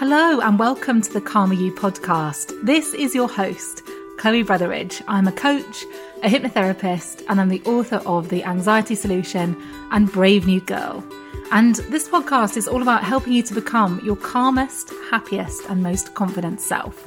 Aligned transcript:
Hello 0.00 0.40
and 0.40 0.58
welcome 0.58 1.02
to 1.02 1.12
the 1.12 1.20
Calmer 1.20 1.52
You 1.52 1.74
podcast. 1.74 2.58
This 2.64 2.94
is 2.94 3.14
your 3.14 3.28
host, 3.28 3.82
Chloe 4.16 4.42
Brotheridge. 4.42 5.02
I'm 5.06 5.28
a 5.28 5.32
coach, 5.32 5.84
a 6.22 6.26
hypnotherapist, 6.26 7.22
and 7.28 7.38
I'm 7.38 7.50
the 7.50 7.60
author 7.66 8.00
of 8.06 8.30
The 8.30 8.42
Anxiety 8.44 8.94
Solution 8.94 9.54
and 9.90 10.10
Brave 10.10 10.46
New 10.46 10.62
Girl. 10.62 11.04
And 11.52 11.74
this 11.90 12.08
podcast 12.08 12.56
is 12.56 12.66
all 12.66 12.80
about 12.80 13.04
helping 13.04 13.34
you 13.34 13.42
to 13.42 13.52
become 13.52 14.00
your 14.02 14.16
calmest, 14.16 14.90
happiest, 15.10 15.68
and 15.68 15.82
most 15.82 16.14
confident 16.14 16.62
self. 16.62 17.06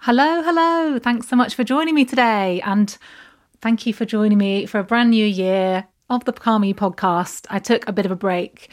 Hello, 0.00 0.42
hello. 0.42 0.98
Thanks 0.98 1.28
so 1.28 1.36
much 1.36 1.54
for 1.54 1.62
joining 1.62 1.94
me 1.94 2.04
today. 2.04 2.60
And 2.62 2.98
thank 3.60 3.86
you 3.86 3.94
for 3.94 4.04
joining 4.04 4.38
me 4.38 4.66
for 4.66 4.80
a 4.80 4.84
brand 4.84 5.10
new 5.10 5.24
year 5.24 5.86
of 6.10 6.24
the 6.24 6.32
Calmer 6.32 6.66
You 6.66 6.74
podcast. 6.74 7.46
I 7.50 7.60
took 7.60 7.86
a 7.86 7.92
bit 7.92 8.04
of 8.04 8.10
a 8.10 8.16
break 8.16 8.68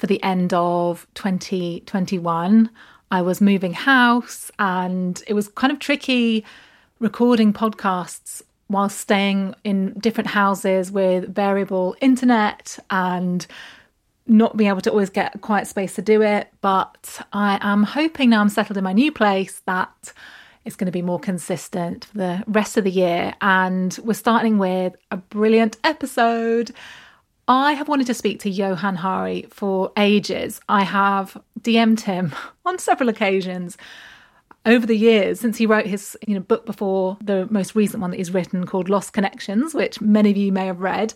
for 0.00 0.06
the 0.06 0.22
end 0.22 0.54
of 0.54 1.06
2021. 1.12 2.70
I 3.10 3.20
was 3.20 3.42
moving 3.42 3.74
house 3.74 4.50
and 4.58 5.22
it 5.26 5.34
was 5.34 5.48
kind 5.48 5.70
of 5.70 5.78
tricky 5.78 6.42
recording 7.00 7.52
podcasts 7.52 8.40
while 8.68 8.88
staying 8.88 9.54
in 9.62 9.92
different 9.98 10.28
houses 10.28 10.90
with 10.90 11.34
variable 11.34 11.96
internet 12.00 12.78
and 12.88 13.46
not 14.26 14.56
being 14.56 14.70
able 14.70 14.80
to 14.80 14.90
always 14.90 15.10
get 15.10 15.34
a 15.34 15.38
quiet 15.38 15.66
space 15.66 15.96
to 15.96 16.02
do 16.02 16.22
it. 16.22 16.48
But 16.62 17.20
I 17.34 17.58
am 17.60 17.82
hoping 17.82 18.30
now 18.30 18.40
I'm 18.40 18.48
settled 18.48 18.78
in 18.78 18.84
my 18.84 18.94
new 18.94 19.12
place 19.12 19.60
that 19.66 20.14
it's 20.64 20.76
going 20.76 20.86
to 20.86 20.92
be 20.92 21.02
more 21.02 21.20
consistent 21.20 22.06
for 22.06 22.16
the 22.16 22.44
rest 22.46 22.78
of 22.78 22.84
the 22.84 22.90
year. 22.90 23.34
And 23.42 23.98
we're 24.02 24.14
starting 24.14 24.56
with 24.56 24.96
a 25.10 25.18
brilliant 25.18 25.76
episode 25.84 26.70
I 27.50 27.72
have 27.72 27.88
wanted 27.88 28.06
to 28.06 28.14
speak 28.14 28.38
to 28.40 28.48
Johann 28.48 28.94
Hari 28.94 29.44
for 29.50 29.90
ages. 29.96 30.60
I 30.68 30.84
have 30.84 31.36
DM'd 31.60 32.02
him 32.02 32.32
on 32.64 32.78
several 32.78 33.08
occasions 33.08 33.76
over 34.64 34.86
the 34.86 34.96
years 34.96 35.40
since 35.40 35.56
he 35.58 35.66
wrote 35.66 35.86
his 35.86 36.16
you 36.28 36.34
know 36.34 36.40
book 36.40 36.64
before 36.64 37.18
the 37.20 37.48
most 37.50 37.74
recent 37.74 38.02
one 38.02 38.12
that 38.12 38.18
he's 38.18 38.32
written 38.32 38.66
called 38.66 38.88
Lost 38.88 39.12
Connections, 39.12 39.74
which 39.74 40.00
many 40.00 40.30
of 40.30 40.36
you 40.36 40.52
may 40.52 40.66
have 40.66 40.78
read. 40.78 41.12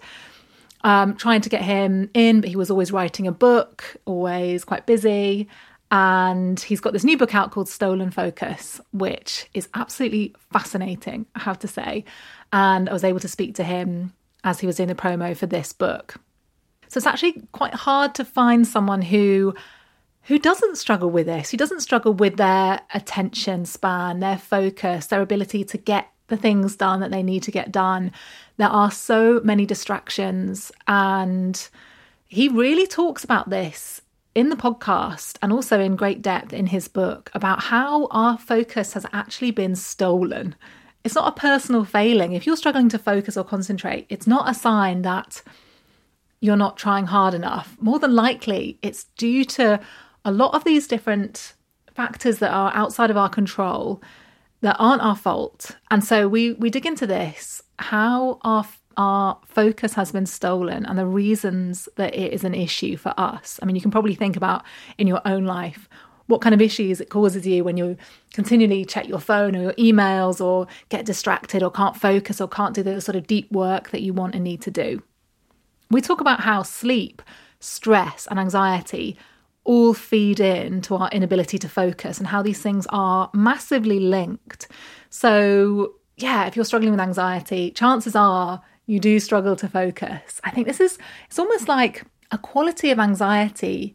Um, 0.83 1.15
trying 1.17 1.41
to 1.41 1.49
get 1.49 1.62
him 1.62 2.11
in, 2.15 2.41
but 2.41 2.50
he 2.50 2.56
was 2.56 2.69
always 2.69 2.91
writing 2.91 3.28
a 3.28 3.33
book, 3.33 3.97
always 4.05 4.65
quite 4.65 4.87
busy. 4.87 5.49
And 5.93 6.59
he's 6.59 6.81
got 6.81 6.93
this 6.93 7.05
new 7.05 7.17
book 7.17 7.37
out 7.37 7.53
called 7.53 7.69
Stolen 7.69 8.11
Focus, 8.11 8.81
which 8.93 9.49
is 9.55 9.69
absolutely 9.75 10.34
fascinating, 10.53 11.27
I 11.37 11.43
have 11.43 11.61
to 11.61 11.69
say. 11.69 12.05
And 12.53 12.89
I 12.89 12.93
was 12.93 13.05
able 13.05 13.21
to 13.21 13.28
speak 13.28 13.55
to 13.55 13.62
him 13.62 14.12
as 14.43 14.61
he 14.61 14.67
was 14.67 14.77
doing 14.77 14.89
the 14.89 14.94
promo 14.94 15.37
for 15.37 15.47
this 15.47 15.73
book. 15.73 16.17
So 16.94 16.99
it's 16.99 17.09
actually 17.09 17.43
quite 17.50 17.75
hard 17.75 18.15
to 18.15 18.25
find 18.25 18.65
someone 18.65 19.03
who 19.03 19.53
who 20.22 20.38
doesn't 20.38 20.78
struggle 20.78 21.10
with 21.10 21.27
this, 21.27 21.50
who 21.50 21.56
doesn't 21.56 21.81
struggle 21.81 22.15
with 22.15 22.37
their 22.37 22.82
attention 22.94 23.66
span, 23.66 24.21
their 24.21 24.38
focus, 24.38 25.09
their 25.09 25.21
ability 25.21 25.65
to 25.65 25.77
get 25.77 26.06
the 26.28 26.37
things 26.37 26.77
done 26.77 27.00
that 27.00 27.10
they 27.10 27.25
need 27.25 27.43
to 27.43 27.50
get 27.50 27.72
done. 27.72 28.12
There 28.59 28.69
are 28.69 28.93
so 28.93 29.41
many 29.43 29.66
distractions 29.66 30.71
and 30.87 31.69
he 32.28 32.49
really 32.49 32.87
talks 32.87 33.25
about 33.25 33.50
this 33.50 34.00
in 34.37 34.50
the 34.50 34.56
podcast 34.56 35.37
and 35.43 35.53
also 35.53 35.81
in 35.81 35.97
great 35.97 36.22
depth 36.22 36.53
in 36.53 36.69
his 36.69 36.87
book 36.87 37.28
about 37.34 37.65
how 37.65 38.06
our 38.12 38.38
focus 38.38 38.93
has 38.93 39.05
actually 39.12 39.50
been 39.50 39.75
stolen. 39.75 40.55
It's 41.03 41.16
not 41.16 41.37
a 41.37 41.41
personal 41.41 41.84
failing. 41.84 42.34
If 42.34 42.47
you're 42.47 42.56
struggling 42.56 42.88
to 42.91 43.00
focus 43.00 43.37
or 43.37 43.43
concentrate, 43.43 44.06
it's 44.11 44.28
not 44.28 44.49
a 44.49 44.55
sign 44.55 45.03
that 45.03 45.43
you're 46.44 46.56
not 46.59 46.77
trying 46.77 47.06
hard 47.06 47.32
enough. 47.32 47.75
More 47.81 47.99
than 47.99 48.15
likely, 48.15 48.78
it's 48.82 49.05
due 49.16 49.47
to 49.47 49.81
a 50.27 50.31
lot 50.31 50.53
of 50.55 50.62
these 50.65 50.87
different 50.87 51.55
factors 51.94 52.38
that 52.41 52.53
are 52.53 52.71
outside 52.75 53.10
of 53.10 53.16
our 53.16 53.31
control 53.31 54.03
that 54.60 54.77
aren't 54.78 55.00
our 55.00 55.16
fault. 55.16 55.71
And 55.91 56.05
so 56.05 56.28
we 56.28 56.53
we 56.53 56.69
dig 56.69 56.84
into 56.84 57.06
this 57.06 57.62
how 57.78 58.41
our 58.43 58.66
our 58.99 59.38
focus 59.47 59.94
has 59.94 60.12
been 60.12 60.27
stolen 60.27 60.84
and 60.84 60.99
the 60.99 61.06
reasons 61.06 61.88
that 61.97 62.15
it 62.15 62.34
is 62.34 62.44
an 62.44 62.55
issue 62.55 62.99
for 62.99 63.15
us. 63.16 63.59
I 63.62 63.65
mean, 63.65 63.75
you 63.75 63.82
can 63.82 63.91
probably 63.91 64.15
think 64.15 64.37
about 64.37 64.65
in 64.99 65.06
your 65.06 65.22
own 65.25 65.47
life 65.47 65.88
what 66.26 66.43
kind 66.43 66.55
of 66.55 66.61
issues 66.61 67.00
it 67.00 67.09
causes 67.09 67.47
you 67.47 67.65
when 67.65 67.78
you 67.78 67.97
continually 68.34 68.84
check 68.84 69.09
your 69.09 69.19
phone 69.19 69.56
or 69.56 69.62
your 69.62 69.72
emails 69.75 70.44
or 70.44 70.66
get 70.91 71.06
distracted 71.06 71.62
or 71.62 71.71
can't 71.71 71.97
focus 71.97 72.38
or 72.38 72.49
can't 72.49 72.75
do 72.75 72.82
the 72.82 73.00
sort 73.00 73.16
of 73.16 73.26
deep 73.26 73.50
work 73.50 73.91
that 73.91 74.03
you 74.03 74.12
want 74.12 74.34
and 74.34 74.44
need 74.44 74.61
to 74.61 74.71
do. 74.71 75.03
We 75.94 76.00
talk 76.00 76.21
about 76.21 76.41
how 76.41 76.65
sleep, 76.65 77.22
stress, 77.60 78.27
and 78.28 78.41
anxiety 78.41 79.16
all 79.62 79.94
feed 79.94 80.41
in 80.41 80.81
to 80.82 80.97
our 80.97 81.09
inability 81.10 81.56
to 81.59 81.69
focus 81.69 82.19
and 82.19 82.27
how 82.27 82.43
these 82.43 82.60
things 82.60 82.84
are 82.88 83.31
massively 83.32 84.00
linked. 84.00 84.66
So, 85.09 85.94
yeah, 86.16 86.47
if 86.47 86.56
you're 86.56 86.65
struggling 86.65 86.91
with 86.91 86.99
anxiety, 86.99 87.71
chances 87.71 88.16
are 88.16 88.60
you 88.87 88.99
do 88.99 89.21
struggle 89.21 89.55
to 89.55 89.69
focus. 89.69 90.41
I 90.43 90.50
think 90.50 90.66
this 90.66 90.81
is, 90.81 90.99
it's 91.28 91.38
almost 91.38 91.69
like 91.69 92.03
a 92.32 92.38
quality 92.38 92.91
of 92.91 92.99
anxiety 92.99 93.94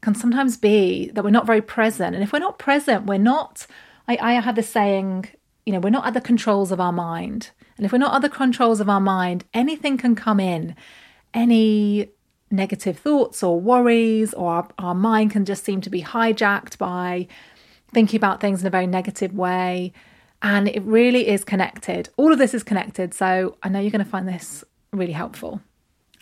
can 0.00 0.14
sometimes 0.14 0.56
be 0.56 1.10
that 1.10 1.24
we're 1.24 1.28
not 1.28 1.46
very 1.46 1.60
present. 1.60 2.14
And 2.14 2.24
if 2.24 2.32
we're 2.32 2.38
not 2.38 2.58
present, 2.58 3.04
we're 3.04 3.18
not, 3.18 3.66
I, 4.08 4.16
I 4.18 4.32
have 4.40 4.56
this 4.56 4.70
saying, 4.70 5.26
you 5.66 5.74
know, 5.74 5.80
we're 5.80 5.90
not 5.90 6.06
at 6.06 6.14
the 6.14 6.22
controls 6.22 6.72
of 6.72 6.80
our 6.80 6.92
mind. 6.92 7.50
And 7.76 7.84
if 7.84 7.92
we're 7.92 7.98
not 7.98 8.14
at 8.14 8.22
the 8.22 8.34
controls 8.34 8.80
of 8.80 8.88
our 8.88 8.98
mind, 8.98 9.44
anything 9.52 9.98
can 9.98 10.14
come 10.14 10.40
in, 10.40 10.74
any 11.34 12.08
negative 12.50 12.98
thoughts 12.98 13.42
or 13.42 13.60
worries, 13.60 14.32
or 14.32 14.52
our, 14.52 14.68
our 14.78 14.94
mind 14.94 15.32
can 15.32 15.44
just 15.44 15.64
seem 15.64 15.80
to 15.82 15.90
be 15.90 16.02
hijacked 16.02 16.78
by 16.78 17.26
thinking 17.92 18.16
about 18.16 18.40
things 18.40 18.60
in 18.60 18.66
a 18.66 18.70
very 18.70 18.86
negative 18.86 19.34
way. 19.34 19.92
And 20.40 20.68
it 20.68 20.82
really 20.82 21.28
is 21.28 21.44
connected. 21.44 22.10
All 22.16 22.32
of 22.32 22.38
this 22.38 22.54
is 22.54 22.62
connected. 22.62 23.14
So 23.14 23.56
I 23.62 23.68
know 23.68 23.80
you're 23.80 23.90
going 23.90 24.04
to 24.04 24.10
find 24.10 24.28
this 24.28 24.62
really 24.92 25.12
helpful. 25.12 25.60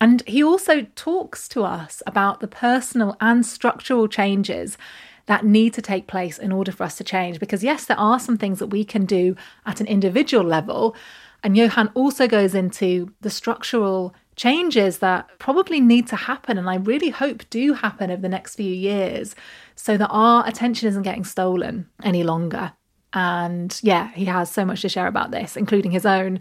And 0.01 0.23
he 0.27 0.43
also 0.43 0.87
talks 0.97 1.49
to 1.49 1.65
us 1.65 2.03
about 2.07 2.41
the 2.41 2.49
personal 2.49 3.17
and 3.21 3.45
structural 3.45 4.09
changes 4.09 4.79
that 5.27 5.45
need 5.45 5.75
to 5.75 5.83
take 5.83 6.07
place 6.09 6.39
in 6.39 6.51
order 6.51 6.73
for 6.73 6.85
us 6.85 6.97
to 6.97 7.05
change. 7.05 7.39
Because, 7.39 7.63
yes, 7.63 7.85
there 7.85 7.99
are 7.99 8.19
some 8.19 8.37
things 8.37 8.59
that 8.59 8.69
we 8.69 8.85
can 8.85 9.07
do 9.07 9.37
at 9.67 9.81
an 9.81 9.87
individual 9.87 10.45
level. 10.45 10.97
And 11.45 11.57
Johann 11.57 11.91
also 11.95 12.27
goes 12.27 12.55
into 12.55 13.13
the 13.21 13.31
structural 13.31 14.15
changes 14.37 14.99
that 14.99 15.29
probably 15.39 15.81
need 15.81 16.07
to 16.09 16.17
happen 16.17 16.59
and 16.59 16.69
I 16.69 16.77
really 16.77 17.11
hope 17.11 17.49
do 17.51 17.75
happen 17.75 18.11
over 18.11 18.23
the 18.23 18.29
next 18.29 18.57
few 18.57 18.73
years 18.73 19.35
so 19.77 19.97
that 19.97 20.09
our 20.09 20.47
attention 20.47 20.89
isn't 20.89 21.03
getting 21.03 21.25
stolen 21.25 21.89
any 22.03 22.23
longer. 22.23 22.73
And 23.13 23.79
yeah, 23.83 24.11
he 24.13 24.25
has 24.27 24.51
so 24.51 24.65
much 24.65 24.83
to 24.83 24.89
share 24.89 25.07
about 25.07 25.31
this, 25.31 25.57
including 25.57 25.91
his 25.91 26.07
own 26.07 26.41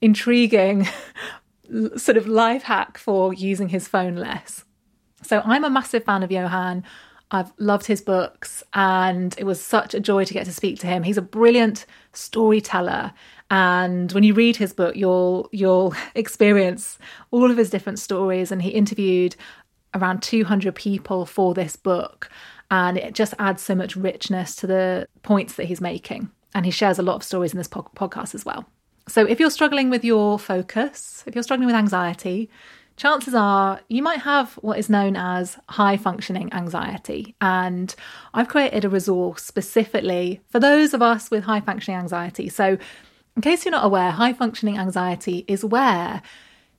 intriguing 0.00 0.88
sort 1.96 2.16
of 2.16 2.26
life 2.26 2.62
hack 2.62 2.98
for 2.98 3.32
using 3.32 3.68
his 3.68 3.86
phone 3.86 4.16
less. 4.16 4.64
So 5.22 5.42
I'm 5.44 5.64
a 5.64 5.70
massive 5.70 6.04
fan 6.04 6.22
of 6.22 6.32
Johann. 6.32 6.84
I've 7.30 7.52
loved 7.58 7.86
his 7.86 8.00
books 8.00 8.62
and 8.72 9.34
it 9.38 9.44
was 9.44 9.62
such 9.62 9.94
a 9.94 10.00
joy 10.00 10.24
to 10.24 10.32
get 10.32 10.46
to 10.46 10.52
speak 10.52 10.78
to 10.80 10.86
him. 10.86 11.02
He's 11.02 11.18
a 11.18 11.22
brilliant 11.22 11.84
storyteller 12.14 13.12
And 13.50 14.12
when 14.12 14.24
you 14.24 14.34
read 14.34 14.56
his 14.56 14.72
book, 14.72 14.96
you'll 14.96 15.48
you'll 15.52 15.94
experience 16.14 16.98
all 17.30 17.50
of 17.50 17.56
his 17.56 17.70
different 17.70 17.98
stories. 17.98 18.52
And 18.52 18.62
he 18.62 18.70
interviewed 18.70 19.36
around 19.94 20.22
200 20.22 20.74
people 20.74 21.24
for 21.24 21.54
this 21.54 21.76
book. 21.76 22.30
And 22.70 22.98
it 22.98 23.14
just 23.14 23.34
adds 23.38 23.62
so 23.62 23.74
much 23.74 23.96
richness 23.96 24.54
to 24.56 24.66
the 24.66 25.08
points 25.22 25.54
that 25.54 25.64
he's 25.64 25.80
making. 25.80 26.30
And 26.54 26.66
he 26.66 26.70
shares 26.70 26.98
a 26.98 27.02
lot 27.02 27.16
of 27.16 27.22
stories 27.22 27.52
in 27.52 27.58
this 27.58 27.68
po- 27.68 27.90
podcast 27.96 28.34
as 28.34 28.44
well. 28.44 28.66
So 29.08 29.24
if 29.24 29.40
you're 29.40 29.50
struggling 29.50 29.88
with 29.88 30.04
your 30.04 30.38
focus, 30.38 31.24
if 31.26 31.34
you're 31.34 31.42
struggling 31.42 31.66
with 31.66 31.74
anxiety, 31.74 32.50
chances 32.96 33.34
are 33.34 33.80
you 33.88 34.02
might 34.02 34.20
have 34.20 34.52
what 34.54 34.78
is 34.78 34.90
known 34.90 35.16
as 35.16 35.56
high 35.70 35.96
functioning 35.96 36.52
anxiety. 36.52 37.34
And 37.40 37.94
I've 38.34 38.48
created 38.48 38.84
a 38.84 38.90
resource 38.90 39.42
specifically 39.42 40.40
for 40.50 40.60
those 40.60 40.92
of 40.92 41.00
us 41.00 41.30
with 41.30 41.44
high 41.44 41.60
functioning 41.60 41.98
anxiety. 41.98 42.50
So, 42.50 42.76
in 43.38 43.42
case 43.42 43.64
you're 43.64 43.70
not 43.70 43.84
aware, 43.84 44.10
high 44.10 44.32
functioning 44.32 44.78
anxiety 44.78 45.44
is 45.46 45.64
where 45.64 46.22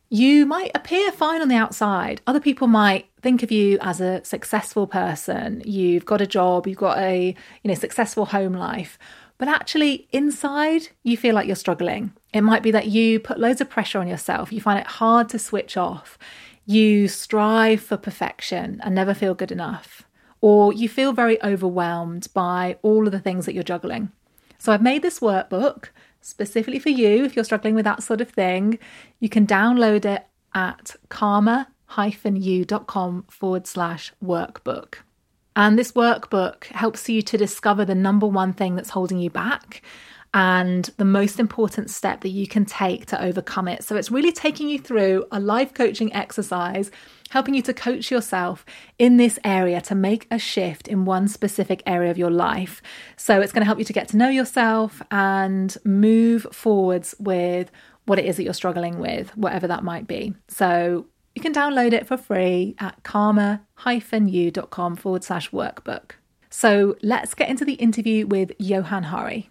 you 0.09 0.45
might 0.45 0.71
appear 0.75 1.09
fine 1.09 1.41
on 1.41 1.47
the 1.47 1.55
outside. 1.55 2.19
Other 2.27 2.41
people 2.41 2.67
might 2.67 3.07
think 3.21 3.43
of 3.43 3.49
you 3.49 3.77
as 3.79 4.01
a 4.01 4.21
successful 4.25 4.85
person. 4.85 5.63
You've 5.65 6.03
got 6.03 6.19
a 6.19 6.27
job, 6.27 6.67
you've 6.67 6.77
got 6.77 6.97
a, 6.97 7.33
you 7.63 7.67
know, 7.69 7.75
successful 7.75 8.25
home 8.25 8.51
life. 8.51 8.99
But 9.37 9.47
actually 9.47 10.09
inside 10.11 10.89
you 11.01 11.15
feel 11.15 11.33
like 11.33 11.47
you're 11.47 11.55
struggling. 11.55 12.11
It 12.33 12.41
might 12.41 12.61
be 12.61 12.71
that 12.71 12.87
you 12.87 13.21
put 13.21 13.39
loads 13.39 13.61
of 13.61 13.69
pressure 13.69 13.99
on 13.99 14.09
yourself. 14.09 14.51
You 14.51 14.59
find 14.59 14.81
it 14.81 14.87
hard 14.87 15.29
to 15.29 15.39
switch 15.39 15.77
off. 15.77 16.17
You 16.65 17.07
strive 17.07 17.79
for 17.79 17.95
perfection 17.95 18.81
and 18.83 18.93
never 18.93 19.13
feel 19.13 19.33
good 19.33 19.53
enough. 19.53 20.03
Or 20.41 20.73
you 20.73 20.89
feel 20.89 21.13
very 21.13 21.41
overwhelmed 21.41 22.27
by 22.33 22.75
all 22.81 23.05
of 23.05 23.13
the 23.13 23.19
things 23.21 23.45
that 23.45 23.53
you're 23.53 23.63
juggling. 23.63 24.11
So 24.57 24.73
I've 24.73 24.81
made 24.81 25.03
this 25.03 25.21
workbook 25.21 25.85
specifically 26.21 26.79
for 26.79 26.89
you 26.89 27.23
if 27.25 27.35
you're 27.35 27.45
struggling 27.45 27.75
with 27.75 27.85
that 27.85 28.03
sort 28.03 28.21
of 28.21 28.29
thing. 28.29 28.79
You 29.19 29.29
can 29.29 29.45
download 29.47 30.05
it 30.05 30.25
at 30.53 30.95
calmer-you.com 31.09 31.65
forward 33.29 33.67
slash 33.67 34.13
workbook. 34.23 34.95
And 35.55 35.77
this 35.77 35.91
workbook 35.91 36.65
helps 36.65 37.09
you 37.09 37.21
to 37.23 37.37
discover 37.37 37.85
the 37.85 37.95
number 37.95 38.27
one 38.27 38.53
thing 38.53 38.75
that's 38.75 38.89
holding 38.89 39.19
you 39.19 39.29
back 39.29 39.81
and 40.33 40.89
the 40.97 41.05
most 41.05 41.39
important 41.39 41.89
step 41.89 42.21
that 42.21 42.29
you 42.29 42.47
can 42.47 42.63
take 42.63 43.07
to 43.07 43.21
overcome 43.21 43.67
it. 43.67 43.83
So 43.83 43.95
it's 43.95 44.11
really 44.11 44.31
taking 44.31 44.69
you 44.69 44.79
through 44.79 45.25
a 45.31 45.39
life 45.39 45.73
coaching 45.73 46.13
exercise, 46.13 46.91
helping 47.29 47.53
you 47.53 47.61
to 47.63 47.73
coach 47.73 48.11
yourself 48.11 48.65
in 48.97 49.17
this 49.17 49.39
area 49.43 49.81
to 49.81 49.95
make 49.95 50.27
a 50.31 50.39
shift 50.39 50.87
in 50.87 51.05
one 51.05 51.27
specific 51.27 51.81
area 51.85 52.11
of 52.11 52.17
your 52.17 52.31
life. 52.31 52.81
So 53.17 53.41
it's 53.41 53.51
going 53.51 53.61
to 53.61 53.65
help 53.65 53.79
you 53.79 53.85
to 53.85 53.93
get 53.93 54.07
to 54.09 54.17
know 54.17 54.29
yourself 54.29 55.01
and 55.11 55.75
move 55.85 56.47
forwards 56.51 57.15
with 57.19 57.71
what 58.05 58.19
it 58.19 58.25
is 58.25 58.37
that 58.37 58.43
you're 58.43 58.53
struggling 58.53 58.99
with, 58.99 59.35
whatever 59.37 59.67
that 59.67 59.83
might 59.83 60.07
be. 60.07 60.33
So 60.47 61.05
you 61.35 61.41
can 61.41 61.53
download 61.53 61.93
it 61.93 62.07
for 62.07 62.17
free 62.17 62.75
at 62.79 63.03
calmer-you.com 63.03 64.95
forward 64.95 65.23
slash 65.23 65.51
workbook. 65.51 66.11
So 66.49 66.97
let's 67.03 67.33
get 67.33 67.49
into 67.49 67.63
the 67.63 67.73
interview 67.73 68.25
with 68.25 68.51
Johann 68.57 69.03
Hari. 69.03 69.49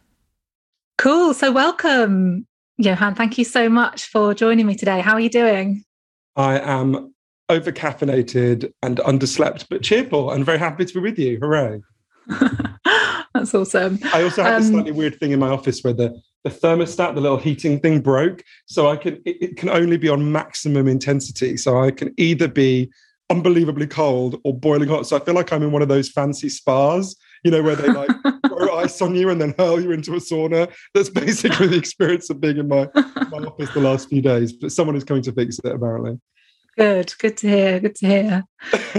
Cool. 0.99 1.33
So, 1.33 1.53
welcome, 1.53 2.45
Johann. 2.77 3.15
Thank 3.15 3.39
you 3.39 3.45
so 3.45 3.69
much 3.69 4.07
for 4.07 4.35
joining 4.35 4.67
me 4.67 4.75
today. 4.75 5.01
How 5.01 5.13
are 5.13 5.21
you 5.21 5.31
doing? 5.31 5.85
I 6.35 6.59
am 6.59 7.15
over 7.49 7.73
caffeinated 7.73 8.73
and 8.83 8.99
underslept, 8.99 9.67
but 9.71 9.83
cheerful 9.83 10.31
and 10.31 10.45
very 10.45 10.59
happy 10.59 10.85
to 10.85 10.95
be 10.95 11.01
with 11.01 11.19
you. 11.19 11.39
Hooray. 11.41 11.81
That's 13.35 13.55
awesome. 13.55 13.99
I 14.13 14.23
also 14.23 14.43
have 14.43 14.55
um, 14.55 14.63
this 14.63 14.71
slightly 14.71 14.93
weird 14.93 15.19
thing 15.19 15.33
in 15.33 15.39
my 15.39 15.49
office 15.49 15.83
where 15.83 15.93
the, 15.93 16.21
the 16.45 16.51
thermostat, 16.51 17.15
the 17.15 17.21
little 17.21 17.39
heating 17.39 17.81
thing 17.81 18.01
broke. 18.01 18.43
So 18.67 18.89
I 18.89 18.97
can 18.97 19.15
it, 19.25 19.43
it 19.43 19.57
can 19.57 19.69
only 19.69 19.97
be 19.97 20.09
on 20.09 20.33
maximum 20.33 20.89
intensity. 20.89 21.57
So 21.57 21.83
I 21.83 21.91
can 21.91 22.13
either 22.17 22.49
be 22.49 22.91
unbelievably 23.31 23.87
cold 23.89 24.41
or 24.45 24.57
boiling 24.59 24.89
hot. 24.89 25.07
So 25.07 25.17
I 25.17 25.21
feel 25.21 25.35
like 25.35 25.53
I'm 25.53 25.63
in 25.63 25.73
one 25.73 25.83
of 25.83 25.89
those 25.89 26.09
fancy 26.09 26.49
spas 26.49 27.17
you 27.45 27.51
know, 27.51 27.63
where 27.63 27.77
they 27.77 27.89
like 27.89 28.11
throw 28.47 28.77
ice 28.77 29.01
on 29.01 29.15
you 29.15 29.31
and 29.31 29.41
then 29.41 29.55
hurl 29.59 29.81
you 29.81 29.93
into 29.93 30.15
a 30.15 30.19
sauna. 30.19 30.73
That's 30.95 31.09
basically 31.09 31.69
the 31.69 31.77
experience 31.77 32.31
of 32.31 32.41
being 32.41 32.59
in 32.59 32.69
my, 32.69 32.89
my 32.95 33.39
office 33.47 33.71
the 33.71 33.81
last 33.81 34.09
few 34.09 34.23
days. 34.23 34.53
But 34.53 34.73
someone 34.73 34.97
is 34.97 35.05
coming 35.05 35.23
to 35.25 35.33
fix 35.33 35.59
it, 35.59 35.73
apparently. 35.73 36.19
Good, 36.79 37.13
good 37.19 37.37
to 37.39 37.49
hear. 37.49 37.81
Good 37.81 37.97
to 37.97 38.07
hear. 38.07 38.45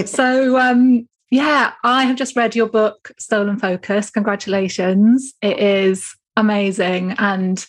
so, 0.05 0.57
um, 0.57 1.07
yeah, 1.31 1.73
I 1.83 2.03
have 2.03 2.17
just 2.17 2.35
read 2.35 2.55
your 2.55 2.67
book, 2.67 3.11
Stolen 3.17 3.57
Focus. 3.57 4.09
Congratulations. 4.09 5.33
It 5.41 5.59
is 5.59 6.13
amazing. 6.35 7.15
And 7.19 7.65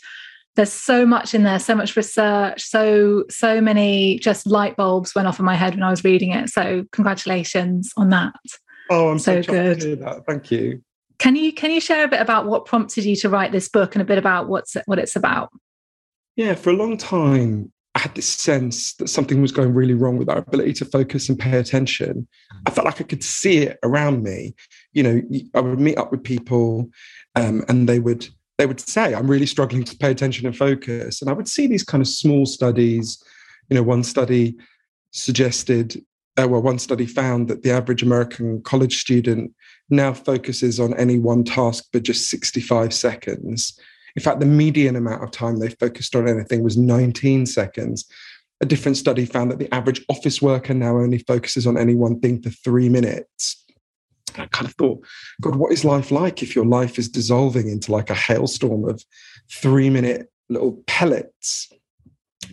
there's 0.57 0.73
so 0.73 1.07
much 1.07 1.33
in 1.33 1.45
there, 1.45 1.61
so 1.61 1.77
much 1.77 1.97
research, 1.97 2.62
so 2.62 3.25
so 3.31 3.61
many 3.61 4.19
just 4.19 4.47
light 4.47 4.77
bulbs 4.77 5.15
went 5.15 5.29
off 5.29 5.39
in 5.39 5.45
my 5.45 5.55
head 5.55 5.75
when 5.75 5.85
I 5.85 5.91
was 5.91 6.03
reading 6.03 6.33
it. 6.33 6.49
So 6.49 6.85
congratulations 6.91 7.93
on 7.97 8.11
that. 8.11 8.35
Oh, 8.91 9.11
I'm 9.11 9.19
so, 9.21 9.41
so 9.43 9.53
good. 9.53 9.81
To 9.81 9.87
hear 9.87 9.97
that. 9.97 10.27
Thank 10.27 10.51
you. 10.51 10.83
Can 11.19 11.37
you 11.37 11.53
can 11.53 11.71
you 11.71 11.81
share 11.81 12.05
a 12.05 12.09
bit 12.09 12.21
about 12.21 12.47
what 12.47 12.67
prompted 12.67 13.05
you 13.05 13.15
to 13.17 13.29
write 13.29 13.53
this 13.53 13.69
book 13.69 13.95
and 13.95 14.03
a 14.03 14.05
bit 14.05 14.19
about 14.19 14.49
what's 14.49 14.77
what 14.87 14.99
it's 14.99 15.15
about? 15.15 15.51
Yeah, 16.35 16.55
for 16.55 16.71
a 16.71 16.75
long 16.75 16.97
time, 16.97 17.71
I 17.95 18.01
had 18.01 18.15
this 18.15 18.29
sense 18.29 18.95
that 18.95 19.09
something 19.09 19.43
was 19.43 19.51
going 19.51 19.75
really 19.75 19.95
wrong 19.95 20.17
with 20.17 20.29
our 20.29 20.39
ability 20.39 20.75
to 20.75 20.85
focus 20.85 21.29
and 21.29 21.39
pay 21.39 21.59
attention. 21.59 22.29
I 22.67 22.71
felt 22.71 22.85
like 22.85 23.01
I 23.01 23.05
could 23.05 23.25
see 23.25 23.59
it 23.59 23.79
around 23.83 24.23
me. 24.23 24.55
You 24.93 25.03
know, 25.03 25.23
I 25.55 25.61
would 25.61 25.81
meet 25.81 25.99
up 25.99 26.13
with 26.13 26.23
people, 26.23 26.89
um, 27.35 27.65
and 27.69 27.89
they 27.89 27.99
would 27.99 28.29
they 28.59 28.67
would 28.67 28.81
say, 28.81 29.15
"I'm 29.15 29.31
really 29.31 29.47
struggling 29.47 29.85
to 29.85 29.97
pay 29.97 30.11
attention 30.11 30.47
and 30.47 30.57
focus." 30.57 31.21
And 31.21 31.31
I 31.31 31.33
would 31.33 31.49
see 31.49 31.67
these 31.67 31.83
kind 31.83 32.01
of 32.01 32.09
small 32.09 32.47
studies. 32.47 33.23
You 33.69 33.77
know, 33.77 33.83
one 33.83 34.05
study 34.05 34.57
suggested 35.11 36.01
uh, 36.41 36.47
well, 36.49 36.63
one 36.63 36.79
study 36.79 37.07
found 37.07 37.49
that 37.49 37.63
the 37.63 37.71
average 37.71 38.03
American 38.03 38.63
college 38.63 39.01
student 39.01 39.53
now 39.89 40.13
focuses 40.13 40.79
on 40.79 40.95
any 40.95 41.19
one 41.19 41.45
task 41.45 41.85
for 41.93 42.01
just 42.01 42.31
65 42.31 42.95
seconds. 42.95 43.79
In 44.17 44.23
fact, 44.23 44.41
the 44.41 44.47
median 44.47 44.97
amount 44.97 45.23
of 45.23 45.31
time 45.31 45.59
they 45.59 45.71
focused 45.71 46.17
on 46.17 46.29
anything 46.29 46.62
was 46.62 46.77
19 46.77 47.47
seconds. 47.47 48.07
A 48.61 48.67
different 48.67 48.97
study 48.97 49.25
found 49.25 49.51
that 49.51 49.59
the 49.59 49.73
average 49.75 50.05
office 50.09 50.43
worker 50.43 50.75
now 50.75 50.99
only 50.99 51.19
focuses 51.19 51.67
on 51.67 51.79
any 51.79 51.95
one 51.95 52.21
thing 52.21 52.43
for 52.43 52.51
three 52.51 52.89
minutes. 52.89 53.65
I 54.37 54.47
kind 54.47 54.67
of 54.67 54.75
thought, 54.75 55.05
God, 55.41 55.57
what 55.57 55.73
is 55.73 55.85
life 55.85 56.11
like 56.11 56.43
if 56.43 56.55
your 56.55 56.67
life 56.67 56.99
is 56.99 57.09
dissolving 57.09 57.69
into 57.69 57.93
like 57.93 58.11
a 58.11 58.15
hailstorm 58.15 58.89
of 58.89 59.03
three 59.51 59.91
minute 59.91 60.31
little 60.49 60.83
pellets? 60.87 61.71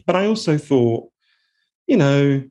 But 0.05 0.15
I 0.15 0.25
also 0.25 0.57
thought, 0.57 1.09
you 1.87 1.97
know, 1.97 2.43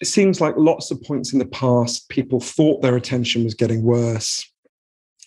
it 0.00 0.06
seems 0.06 0.40
like 0.40 0.54
lots 0.56 0.90
of 0.90 1.02
points 1.02 1.32
in 1.32 1.38
the 1.38 1.46
past, 1.46 2.08
people 2.08 2.40
thought 2.40 2.82
their 2.82 2.96
attention 2.96 3.44
was 3.44 3.54
getting 3.54 3.82
worse. 3.82 4.50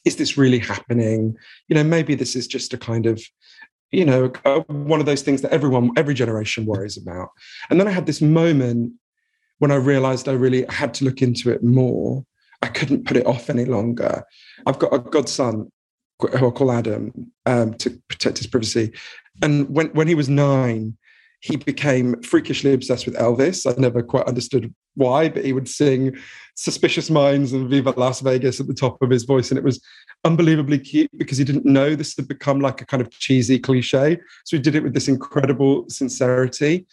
Is 0.07 0.15
this 0.15 0.37
really 0.37 0.59
happening? 0.59 1.35
You 1.67 1.75
know, 1.75 1.83
maybe 1.83 2.15
this 2.15 2.33
is 2.33 2.47
just 2.47 2.73
a 2.73 2.77
kind 2.77 3.05
of, 3.05 3.21
you 3.91 4.05
know, 4.05 4.31
one 4.67 5.01
of 5.01 5.05
those 5.05 5.21
things 5.21 5.41
that 5.41 5.51
everyone, 5.51 5.91
every 5.97 6.13
generation 6.13 6.65
worries 6.65 6.97
about. 6.97 7.29
And 7.69 7.77
then 7.77 7.89
I 7.89 7.91
had 7.91 8.05
this 8.05 8.21
moment 8.21 8.93
when 9.59 9.71
I 9.71 9.75
realized 9.75 10.29
I 10.29 10.33
really 10.45 10.65
had 10.69 10.93
to 10.95 11.05
look 11.05 11.21
into 11.21 11.51
it 11.51 11.61
more. 11.61 12.23
I 12.61 12.67
couldn't 12.67 13.05
put 13.05 13.17
it 13.17 13.27
off 13.27 13.49
any 13.49 13.65
longer. 13.65 14.23
I've 14.65 14.79
got 14.79 14.93
a 14.93 14.99
godson 14.99 15.69
who 16.19 16.47
I 16.47 16.51
call 16.51 16.71
Adam 16.71 17.33
um, 17.45 17.73
to 17.75 17.89
protect 18.07 18.37
his 18.37 18.47
privacy. 18.47 18.93
And 19.41 19.69
when, 19.69 19.87
when 19.87 20.07
he 20.07 20.15
was 20.15 20.29
nine, 20.29 20.97
he 21.41 21.57
became 21.57 22.21
freakishly 22.23 22.73
obsessed 22.73 23.05
with 23.05 23.17
Elvis. 23.17 23.69
I 23.69 23.79
never 23.79 24.01
quite 24.01 24.25
understood 24.25 24.73
why, 24.97 25.29
but 25.29 25.45
he 25.45 25.53
would 25.53 25.69
sing 25.69 26.17
Suspicious 26.55 27.09
Minds 27.09 27.53
and 27.53 27.69
Viva 27.69 27.91
Las 27.91 28.19
Vegas 28.21 28.59
at 28.59 28.67
the 28.67 28.73
top 28.73 29.01
of 29.01 29.09
his 29.09 29.23
voice. 29.23 29.51
And 29.51 29.57
it 29.57 29.63
was 29.63 29.79
unbelievably 30.25 30.79
cute 30.79 31.11
because 31.17 31.37
he 31.37 31.43
didn't 31.43 31.65
know 31.65 31.95
this 31.95 32.15
had 32.17 32.27
become 32.27 32.59
like 32.59 32.81
a 32.81 32.85
kind 32.85 33.01
of 33.01 33.09
cheesy 33.11 33.59
cliche. 33.59 34.17
So 34.43 34.57
he 34.57 34.61
did 34.61 34.75
it 34.75 34.83
with 34.83 34.93
this 34.93 35.07
incredible 35.07 35.85
sincerity. 35.87 36.85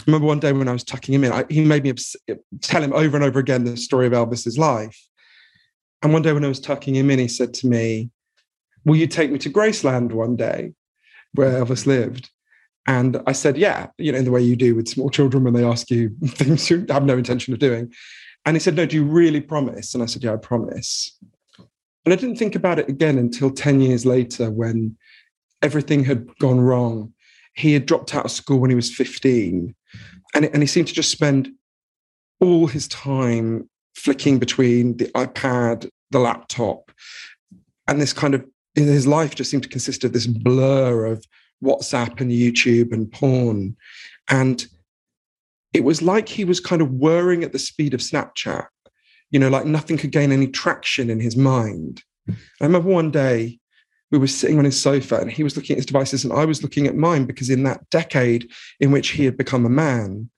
I 0.00 0.04
remember 0.06 0.26
one 0.26 0.40
day 0.40 0.52
when 0.52 0.68
I 0.68 0.72
was 0.72 0.82
tucking 0.82 1.14
him 1.14 1.24
in, 1.24 1.32
I, 1.32 1.44
he 1.48 1.64
made 1.64 1.84
me 1.84 1.90
obs- 1.90 2.16
tell 2.60 2.82
him 2.82 2.92
over 2.92 3.16
and 3.16 3.24
over 3.24 3.38
again 3.38 3.64
the 3.64 3.76
story 3.76 4.06
of 4.06 4.12
Elvis's 4.12 4.58
life. 4.58 4.98
And 6.02 6.12
one 6.12 6.22
day 6.22 6.32
when 6.32 6.44
I 6.44 6.48
was 6.48 6.58
tucking 6.58 6.96
him 6.96 7.10
in, 7.10 7.20
he 7.20 7.28
said 7.28 7.54
to 7.54 7.68
me, 7.68 8.10
Will 8.84 8.96
you 8.96 9.06
take 9.06 9.30
me 9.30 9.38
to 9.38 9.50
Graceland 9.50 10.12
one 10.12 10.34
day 10.34 10.72
where 11.34 11.64
Elvis 11.64 11.86
lived? 11.86 12.31
And 12.86 13.20
I 13.26 13.32
said, 13.32 13.56
yeah, 13.56 13.88
you 13.98 14.10
know, 14.10 14.18
in 14.18 14.24
the 14.24 14.30
way 14.30 14.42
you 14.42 14.56
do 14.56 14.74
with 14.74 14.88
small 14.88 15.08
children 15.08 15.44
when 15.44 15.54
they 15.54 15.64
ask 15.64 15.90
you 15.90 16.10
things 16.26 16.68
you 16.68 16.84
have 16.88 17.04
no 17.04 17.16
intention 17.16 17.52
of 17.52 17.60
doing. 17.60 17.92
And 18.44 18.56
he 18.56 18.60
said, 18.60 18.74
no, 18.74 18.86
do 18.86 18.96
you 18.96 19.04
really 19.04 19.40
promise? 19.40 19.94
And 19.94 20.02
I 20.02 20.06
said, 20.06 20.24
yeah, 20.24 20.34
I 20.34 20.36
promise. 20.36 21.16
And 22.04 22.12
I 22.12 22.16
didn't 22.16 22.36
think 22.36 22.56
about 22.56 22.80
it 22.80 22.88
again 22.88 23.18
until 23.18 23.50
10 23.50 23.80
years 23.80 24.04
later 24.04 24.50
when 24.50 24.96
everything 25.62 26.04
had 26.04 26.26
gone 26.38 26.60
wrong. 26.60 27.12
He 27.54 27.72
had 27.72 27.86
dropped 27.86 28.14
out 28.14 28.24
of 28.24 28.32
school 28.32 28.58
when 28.58 28.70
he 28.70 28.76
was 28.76 28.92
15. 28.92 29.74
And, 30.34 30.44
and 30.46 30.62
he 30.62 30.66
seemed 30.66 30.88
to 30.88 30.94
just 30.94 31.10
spend 31.10 31.50
all 32.40 32.66
his 32.66 32.88
time 32.88 33.68
flicking 33.94 34.38
between 34.38 34.96
the 34.96 35.04
iPad, 35.14 35.88
the 36.10 36.18
laptop, 36.18 36.90
and 37.86 38.00
this 38.00 38.12
kind 38.12 38.34
of 38.34 38.44
his 38.74 39.06
life 39.06 39.34
just 39.34 39.50
seemed 39.50 39.62
to 39.64 39.68
consist 39.68 40.02
of 40.02 40.12
this 40.12 40.26
blur 40.26 41.04
of 41.04 41.24
WhatsApp 41.62 42.20
and 42.20 42.30
YouTube 42.30 42.92
and 42.92 43.10
porn. 43.10 43.76
And 44.28 44.66
it 45.72 45.84
was 45.84 46.02
like 46.02 46.28
he 46.28 46.44
was 46.44 46.60
kind 46.60 46.82
of 46.82 46.90
whirring 46.90 47.44
at 47.44 47.52
the 47.52 47.58
speed 47.58 47.94
of 47.94 48.00
Snapchat, 48.00 48.66
you 49.30 49.38
know, 49.38 49.48
like 49.48 49.64
nothing 49.64 49.96
could 49.96 50.12
gain 50.12 50.32
any 50.32 50.46
traction 50.46 51.08
in 51.10 51.20
his 51.20 51.36
mind. 51.36 52.02
I 52.28 52.34
remember 52.60 52.88
one 52.88 53.10
day 53.10 53.58
we 54.10 54.18
were 54.18 54.26
sitting 54.26 54.58
on 54.58 54.66
his 54.66 54.80
sofa 54.80 55.16
and 55.16 55.32
he 55.32 55.42
was 55.42 55.56
looking 55.56 55.74
at 55.74 55.78
his 55.78 55.86
devices 55.86 56.24
and 56.24 56.32
I 56.32 56.44
was 56.44 56.62
looking 56.62 56.86
at 56.86 56.94
mine 56.94 57.24
because 57.24 57.48
in 57.48 57.62
that 57.64 57.88
decade 57.90 58.50
in 58.78 58.92
which 58.92 59.10
he 59.10 59.24
had 59.24 59.38
become 59.38 59.64
a 59.64 59.70
man, 59.70 60.30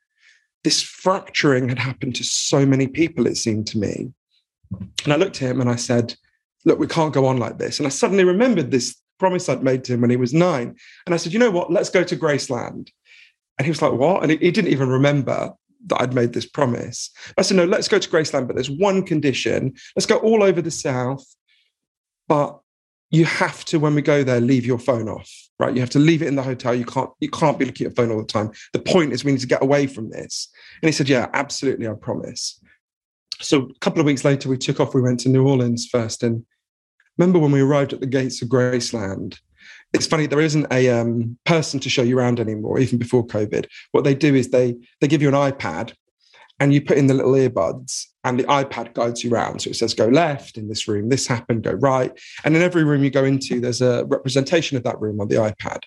this 0.62 0.80
fracturing 0.80 1.68
had 1.68 1.78
happened 1.78 2.14
to 2.16 2.24
so 2.24 2.64
many 2.64 2.86
people, 2.86 3.26
it 3.26 3.36
seemed 3.36 3.66
to 3.68 3.78
me. 3.78 4.12
And 5.04 5.12
I 5.12 5.16
looked 5.16 5.42
at 5.42 5.50
him 5.50 5.60
and 5.60 5.68
I 5.68 5.76
said, 5.76 6.14
Look, 6.64 6.78
we 6.78 6.86
can't 6.86 7.12
go 7.12 7.26
on 7.26 7.36
like 7.36 7.58
this. 7.58 7.78
And 7.78 7.86
I 7.86 7.90
suddenly 7.90 8.24
remembered 8.24 8.70
this 8.70 8.96
promise 9.18 9.48
I'd 9.48 9.62
made 9.62 9.84
to 9.84 9.94
him 9.94 10.00
when 10.00 10.10
he 10.10 10.16
was 10.16 10.34
nine. 10.34 10.76
And 11.06 11.14
I 11.14 11.18
said, 11.18 11.32
You 11.32 11.38
know 11.38 11.50
what? 11.50 11.72
Let's 11.72 11.90
go 11.90 12.04
to 12.04 12.16
Graceland. 12.16 12.90
And 13.58 13.66
he 13.66 13.70
was 13.70 13.82
like, 13.82 13.92
What? 13.92 14.22
And 14.22 14.32
he, 14.32 14.50
didn't 14.50 14.72
even 14.72 14.88
remember 14.88 15.52
that 15.86 16.00
I'd 16.00 16.14
made 16.14 16.32
this 16.32 16.46
promise. 16.46 17.10
I 17.38 17.42
said, 17.42 17.56
No, 17.56 17.64
let's 17.64 17.88
go 17.88 17.98
to 17.98 18.08
Graceland, 18.08 18.46
but 18.46 18.56
there's 18.56 18.70
one 18.70 19.04
condition. 19.04 19.74
Let's 19.96 20.06
go 20.06 20.18
all 20.18 20.42
over 20.42 20.60
the 20.60 20.70
South. 20.70 21.24
But 22.26 22.58
you 23.10 23.24
have 23.26 23.64
to, 23.66 23.78
when 23.78 23.94
we 23.94 24.02
go 24.02 24.24
there, 24.24 24.40
leave 24.40 24.66
your 24.66 24.78
phone 24.78 25.08
off, 25.08 25.30
right? 25.60 25.74
You 25.74 25.80
have 25.80 25.90
to 25.90 25.98
leave 25.98 26.22
it 26.22 26.26
in 26.26 26.36
the 26.36 26.42
hotel. 26.42 26.74
You 26.74 26.84
can't, 26.84 27.10
you 27.20 27.30
can't 27.30 27.58
be 27.58 27.64
looking 27.64 27.86
at 27.86 27.90
your 27.90 27.94
phone 27.94 28.10
all 28.10 28.20
the 28.20 28.26
time. 28.26 28.50
The 28.72 28.80
point 28.80 29.12
is 29.12 29.24
we 29.24 29.32
need 29.32 29.40
to 29.40 29.46
get 29.46 29.62
away 29.62 29.86
from 29.86 30.10
this. 30.10 30.48
And 30.82 30.88
he 30.88 30.92
said, 30.92 31.08
Yeah, 31.08 31.28
absolutely, 31.32 31.86
I 31.86 31.94
promise. 31.94 32.60
So 33.40 33.62
a 33.62 33.78
couple 33.80 34.00
of 34.00 34.06
weeks 34.06 34.24
later, 34.24 34.48
we 34.48 34.56
took 34.56 34.80
off. 34.80 34.94
We 34.94 35.02
went 35.02 35.20
to 35.20 35.28
New 35.28 35.46
Orleans 35.46 35.86
first. 35.86 36.22
And 36.22 36.44
remember 37.18 37.38
when 37.38 37.52
we 37.52 37.60
arrived 37.60 37.92
at 37.92 38.00
the 38.00 38.06
gates 38.06 38.42
of 38.42 38.48
Graceland, 38.48 39.38
it's 39.94 40.06
funny 40.06 40.26
there 40.26 40.40
isn't 40.40 40.66
a 40.72 40.90
um, 40.90 41.38
person 41.44 41.78
to 41.80 41.88
show 41.88 42.02
you 42.02 42.18
around 42.18 42.40
anymore 42.40 42.78
even 42.80 42.98
before 42.98 43.26
covid. 43.26 43.66
What 43.92 44.04
they 44.04 44.14
do 44.14 44.34
is 44.34 44.50
they 44.50 44.76
they 45.00 45.08
give 45.08 45.22
you 45.22 45.28
an 45.28 45.34
ipad 45.34 45.94
and 46.60 46.74
you 46.74 46.82
put 46.82 46.98
in 46.98 47.06
the 47.06 47.14
little 47.14 47.32
earbuds 47.32 48.06
and 48.24 48.38
the 48.38 48.44
ipad 48.44 48.92
guides 48.94 49.24
you 49.24 49.32
around. 49.32 49.60
So 49.60 49.70
it 49.70 49.76
says 49.76 49.94
go 49.94 50.08
left 50.08 50.58
in 50.58 50.68
this 50.68 50.86
room 50.88 51.08
this 51.08 51.26
happened 51.26 51.62
go 51.62 51.72
right. 51.72 52.12
And 52.44 52.56
in 52.56 52.62
every 52.62 52.84
room 52.84 53.04
you 53.04 53.10
go 53.10 53.24
into 53.24 53.60
there's 53.60 53.80
a 53.80 54.04
representation 54.06 54.76
of 54.76 54.82
that 54.82 55.00
room 55.00 55.20
on 55.20 55.28
the 55.28 55.36
ipad. 55.36 55.82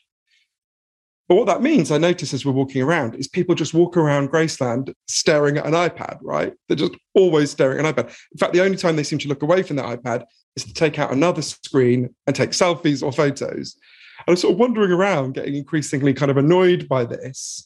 But 1.28 1.36
what 1.36 1.48
that 1.48 1.62
means 1.62 1.92
i 1.92 1.98
notice 1.98 2.34
as 2.34 2.46
we're 2.46 2.54
walking 2.54 2.82
around 2.82 3.16
is 3.16 3.28
people 3.28 3.56
just 3.56 3.74
walk 3.74 3.98
around 3.98 4.32
graceland 4.32 4.94
staring 5.08 5.58
at 5.58 5.66
an 5.66 5.74
ipad 5.74 6.20
right? 6.22 6.54
They're 6.68 6.78
just 6.78 6.96
always 7.14 7.52
staring 7.52 7.80
at 7.80 7.86
an 7.86 7.94
ipad. 7.94 8.16
In 8.32 8.38
fact 8.38 8.54
the 8.54 8.64
only 8.64 8.78
time 8.78 8.96
they 8.96 9.04
seem 9.04 9.20
to 9.20 9.28
look 9.28 9.44
away 9.44 9.64
from 9.64 9.76
that 9.76 10.00
ipad 10.00 10.24
is 10.58 10.66
to 10.66 10.74
take 10.74 11.00
out 11.00 11.14
another 11.14 11.42
screen 11.42 12.14
and 12.26 12.36
take 12.36 12.50
selfies 12.50 13.04
or 13.04 13.12
photos 13.12 13.78
And 14.26 14.34
I'm 14.34 14.36
sort 14.36 14.54
of 14.54 14.60
wandering 14.60 14.92
around, 14.92 15.36
getting 15.36 15.56
increasingly 15.56 16.14
kind 16.14 16.32
of 16.32 16.38
annoyed 16.38 16.90
by 16.90 17.06
this. 17.06 17.66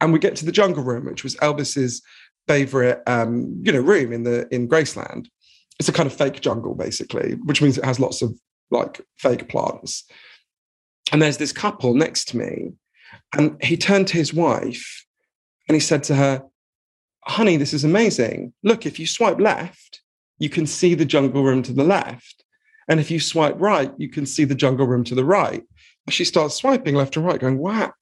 And 0.00 0.12
we 0.12 0.18
get 0.18 0.34
to 0.36 0.46
the 0.46 0.52
jungle 0.52 0.82
room, 0.82 1.04
which 1.04 1.22
was 1.22 1.36
Elvis's 1.36 2.02
favorite, 2.48 3.02
um, 3.06 3.60
you 3.62 3.72
know, 3.72 3.80
room 3.80 4.12
in 4.12 4.22
the 4.24 4.48
in 4.50 4.68
Graceland. 4.68 5.28
It's 5.78 5.88
a 5.88 5.92
kind 5.92 6.06
of 6.06 6.16
fake 6.16 6.40
jungle, 6.40 6.74
basically, 6.74 7.34
which 7.44 7.60
means 7.60 7.76
it 7.76 7.84
has 7.84 8.00
lots 8.00 8.22
of 8.22 8.34
like 8.70 9.00
fake 9.18 9.48
plants. 9.48 10.04
And 11.12 11.20
there's 11.20 11.36
this 11.36 11.52
couple 11.52 11.94
next 11.94 12.28
to 12.28 12.38
me, 12.38 12.72
and 13.36 13.62
he 13.62 13.76
turned 13.76 14.08
to 14.08 14.16
his 14.16 14.34
wife 14.34 15.04
and 15.68 15.74
he 15.74 15.80
said 15.80 16.02
to 16.04 16.14
her, 16.14 16.42
Honey, 17.24 17.56
this 17.56 17.74
is 17.74 17.84
amazing. 17.84 18.52
Look, 18.62 18.86
if 18.86 18.98
you 18.98 19.06
swipe 19.06 19.40
left, 19.40 20.00
you 20.38 20.48
can 20.48 20.66
see 20.66 20.94
the 20.94 21.04
jungle 21.04 21.42
room 21.42 21.62
to 21.62 21.72
the 21.72 21.84
left. 21.84 22.44
And 22.88 23.00
if 23.00 23.10
you 23.10 23.18
swipe 23.18 23.56
right, 23.58 23.92
you 23.96 24.08
can 24.08 24.26
see 24.26 24.44
the 24.44 24.54
jungle 24.54 24.86
room 24.86 25.04
to 25.04 25.14
the 25.14 25.24
right. 25.24 25.64
She 26.08 26.24
starts 26.24 26.54
swiping 26.54 26.94
left 26.94 27.16
and 27.16 27.26
right, 27.26 27.40
going, 27.40 27.58
wow. 27.58 27.92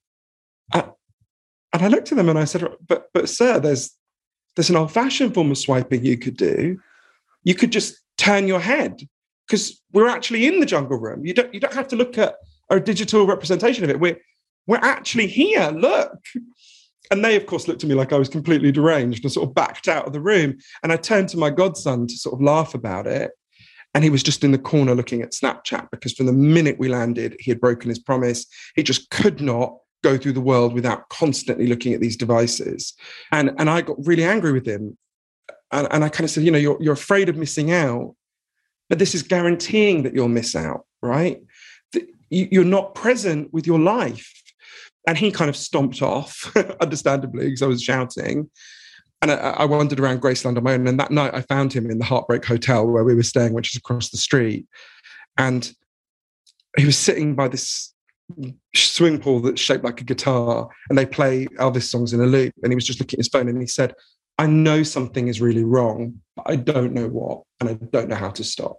And 0.73 1.83
I 1.83 1.89
looked 1.89 2.13
at 2.13 2.17
them 2.17 2.29
and 2.29 2.39
I 2.39 2.45
said, 2.45 2.67
but, 2.87 3.09
but 3.13 3.29
sir, 3.29 3.59
there's, 3.59 3.97
there's 4.55 4.71
an 4.71 4.77
old 4.77 4.93
fashioned 4.93 5.35
form 5.35 5.51
of 5.51 5.59
swiping 5.59 6.05
you 6.05 6.19
could 6.19 6.37
do. 6.37 6.79
You 7.43 7.55
could 7.55 7.73
just 7.73 8.01
turn 8.19 8.47
your 8.47 8.61
head 8.61 9.01
because 9.47 9.83
we're 9.93 10.09
actually 10.09 10.47
in 10.47 10.61
the 10.61 10.67
jungle 10.67 10.99
room. 10.99 11.25
You 11.27 11.35
don't, 11.35 11.53
you 11.53 11.61
don't 11.61 11.75
have 11.75 11.89
to 11.89 11.97
look 11.97 12.17
at 12.19 12.37
a 12.71 12.79
digital 12.79 13.27
representation 13.27 13.85
of 13.85 13.91
it. 13.91 13.99
We're, 14.01 14.19
we're 14.67 14.77
actually 14.77 15.27
here. 15.27 15.71
Look. 15.71 16.19
And 17.11 17.25
they, 17.25 17.37
of 17.37 17.47
course, 17.47 17.69
looked 17.69 17.85
at 17.85 17.89
me 17.89 17.95
like 17.95 18.13
I 18.13 18.19
was 18.19 18.29
completely 18.29 18.73
deranged 18.73 19.25
and 19.25 19.33
sort 19.33 19.49
of 19.49 19.55
backed 19.55 19.89
out 19.89 20.07
of 20.07 20.13
the 20.13 20.21
room. 20.21 20.57
And 20.83 20.93
I 20.93 20.97
turned 20.97 21.29
to 21.31 21.39
my 21.39 21.51
godson 21.51 22.07
to 22.07 22.17
sort 22.17 22.35
of 22.35 22.43
laugh 22.43 22.75
about 22.75 23.07
it. 23.07 23.33
And 23.95 24.03
he 24.03 24.11
was 24.11 24.23
just 24.23 24.43
in 24.43 24.51
the 24.51 24.59
corner 24.59 24.95
looking 24.95 25.23
at 25.23 25.33
Snapchat 25.33 25.91
because 25.91 26.15
from 26.15 26.27
the 26.27 26.33
minute 26.33 26.79
we 26.79 26.89
landed, 26.89 27.37
he 27.39 27.51
had 27.51 27.61
broken 27.61 27.89
his 27.89 27.99
promise. 27.99 28.47
He 28.75 28.83
just 28.83 29.09
could 29.11 29.41
not 29.41 29.77
go 30.03 30.19
through 30.19 30.33
the 30.33 30.41
world 30.41 30.75
without 30.75 31.09
constantly 31.09 31.67
looking 31.67 31.95
at 31.95 32.01
these 32.01 32.17
devices. 32.17 32.93
And, 33.31 33.53
and 33.59 33.71
I 33.71 33.83
got 33.83 33.97
really 34.05 34.25
angry 34.25 34.53
with 34.53 34.67
him. 34.67 34.99
And, 35.71 35.89
and 35.91 36.05
I 36.05 36.09
kind 36.09 36.25
of 36.25 36.31
said, 36.31 36.45
you 36.45 36.51
know, 36.51 36.59
you're, 36.59 36.81
you're 36.81 36.95
afraid 36.95 37.29
of 37.29 37.37
missing 37.37 37.71
out, 37.71 38.15
but 38.89 38.99
this 38.99 39.15
is 39.15 39.23
guaranteeing 39.23 40.03
that 40.03 40.15
you'll 40.15 40.29
miss 40.29 40.57
out, 40.57 40.87
right? 41.03 41.41
You're 42.31 42.65
not 42.65 42.95
present 42.95 43.53
with 43.53 43.67
your 43.67 43.79
life. 43.79 44.31
And 45.07 45.19
he 45.19 45.31
kind 45.31 45.51
of 45.51 45.57
stomped 45.57 46.03
off, 46.03 46.55
understandably, 46.81 47.47
because 47.47 47.63
I 47.63 47.67
was 47.67 47.83
shouting 47.83 48.51
and 49.25 49.31
I, 49.31 49.51
I, 49.51 49.65
wandered 49.65 50.01
around 50.01 50.21
Graceland 50.21 50.59
on 50.59 50.65
my 50.65 50.75
own. 50.75 50.87
And 50.87 51.01
that 51.01 51.11
night, 51.11 51.35
I 51.35 51.41
found 51.41 51.73
him 51.73 51.91
in 51.91 51.99
the 51.99 52.05
Heartbreak 52.05 52.45
Hotel 52.45 52.87
where 52.87 53.05
we 53.05 53.15
were 53.15 53.23
staying, 53.23 53.55
which 53.55 53.75
is 53.75 53.79
across 53.79 54.11
the 54.11 54.19
street. 54.19 54.67
And 55.39 55.73
he 56.77 56.85
was 56.85 56.99
sitting 56.99 57.35
by 57.35 57.49
this 57.49 57.95
swimming 58.75 59.21
pool 59.21 59.41
that's 59.41 59.61
shaped 59.61 59.85
like 59.85 60.01
a 60.01 60.05
guitar, 60.05 60.69
and 60.89 60.99
they 60.99 61.07
play 61.07 61.47
Elvis 61.59 61.85
songs 61.85 62.13
in 62.13 62.21
a 62.21 62.27
loop. 62.27 62.53
And 62.63 62.71
he 62.71 62.75
was 62.75 62.87
just 62.87 63.01
looking 63.01 63.17
at 63.17 63.21
his 63.21 63.29
phone, 63.29 63.49
and 63.49 63.61
he 63.61 63.67
said, 63.67 63.95
"I 64.39 64.47
know 64.47 64.83
something 64.83 65.29
is 65.29 65.41
really 65.41 65.65
wrong, 65.65 66.21
but 66.37 66.45
I 66.47 66.57
don't 66.57 66.93
know 66.93 67.09
what, 67.09 67.43
and 67.61 67.71
I 67.71 67.75
don't 67.75 68.09
know 68.09 68.17
how 68.17 68.31
to 68.31 68.45
stop." 68.45 68.79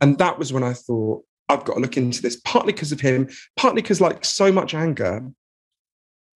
And 0.00 0.16
that 0.18 0.38
was 0.38 0.52
when 0.52 0.62
I 0.62 0.72
thought, 0.72 1.24
I've 1.48 1.64
got 1.64 1.74
to 1.74 1.80
look 1.80 1.96
into 1.96 2.22
this, 2.22 2.36
partly 2.44 2.72
because 2.72 2.92
of 2.92 3.00
him, 3.00 3.28
partly 3.56 3.82
because 3.82 4.00
like 4.00 4.24
so 4.24 4.50
much 4.50 4.74
anger 4.74 5.22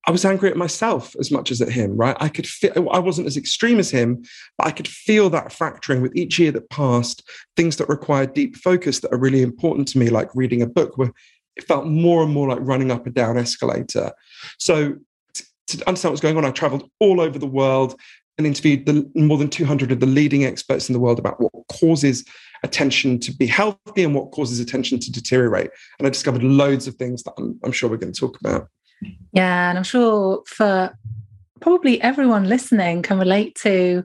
I 0.10 0.12
was 0.12 0.26
angry 0.26 0.50
at 0.50 0.58
myself 0.58 1.16
as 1.20 1.30
much 1.30 1.52
as 1.52 1.62
at 1.62 1.70
him, 1.70 1.96
right? 1.96 2.18
I 2.20 2.30
could 2.30 2.48
feel, 2.48 2.90
I 2.92 3.00
wasn't 3.00 3.28
as 3.28 3.38
extreme 3.38 3.80
as 3.80 3.92
him, 3.92 4.24
but 4.58 4.66
I 4.66 4.72
could 4.72 4.88
feel 4.88 5.30
that 5.30 5.52
fracturing 5.52 6.02
with 6.02 6.16
each 6.16 6.40
year 6.40 6.52
that 6.54 6.70
passed, 6.70 7.28
things 7.56 7.76
that 7.76 7.90
required 7.90 8.34
deep 8.34 8.56
focus 8.56 9.02
that 9.02 9.14
are 9.14 9.20
really 9.20 9.44
important 9.44 9.88
to 9.90 10.00
me, 10.00 10.10
like 10.10 10.34
reading 10.34 10.62
a 10.62 10.68
book, 10.68 10.98
where 10.98 11.12
it 11.58 11.66
felt 11.66 11.86
more 11.86 12.24
and 12.24 12.34
more 12.34 12.48
like 12.48 12.60
running 12.62 12.92
up 12.92 13.06
a 13.06 13.10
down 13.10 13.38
escalator. 13.38 14.12
So 14.58 14.96
to 15.68 15.88
understand 15.88 16.14
what's 16.14 16.22
going 16.22 16.38
on, 16.38 16.46
I 16.46 16.52
traveled 16.52 16.90
all 17.00 17.20
over 17.20 17.38
the 17.38 17.46
world 17.46 18.00
and 18.38 18.48
interviewed 18.48 18.86
the, 18.86 19.08
more 19.16 19.38
than 19.38 19.50
200 19.50 19.92
of 19.92 20.00
the 20.00 20.06
leading 20.08 20.46
experts 20.46 20.90
in 20.90 20.94
the 20.94 21.00
world 21.00 21.20
about 21.20 21.40
what 21.42 21.52
causes 21.68 22.26
attention 22.64 23.20
to 23.20 23.32
be 23.32 23.46
healthy 23.46 24.04
and 24.04 24.16
what 24.16 24.32
causes 24.32 24.60
attention 24.60 25.00
to 25.00 25.12
deteriorate. 25.12 25.72
And 25.98 26.08
I 26.08 26.10
discovered 26.10 26.44
loads 26.44 26.88
of 26.88 26.96
things 26.96 27.24
that 27.24 27.34
I'm, 27.38 27.60
I'm 27.64 27.72
sure 27.72 27.90
we're 27.90 27.98
going 27.98 28.14
to 28.14 28.20
talk 28.20 28.40
about. 28.40 28.68
Yeah, 29.32 29.70
and 29.70 29.78
I'm 29.78 29.84
sure 29.84 30.44
for 30.46 30.94
probably 31.62 32.02
everyone 32.02 32.50
listening 32.50 33.02
can 33.02 33.20
relate 33.20 33.56
to 33.64 34.04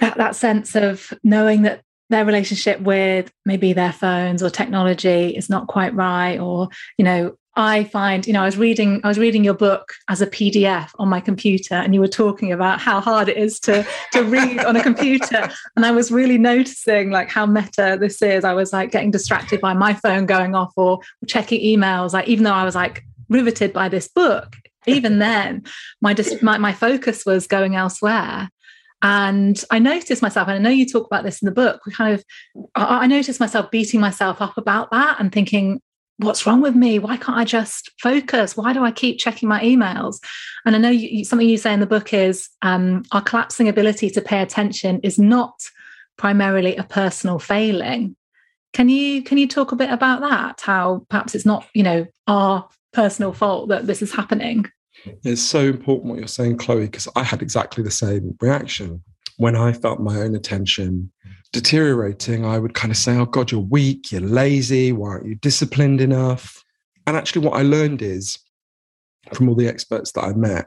that, 0.00 0.16
that 0.16 0.36
sense 0.36 0.74
of 0.74 1.12
knowing 1.22 1.62
that 1.62 1.82
their 2.10 2.24
relationship 2.24 2.80
with 2.80 3.32
maybe 3.46 3.72
their 3.72 3.92
phones 3.92 4.42
or 4.42 4.50
technology 4.50 5.34
is 5.34 5.48
not 5.48 5.66
quite 5.66 5.94
right 5.94 6.38
or 6.38 6.68
you 6.98 7.04
know 7.04 7.34
i 7.56 7.84
find 7.84 8.26
you 8.26 8.32
know 8.32 8.42
i 8.42 8.46
was 8.46 8.56
reading 8.56 9.00
i 9.04 9.08
was 9.08 9.18
reading 9.18 9.44
your 9.44 9.54
book 9.54 9.92
as 10.08 10.22
a 10.22 10.26
pdf 10.26 10.88
on 10.98 11.08
my 11.08 11.20
computer 11.20 11.74
and 11.74 11.94
you 11.94 12.00
were 12.00 12.08
talking 12.08 12.50
about 12.50 12.80
how 12.80 13.00
hard 13.00 13.28
it 13.28 13.36
is 13.36 13.60
to 13.60 13.86
to 14.12 14.22
read 14.24 14.64
on 14.64 14.76
a 14.76 14.82
computer. 14.82 15.50
And 15.76 15.86
i 15.86 15.90
was 15.90 16.10
really 16.10 16.38
noticing 16.38 17.10
like 17.10 17.30
how 17.30 17.46
meta 17.46 17.96
this 17.98 18.20
is. 18.20 18.44
I 18.44 18.52
was 18.52 18.72
like 18.72 18.90
getting 18.90 19.10
distracted 19.10 19.60
by 19.60 19.74
my 19.74 19.94
phone 19.94 20.26
going 20.26 20.54
off 20.54 20.72
or 20.76 21.00
checking 21.26 21.60
emails. 21.60 22.12
Like 22.12 22.28
even 22.28 22.44
though 22.44 22.52
i 22.52 22.64
was 22.64 22.74
like 22.74 23.04
riveted 23.28 23.72
by 23.72 23.88
this 23.88 24.08
book 24.08 24.56
even 24.86 25.18
then 25.18 25.64
my, 26.00 26.12
dis- 26.12 26.42
my 26.42 26.58
my 26.58 26.72
focus 26.72 27.24
was 27.24 27.46
going 27.46 27.76
elsewhere. 27.76 28.48
And 29.02 29.62
i 29.70 29.78
noticed 29.78 30.22
myself 30.22 30.48
and 30.48 30.56
i 30.56 30.60
know 30.60 30.70
you 30.70 30.86
talk 30.86 31.06
about 31.06 31.24
this 31.24 31.42
in 31.42 31.46
the 31.46 31.52
book 31.52 31.80
we 31.84 31.92
kind 31.92 32.14
of 32.14 32.24
i, 32.74 33.04
I 33.04 33.06
noticed 33.06 33.40
myself 33.40 33.70
beating 33.70 34.00
myself 34.00 34.40
up 34.40 34.56
about 34.56 34.90
that 34.92 35.18
and 35.18 35.32
thinking 35.32 35.80
what's 36.18 36.46
wrong 36.46 36.60
with 36.60 36.74
me? 36.74 36.98
Why 36.98 37.16
can't 37.16 37.38
i 37.38 37.44
just 37.44 37.90
focus? 38.00 38.56
Why 38.56 38.72
do 38.72 38.84
i 38.84 38.90
keep 38.90 39.18
checking 39.18 39.48
my 39.48 39.60
emails? 39.60 40.20
And 40.64 40.74
i 40.74 40.78
know 40.78 40.90
you, 40.90 41.24
something 41.24 41.48
you 41.48 41.58
say 41.58 41.72
in 41.72 41.80
the 41.80 41.86
book 41.86 42.12
is 42.12 42.48
um, 42.62 43.02
our 43.12 43.22
collapsing 43.22 43.68
ability 43.68 44.10
to 44.10 44.20
pay 44.20 44.40
attention 44.40 45.00
is 45.02 45.18
not 45.18 45.54
primarily 46.16 46.76
a 46.76 46.84
personal 46.84 47.38
failing. 47.38 48.16
Can 48.72 48.88
you 48.88 49.22
can 49.22 49.38
you 49.38 49.48
talk 49.48 49.72
a 49.72 49.76
bit 49.76 49.90
about 49.90 50.20
that? 50.20 50.60
How 50.60 51.04
perhaps 51.08 51.34
it's 51.34 51.46
not 51.46 51.66
you 51.74 51.82
know 51.82 52.06
our 52.26 52.68
personal 52.92 53.32
fault 53.32 53.68
that 53.68 53.86
this 53.86 54.02
is 54.02 54.12
happening. 54.12 54.66
It's 55.24 55.42
so 55.42 55.60
important 55.60 56.10
what 56.10 56.18
you're 56.18 56.28
saying, 56.28 56.58
Chloe, 56.58 56.82
because 56.82 57.08
I 57.16 57.22
had 57.22 57.42
exactly 57.42 57.82
the 57.82 57.90
same 57.90 58.36
reaction. 58.40 59.02
When 59.38 59.56
I 59.56 59.72
felt 59.72 59.98
my 59.98 60.18
own 60.18 60.34
attention 60.34 61.10
deteriorating, 61.52 62.44
I 62.44 62.58
would 62.58 62.74
kind 62.74 62.90
of 62.90 62.96
say, 62.96 63.16
oh 63.16 63.26
God, 63.26 63.50
you're 63.50 63.60
weak, 63.60 64.10
you're 64.10 64.20
lazy, 64.20 64.92
why 64.92 65.10
aren't 65.10 65.26
you 65.26 65.34
disciplined 65.36 66.00
enough? 66.00 66.64
And 67.06 67.16
actually, 67.16 67.46
what 67.46 67.58
I 67.58 67.62
learned 67.62 68.02
is 68.02 68.38
from 69.34 69.48
all 69.48 69.54
the 69.54 69.68
experts 69.68 70.12
that 70.12 70.24
I 70.24 70.32
met 70.32 70.66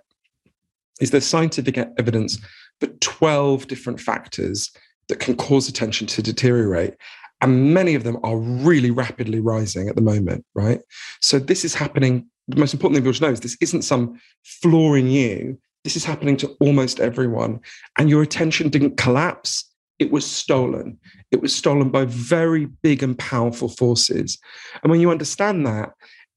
is 1.01 1.11
there's 1.11 1.25
scientific 1.25 1.77
evidence 1.97 2.39
for 2.79 2.87
12 2.87 3.67
different 3.67 3.99
factors 3.99 4.71
that 5.09 5.19
can 5.19 5.35
cause 5.35 5.67
attention 5.67 6.07
to 6.07 6.21
deteriorate. 6.21 6.95
And 7.41 7.73
many 7.73 7.95
of 7.95 8.03
them 8.03 8.17
are 8.23 8.37
really 8.37 8.91
rapidly 8.91 9.39
rising 9.39 9.89
at 9.89 9.95
the 9.95 10.01
moment, 10.01 10.45
right? 10.55 10.81
So 11.21 11.37
this 11.37 11.65
is 11.65 11.75
happening. 11.75 12.27
The 12.47 12.57
most 12.57 12.73
important 12.73 12.95
thing 12.95 13.03
people 13.03 13.13
should 13.13 13.23
know 13.23 13.31
is 13.31 13.41
this 13.41 13.57
isn't 13.59 13.81
some 13.81 14.19
flaw 14.43 14.93
in 14.93 15.07
you. 15.07 15.59
This 15.83 15.95
is 15.95 16.05
happening 16.05 16.37
to 16.37 16.55
almost 16.59 16.99
everyone. 16.99 17.59
And 17.97 18.09
your 18.09 18.21
attention 18.21 18.69
didn't 18.69 18.97
collapse 18.97 19.69
it 19.99 20.11
was 20.11 20.29
stolen. 20.29 20.99
It 21.31 21.41
was 21.41 21.55
stolen 21.55 21.89
by 21.89 22.05
very 22.05 22.65
big 22.65 23.03
and 23.03 23.17
powerful 23.17 23.69
forces. 23.69 24.37
And 24.83 24.91
when 24.91 25.01
you 25.01 25.11
understand 25.11 25.65
that, 25.65 25.91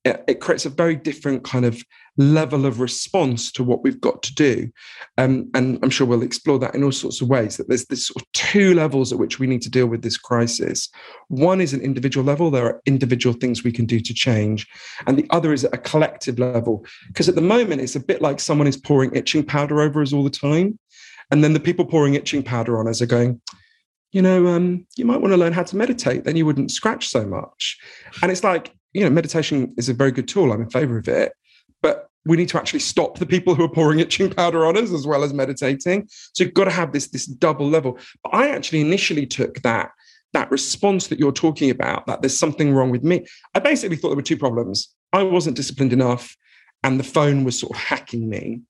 it, 0.05 0.25
it 0.29 0.41
creates 0.41 0.65
a 0.65 0.71
very 0.71 0.97
different 0.97 1.45
kind 1.45 1.65
of 1.65 1.83
level 2.17 2.67
of 2.67 2.81
response 2.81 3.53
to 3.53 3.63
what 3.63 3.83
we've 3.83 4.01
got 4.01 4.23
to 4.25 4.35
do. 4.35 4.69
Um, 5.19 5.49
and 5.55 5.79
I'm 5.83 5.91
sure 5.91 6.07
we'll 6.07 6.23
explore 6.23 6.59
that 6.59 6.75
in 6.75 6.83
all 6.83 6.93
sorts 6.93 7.21
of 7.21 7.29
ways. 7.29 7.57
That 7.57 7.69
there's 7.69 7.87
this 7.87 8.07
sort 8.07 8.23
of 8.23 8.33
two 8.33 8.75
levels 8.75 9.13
at 9.13 9.19
which 9.19 9.39
we 9.39 9.47
need 9.47 9.63
to 9.63 9.71
deal 9.71 9.87
with 9.87 10.03
this 10.03 10.17
crisis. 10.17 10.89
One 11.29 11.61
is 11.61 11.73
an 11.73 11.81
individual 11.81 12.27
level, 12.27 12.51
there 12.51 12.67
are 12.67 12.83
individual 12.87 13.35
things 13.35 13.63
we 13.63 13.73
can 13.73 13.87
do 13.87 14.01
to 14.01 14.15
change. 14.15 14.67
And 15.07 15.17
the 15.17 15.27
other 15.31 15.53
is 15.53 15.65
at 15.65 15.75
a 15.75 15.79
collective 15.79 16.39
level. 16.39 16.85
Because 17.07 17.29
at 17.29 17.37
the 17.37 17.41
moment, 17.41 17.81
it's 17.81 17.97
a 17.97 18.01
bit 18.01 18.21
like 18.21 18.41
someone 18.41 18.67
is 18.67 18.77
pouring 18.77 19.15
itching 19.15 19.45
powder 19.45 19.81
over 19.81 20.03
us 20.03 20.13
all 20.13 20.25
the 20.25 20.31
time. 20.31 20.79
And 21.31 21.45
then 21.45 21.53
the 21.53 21.61
people 21.61 21.85
pouring 21.85 22.15
itching 22.15 22.43
powder 22.43 22.79
on 22.79 22.89
us 22.89 23.03
are 23.03 23.07
going, 23.07 23.41
you 24.13 24.23
know, 24.23 24.47
um, 24.49 24.87
you 24.97 25.05
might 25.05 25.21
want 25.21 25.33
to 25.33 25.37
learn 25.37 25.53
how 25.53 25.63
to 25.63 25.77
meditate, 25.77 26.25
then 26.25 26.37
you 26.37 26.47
wouldn't 26.47 26.71
scratch 26.71 27.09
so 27.09 27.27
much. 27.27 27.79
And 28.23 28.33
it's 28.33 28.45
like, 28.45 28.75
you 28.93 29.03
know, 29.03 29.11
meditation 29.11 29.75
is 29.77 29.89
a 29.89 29.95
very 29.95 30.13
good 30.13 30.29
tool. 30.29 30.53
I'm 30.53 30.63
in 30.63 30.71
favor 30.71 30.97
of 30.97 31.09
it. 31.09 31.33
But 31.83 32.09
we 32.25 32.37
need 32.37 32.49
to 32.51 32.59
actually 32.59 32.81
stop 32.81 33.19
the 33.19 33.27
people 33.27 33.55
who 33.55 33.65
are 33.65 33.69
pouring 33.69 34.01
itching 34.01 34.31
powder 34.31 34.67
on 34.67 34.77
us 34.77 34.93
as 34.93 35.07
well 35.07 35.25
as 35.25 35.33
meditating. 35.33 36.09
So 36.33 36.45
you've 36.45 36.55
got 36.55 36.65
to 36.65 36.71
have 36.71 36.93
this, 36.93 37.09
this 37.09 37.27
double 37.27 37.69
level. 37.69 37.99
But 38.23 38.35
I 38.35 38.49
actually 38.49 38.81
initially 38.81 39.27
took 39.27 39.63
that 39.63 39.91
that 40.35 40.51
response 40.51 41.07
that 41.07 41.19
you're 41.19 41.33
talking 41.33 41.71
about, 41.71 42.07
that 42.07 42.21
there's 42.21 42.39
something 42.39 42.75
wrong 42.75 42.91
with 42.91 43.03
me. 43.03 43.25
I 43.55 43.61
basically 43.61 43.97
thought 43.97 44.09
there 44.09 44.17
were 44.17 44.23
two 44.23 44.37
problems. 44.37 44.95
I 45.13 45.23
wasn't 45.23 45.57
disciplined 45.57 45.93
enough, 45.93 46.37
and 46.85 47.01
the 47.01 47.05
phone 47.05 47.45
was 47.45 47.59
sort 47.59 47.75
of 47.75 47.83
hacking 47.83 48.29
me. 48.29 48.61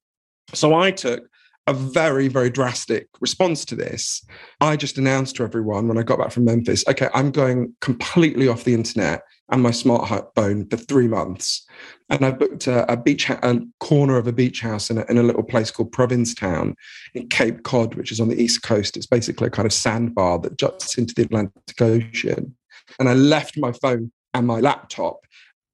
So 0.55 0.75
I 0.75 0.93
took 0.93 1.29
a 1.69 1.75
very, 1.75 2.29
very 2.29 2.49
drastic 2.49 3.09
response 3.21 3.67
to 3.67 3.77
this. 3.77 4.25
I 4.61 4.75
just 4.75 4.97
announced 4.97 5.37
to 5.37 5.45
everyone 5.45 5.87
when 5.87 5.99
I 5.99 6.03
got 6.03 6.19
back 6.19 6.33
from 6.33 6.47
Memphis, 6.47 6.83
okay, 6.89 7.11
I'm 7.13 7.31
going 7.31 7.75
completely 7.83 8.49
off 8.49 8.65
the 8.65 8.73
internet 8.73 9.21
and 9.51 9.63
my 9.63 9.71
smartphone 9.71 10.71
for 10.71 10.79
three 10.79 11.09
months. 11.09 11.67
And 12.09 12.25
I 12.25 12.31
booked 12.31 12.67
a, 12.69 12.91
a 12.91 12.97
beach, 12.97 13.29
a 13.29 13.61
corner 13.81 14.17
of 14.17 14.27
a 14.27 14.33
beach 14.33 14.63
house 14.63 14.89
in 14.89 14.97
a, 14.97 15.05
in 15.11 15.19
a 15.19 15.23
little 15.23 15.43
place 15.43 15.71
called 15.71 15.93
Provincetown 15.93 16.75
in 17.15 17.29
Cape 17.29 17.65
Cod, 17.65 17.95
which 17.97 18.13
is 18.13 18.21
on 18.21 18.29
the 18.29 18.43
East 18.43 18.63
Coast. 18.63 18.97
It's 18.97 19.07
basically 19.07 19.49
a 19.49 19.51
kind 19.51 19.67
of 19.67 19.73
sandbar 19.75 20.39
that 20.39 20.57
juts 20.57 20.97
into 20.97 21.15
the 21.15 21.23
Atlantic 21.23 21.81
Ocean. 21.83 22.57
And 22.99 23.11
I 23.11 23.13
left 23.13 23.59
my 23.59 23.73
phone 23.73 24.11
and 24.33 24.47
my 24.47 24.61
laptop 24.61 25.19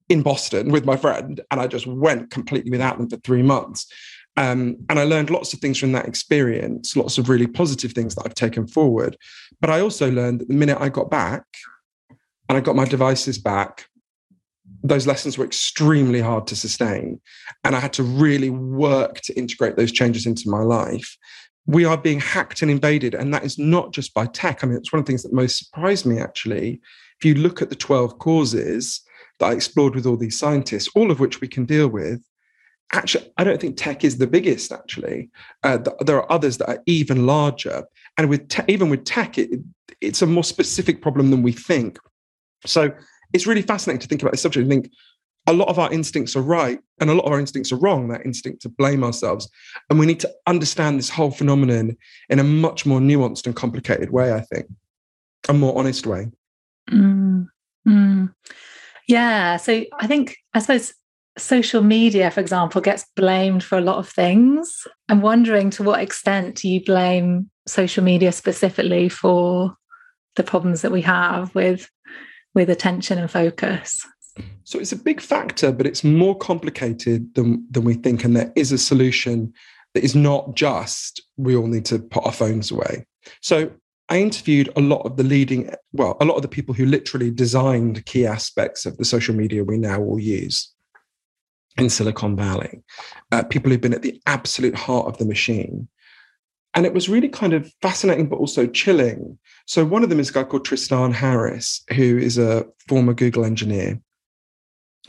in 0.09 0.21
Boston 0.21 0.71
with 0.71 0.85
my 0.85 0.97
friend, 0.97 1.41
and 1.49 1.59
I 1.59 1.67
just 1.67 1.87
went 1.87 2.29
completely 2.29 2.69
without 2.69 2.97
them 2.97 3.09
for 3.09 3.17
three 3.17 3.41
months. 3.41 3.87
Um, 4.37 4.77
and 4.89 4.99
I 4.99 5.03
learned 5.03 5.29
lots 5.29 5.53
of 5.53 5.59
things 5.59 5.77
from 5.77 5.93
that 5.93 6.07
experience, 6.07 6.95
lots 6.95 7.17
of 7.17 7.29
really 7.29 7.47
positive 7.47 7.93
things 7.93 8.15
that 8.15 8.23
I've 8.25 8.35
taken 8.35 8.67
forward. 8.67 9.17
But 9.61 9.69
I 9.69 9.79
also 9.79 10.11
learned 10.11 10.41
that 10.41 10.47
the 10.49 10.53
minute 10.53 10.77
I 10.79 10.89
got 10.89 11.09
back 11.09 11.43
and 12.49 12.57
I 12.57 12.61
got 12.61 12.75
my 12.75 12.85
devices 12.85 13.37
back, 13.37 13.85
those 14.83 15.07
lessons 15.07 15.37
were 15.37 15.45
extremely 15.45 16.19
hard 16.19 16.47
to 16.47 16.55
sustain. 16.55 17.21
And 17.63 17.75
I 17.75 17.79
had 17.79 17.93
to 17.93 18.03
really 18.03 18.49
work 18.49 19.21
to 19.21 19.33
integrate 19.33 19.77
those 19.77 19.91
changes 19.91 20.25
into 20.25 20.49
my 20.49 20.61
life. 20.61 21.17
We 21.65 21.85
are 21.85 21.97
being 21.97 22.19
hacked 22.19 22.61
and 22.61 22.69
invaded. 22.69 23.15
And 23.15 23.33
that 23.33 23.45
is 23.45 23.57
not 23.57 23.93
just 23.93 24.13
by 24.13 24.25
tech. 24.27 24.63
I 24.63 24.67
mean, 24.67 24.77
it's 24.77 24.91
one 24.91 24.99
of 24.99 25.05
the 25.05 25.09
things 25.09 25.23
that 25.23 25.33
most 25.33 25.57
surprised 25.57 26.05
me, 26.05 26.19
actually. 26.19 26.81
If 27.19 27.25
you 27.25 27.35
look 27.35 27.61
at 27.61 27.69
the 27.69 27.75
12 27.75 28.19
causes 28.19 29.01
that 29.39 29.47
I 29.47 29.53
explored 29.53 29.95
with 29.95 30.05
all 30.05 30.17
these 30.17 30.37
scientists, 30.37 30.89
all 30.93 31.09
of 31.09 31.19
which 31.19 31.41
we 31.41 31.47
can 31.47 31.65
deal 31.65 31.87
with, 31.87 32.21
actually, 32.93 33.31
I 33.37 33.43
don't 33.43 33.59
think 33.59 33.77
tech 33.77 34.03
is 34.03 34.17
the 34.17 34.27
biggest. 34.27 34.71
Actually, 34.71 35.29
uh, 35.63 35.79
there 36.01 36.17
are 36.17 36.31
others 36.31 36.57
that 36.57 36.69
are 36.69 36.83
even 36.85 37.25
larger, 37.25 37.85
and 38.17 38.29
with 38.29 38.47
te- 38.47 38.63
even 38.67 38.89
with 38.89 39.03
tech, 39.05 39.37
it, 39.37 39.59
it's 40.01 40.21
a 40.21 40.27
more 40.27 40.43
specific 40.43 41.01
problem 41.01 41.31
than 41.31 41.41
we 41.41 41.51
think. 41.51 41.97
So 42.65 42.91
it's 43.33 43.47
really 43.47 43.61
fascinating 43.61 43.99
to 44.01 44.07
think 44.07 44.21
about 44.21 44.31
this 44.31 44.41
subject 44.41 44.63
and 44.63 44.71
think 44.71 44.93
a 45.47 45.53
lot 45.53 45.67
of 45.67 45.77
our 45.77 45.91
instincts 45.91 46.35
are 46.35 46.41
right 46.41 46.79
and 46.99 47.09
a 47.09 47.13
lot 47.13 47.25
of 47.25 47.31
our 47.31 47.39
instincts 47.39 47.71
are 47.71 47.77
wrong 47.77 48.07
that 48.07 48.25
instinct 48.25 48.61
to 48.61 48.69
blame 48.69 49.03
ourselves 49.03 49.49
and 49.89 49.99
we 49.99 50.05
need 50.05 50.19
to 50.19 50.31
understand 50.47 50.97
this 50.97 51.09
whole 51.09 51.31
phenomenon 51.31 51.95
in 52.29 52.39
a 52.39 52.43
much 52.43 52.85
more 52.85 52.99
nuanced 52.99 53.45
and 53.45 53.55
complicated 53.55 54.09
way 54.09 54.33
i 54.33 54.39
think 54.39 54.65
a 55.49 55.53
more 55.53 55.77
honest 55.77 56.07
way 56.07 56.27
mm, 56.89 57.45
mm. 57.87 58.33
yeah 59.07 59.57
so 59.57 59.83
i 59.99 60.07
think 60.07 60.35
i 60.53 60.59
suppose 60.59 60.93
social 61.37 61.81
media, 61.81 62.31
for 62.31 62.39
example, 62.39 62.81
gets 62.81 63.05
blamed 63.15 63.63
for 63.63 63.77
a 63.77 63.81
lot 63.81 63.97
of 63.97 64.07
things. 64.07 64.87
I'm 65.09 65.21
wondering 65.21 65.69
to 65.71 65.83
what 65.83 66.01
extent 66.01 66.55
do 66.55 66.69
you 66.69 66.83
blame 66.83 67.49
social 67.67 68.03
media 68.03 68.31
specifically 68.31 69.09
for 69.09 69.75
the 70.35 70.43
problems 70.43 70.81
that 70.81 70.91
we 70.91 71.01
have 71.01 71.53
with 71.55 71.89
with 72.53 72.69
attention 72.69 73.17
and 73.17 73.29
focus? 73.29 74.05
So 74.63 74.79
it's 74.79 74.91
a 74.91 74.97
big 74.97 75.21
factor, 75.21 75.71
but 75.71 75.85
it's 75.85 76.03
more 76.03 76.37
complicated 76.37 77.33
than 77.35 77.65
than 77.69 77.83
we 77.83 77.95
think, 77.95 78.23
and 78.23 78.35
there 78.35 78.51
is 78.55 78.71
a 78.71 78.77
solution 78.77 79.53
that 79.93 80.03
is 80.03 80.15
not 80.15 80.55
just 80.55 81.21
we 81.37 81.55
all 81.55 81.67
need 81.67 81.85
to 81.85 81.99
put 81.99 82.25
our 82.25 82.31
phones 82.31 82.71
away. 82.71 83.05
So 83.41 83.71
I 84.09 84.19
interviewed 84.19 84.69
a 84.75 84.81
lot 84.81 85.01
of 85.01 85.17
the 85.17 85.23
leading, 85.23 85.73
well, 85.93 86.15
a 86.21 86.25
lot 86.25 86.35
of 86.35 86.43
the 86.43 86.47
people 86.47 86.75
who 86.75 86.85
literally 86.85 87.31
designed 87.31 88.05
key 88.05 88.25
aspects 88.25 88.85
of 88.85 88.97
the 88.97 89.05
social 89.05 89.33
media 89.33 89.63
we 89.63 89.77
now 89.77 89.99
all 89.99 90.19
use 90.19 90.74
in 91.77 91.89
Silicon 91.89 92.35
Valley, 92.35 92.81
uh, 93.31 93.43
people 93.43 93.71
who've 93.71 93.81
been 93.81 93.93
at 93.93 94.01
the 94.01 94.21
absolute 94.27 94.75
heart 94.75 95.07
of 95.07 95.17
the 95.17 95.25
machine. 95.25 95.87
And 96.73 96.85
it 96.85 96.93
was 96.93 97.07
really 97.07 97.29
kind 97.29 97.53
of 97.53 97.71
fascinating, 97.81 98.27
but 98.27 98.37
also 98.37 98.67
chilling. 98.67 99.37
So, 99.65 99.85
one 99.85 100.03
of 100.03 100.09
them 100.09 100.19
is 100.19 100.29
a 100.29 100.33
guy 100.33 100.43
called 100.43 100.65
Tristan 100.65 101.13
Harris, 101.13 101.81
who 101.95 102.17
is 102.17 102.37
a 102.37 102.65
former 102.87 103.13
Google 103.13 103.45
engineer 103.45 104.01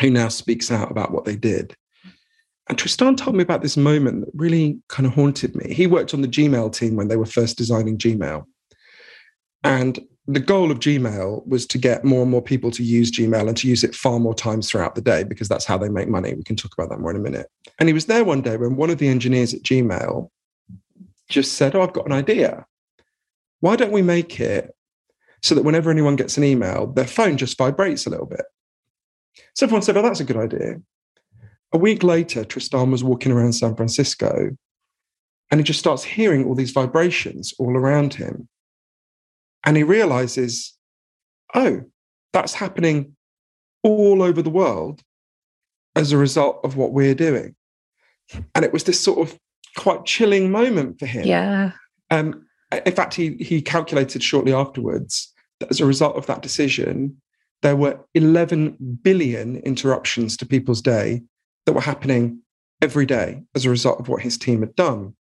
who 0.00 0.10
now 0.10 0.28
speaks 0.28 0.70
out 0.70 0.90
about 0.90 1.12
what 1.12 1.24
they 1.24 1.36
did. 1.36 1.74
And 2.68 2.76
Tristan 2.76 3.16
told 3.16 3.36
me 3.36 3.42
about 3.42 3.62
this 3.62 3.76
moment 3.76 4.24
that 4.24 4.30
really 4.34 4.80
kind 4.88 5.06
of 5.06 5.14
haunted 5.14 5.54
me. 5.54 5.72
He 5.72 5.86
worked 5.86 6.14
on 6.14 6.20
the 6.20 6.28
Gmail 6.28 6.72
team 6.72 6.96
when 6.96 7.08
they 7.08 7.16
were 7.16 7.26
first 7.26 7.56
designing 7.56 7.96
Gmail. 7.96 8.44
And 9.62 9.98
the 10.28 10.40
goal 10.40 10.70
of 10.72 10.80
Gmail 10.80 11.46
was 11.46 11.66
to 11.66 11.78
get 11.78 12.04
more 12.04 12.22
and 12.22 12.30
more 12.30 12.42
people 12.42 12.70
to 12.72 12.82
use 12.82 13.12
Gmail 13.12 13.46
and 13.46 13.56
to 13.58 13.68
use 13.68 13.84
it 13.84 13.94
far 13.94 14.18
more 14.18 14.34
times 14.34 14.68
throughout 14.68 14.96
the 14.96 15.00
day 15.00 15.22
because 15.22 15.48
that's 15.48 15.64
how 15.64 15.78
they 15.78 15.88
make 15.88 16.08
money. 16.08 16.34
We 16.34 16.42
can 16.42 16.56
talk 16.56 16.72
about 16.76 16.90
that 16.90 17.00
more 17.00 17.12
in 17.12 17.16
a 17.16 17.20
minute. 17.20 17.46
And 17.78 17.88
he 17.88 17.92
was 17.92 18.06
there 18.06 18.24
one 18.24 18.42
day 18.42 18.56
when 18.56 18.76
one 18.76 18.90
of 18.90 18.98
the 18.98 19.08
engineers 19.08 19.54
at 19.54 19.62
Gmail 19.62 20.28
just 21.28 21.54
said, 21.54 21.74
Oh, 21.74 21.82
I've 21.82 21.92
got 21.92 22.06
an 22.06 22.12
idea. 22.12 22.66
Why 23.60 23.76
don't 23.76 23.92
we 23.92 24.02
make 24.02 24.40
it 24.40 24.74
so 25.42 25.54
that 25.54 25.62
whenever 25.62 25.90
anyone 25.90 26.16
gets 26.16 26.36
an 26.36 26.44
email, 26.44 26.88
their 26.88 27.06
phone 27.06 27.36
just 27.36 27.56
vibrates 27.56 28.06
a 28.06 28.10
little 28.10 28.26
bit? 28.26 28.44
So 29.54 29.66
everyone 29.66 29.82
said, 29.82 29.96
Oh, 29.96 30.02
that's 30.02 30.20
a 30.20 30.24
good 30.24 30.36
idea. 30.36 30.80
A 31.72 31.78
week 31.78 32.02
later, 32.02 32.44
Tristan 32.44 32.90
was 32.90 33.04
walking 33.04 33.30
around 33.30 33.52
San 33.52 33.76
Francisco 33.76 34.56
and 35.50 35.60
he 35.60 35.64
just 35.64 35.78
starts 35.78 36.02
hearing 36.02 36.44
all 36.44 36.56
these 36.56 36.72
vibrations 36.72 37.54
all 37.58 37.76
around 37.76 38.14
him. 38.14 38.48
And 39.66 39.76
he 39.76 39.82
realizes, 39.82 40.74
oh, 41.54 41.82
that's 42.32 42.54
happening 42.54 43.16
all 43.82 44.22
over 44.22 44.40
the 44.40 44.50
world 44.50 45.02
as 45.96 46.12
a 46.12 46.16
result 46.16 46.60
of 46.64 46.76
what 46.76 46.92
we're 46.92 47.14
doing. 47.14 47.54
And 48.54 48.64
it 48.64 48.72
was 48.72 48.84
this 48.84 49.00
sort 49.00 49.28
of 49.28 49.38
quite 49.76 50.04
chilling 50.04 50.50
moment 50.50 50.98
for 50.98 51.06
him. 51.06 51.26
Yeah. 51.26 51.72
Um, 52.10 52.46
in 52.84 52.92
fact, 52.92 53.14
he, 53.14 53.36
he 53.40 53.60
calculated 53.60 54.22
shortly 54.22 54.52
afterwards 54.52 55.32
that 55.60 55.70
as 55.70 55.80
a 55.80 55.86
result 55.86 56.16
of 56.16 56.26
that 56.26 56.42
decision, 56.42 57.20
there 57.62 57.76
were 57.76 58.00
11 58.14 59.00
billion 59.02 59.56
interruptions 59.58 60.36
to 60.36 60.46
people's 60.46 60.82
day 60.82 61.22
that 61.64 61.72
were 61.72 61.80
happening 61.80 62.40
every 62.82 63.06
day 63.06 63.42
as 63.54 63.64
a 63.64 63.70
result 63.70 63.98
of 63.98 64.08
what 64.08 64.22
his 64.22 64.36
team 64.36 64.60
had 64.60 64.74
done. 64.76 65.14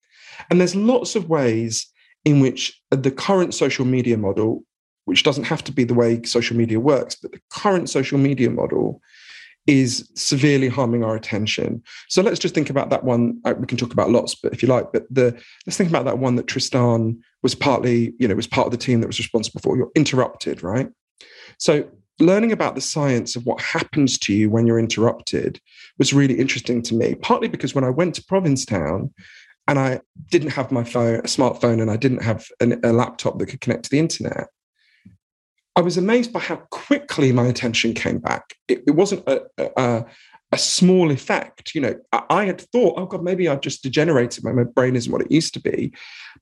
And 0.51 0.61
there's 0.61 0.75
lots 0.75 1.15
of 1.15 1.29
ways 1.29 1.87
in 2.25 2.41
which 2.41 2.81
the 2.91 3.11
current 3.11 3.55
social 3.55 3.85
media 3.85 4.17
model, 4.17 4.65
which 5.05 5.23
doesn't 5.23 5.45
have 5.45 5.63
to 5.65 5.73
be 5.73 5.85
the 5.85 5.95
way 5.95 6.23
social 6.23 6.57
media 6.57 6.81
works, 6.81 7.15
but 7.15 7.33
the 7.33 7.41
current 7.51 7.91
social 7.91 8.19
media 8.19 8.51
model 8.51 9.01
is 9.67 10.11
severely 10.15 10.69
harming 10.69 11.03
our 11.03 11.17
attention. 11.17 11.83
So 12.09 12.23
let's 12.23 12.39
just 12.39 12.55
think 12.55 12.69
about 12.69 12.91
that 12.91 13.05
one. 13.05 13.41
Uh, 13.45 13.55
we 13.59 13.67
can 13.67 13.79
talk 13.79 13.93
about 13.93 14.11
lots, 14.11 14.35
but 14.35 14.53
if 14.53 14.63
you 14.63 14.69
like, 14.69 14.93
but 14.93 15.07
the 15.11 15.39
let's 15.67 15.77
think 15.77 15.89
about 15.89 16.05
that 16.05 16.19
one 16.19 16.37
that 16.37 16.47
Tristan 16.47 17.19
was 17.43 17.55
partly, 17.55 18.13
you 18.19 18.29
know, 18.29 18.35
was 18.35 18.47
part 18.47 18.67
of 18.67 18.73
the 18.73 18.79
team 18.79 19.01
that 19.01 19.07
was 19.07 19.19
responsible 19.19 19.61
for. 19.63 19.77
You're 19.77 19.91
interrupted, 19.95 20.63
right? 20.63 20.89
So 21.59 21.89
learning 22.21 22.53
about 22.53 22.75
the 22.75 22.81
science 22.81 23.37
of 23.37 23.45
what 23.47 23.61
happens 23.61 24.19
to 24.19 24.35
you 24.35 24.51
when 24.51 24.67
you're 24.67 24.79
interrupted 24.79 25.61
was 25.99 26.13
really 26.13 26.39
interesting 26.39 26.83
to 26.83 26.95
me. 26.95 27.15
Partly 27.15 27.49
because 27.49 27.75
when 27.75 27.85
I 27.85 27.91
went 27.91 28.15
to 28.17 28.25
Provincetown 28.25 29.13
and 29.67 29.79
I 29.79 30.01
didn't 30.31 30.51
have 30.51 30.71
my 30.71 30.85
phone, 30.85 31.17
a 31.17 31.23
smartphone, 31.23 31.81
and 31.81 31.91
I 31.91 31.97
didn't 31.97 32.23
have 32.23 32.47
an, 32.61 32.81
a 32.85 32.93
laptop 32.93 33.39
that 33.39 33.47
could 33.47 33.61
connect 33.61 33.85
to 33.85 33.91
the 33.91 33.99
internet. 33.99 34.49
I 35.77 35.81
was 35.81 35.97
amazed 35.97 36.33
by 36.33 36.41
how 36.41 36.57
quickly 36.71 37.33
my 37.33 37.47
attention 37.47 37.95
came 37.95 38.19
back. 38.19 38.55
It, 38.69 38.85
it 38.87 38.93
wasn't 38.93 39.27
a, 39.27 39.43
a, 39.59 40.05
a, 40.53 40.59
small 40.59 41.11
effect. 41.11 41.75
You 41.75 41.81
know, 41.81 41.97
I, 42.13 42.23
I, 42.31 42.45
had 42.45 42.61
thought, 42.61 42.95
oh 42.97 43.07
God, 43.07 43.25
maybe 43.25 43.49
I've 43.49 43.61
just 43.61 43.83
degenerated. 43.83 44.45
My, 44.45 44.53
my 44.53 44.63
brain 44.63 44.95
isn't 44.95 45.11
what 45.11 45.23
it 45.23 45.33
used 45.33 45.53
to 45.55 45.61
be. 45.61 45.93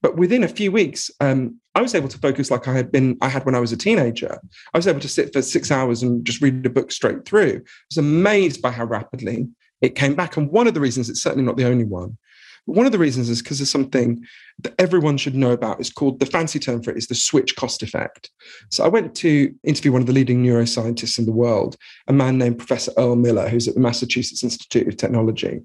But 0.03 0.17
within 0.17 0.45
a 0.45 0.49
few 0.49 0.71
weeks, 0.71 1.11
um, 1.21 1.59
I 1.75 1.81
was 1.81 1.95
able 1.95 2.09
to 2.09 2.19
focus 2.19 2.51
like 2.51 2.69
I 2.69 2.75
had 2.75 2.93
been, 2.93 3.17
I 3.23 3.29
had 3.29 3.47
when 3.47 3.55
I 3.55 3.61
was 3.61 3.73
a 3.73 3.77
teenager. 3.77 4.39
I 4.75 4.77
was 4.77 4.87
able 4.87 5.01
to 5.01 5.09
sit 5.09 5.33
for 5.33 5.41
six 5.41 5.71
hours 5.71 6.03
and 6.03 6.25
just 6.27 6.43
read 6.43 6.67
a 6.67 6.71
book 6.71 6.93
straight 6.93 7.25
through. 7.25 7.63
I 7.65 7.87
was 7.89 7.99
amazed 7.99 8.61
by 8.61 8.73
how 8.73 8.85
rapidly 8.85 9.49
it 9.81 9.95
came 9.95 10.15
back. 10.15 10.37
And 10.37 10.51
one 10.51 10.67
of 10.67 10.75
the 10.75 10.81
reasons, 10.81 11.09
it's 11.09 11.23
certainly 11.23 11.45
not 11.45 11.57
the 11.57 11.67
only 11.67 11.85
one, 11.85 12.19
one 12.66 12.87
of 12.87 12.92
the 12.92 12.98
reasons 12.98 13.29
is 13.29 13.42
because 13.42 13.59
there's 13.59 13.70
something 13.70 14.25
that 14.61 14.75
everyone 14.79 15.16
should 15.16 15.35
know 15.35 15.51
about. 15.51 15.81
It's 15.81 15.90
called 15.90 16.20
the 16.20 16.27
fancy 16.27 16.59
term 16.59 16.83
for 16.83 16.90
it 16.90 16.96
is 16.96 17.09
the 17.09 17.14
switch 17.14 17.57
cost 17.57 17.83
effect. 17.83 18.31
So 18.70 18.85
I 18.85 18.88
went 18.88 19.14
to 19.16 19.53
interview 19.64 19.92
one 19.92 20.01
of 20.01 20.07
the 20.07 20.12
leading 20.12 20.44
neuroscientists 20.44 21.18
in 21.18 21.27
the 21.27 21.33
world, 21.33 21.77
a 22.07 22.12
man 22.12 22.38
named 22.38 22.59
Professor 22.59 22.92
Earl 22.96 23.16
Miller, 23.16 23.48
who's 23.48 23.66
at 23.66 23.75
the 23.75 23.81
Massachusetts 23.81 24.44
Institute 24.44 24.87
of 24.87 24.96
Technology. 24.96 25.61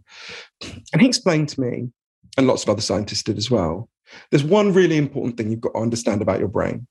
And 0.91 1.01
he 1.01 1.07
explained 1.07 1.49
to 1.49 1.62
me, 1.62 1.89
and 2.38 2.47
lots 2.47 2.63
of 2.63 2.69
other 2.69 2.81
scientists 2.81 3.23
did 3.23 3.38
as 3.38 3.51
well, 3.51 3.89
there's 4.31 4.43
one 4.43 4.73
really 4.73 4.97
important 4.97 5.38
thing 5.38 5.51
you've 5.51 5.62
got 5.62 5.73
to 5.73 5.81
understand 5.81 6.21
about 6.21 6.39
your 6.39 6.47
brain, 6.47 6.88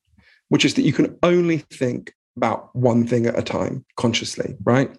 which 0.48 0.64
is 0.64 0.74
that 0.74 0.82
you 0.82 0.92
can 0.92 1.18
only 1.22 1.58
think 1.58 2.12
about 2.36 2.74
one 2.76 3.06
thing 3.06 3.26
at 3.26 3.38
a 3.38 3.42
time 3.42 3.84
consciously, 3.96 4.54
right? 4.64 4.96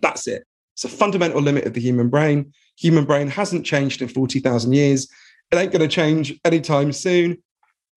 That's 0.00 0.26
it. 0.28 0.44
It's 0.74 0.84
a 0.84 0.88
fundamental 0.88 1.42
limit 1.42 1.66
of 1.66 1.74
the 1.74 1.80
human 1.80 2.08
brain 2.08 2.52
human 2.80 3.04
brain 3.04 3.28
hasn't 3.28 3.66
changed 3.66 4.00
in 4.02 4.08
40,000 4.08 4.72
years. 4.72 5.08
It 5.52 5.56
ain't 5.56 5.72
going 5.72 5.82
to 5.82 5.88
change 5.88 6.38
anytime 6.44 6.92
soon. 6.92 7.42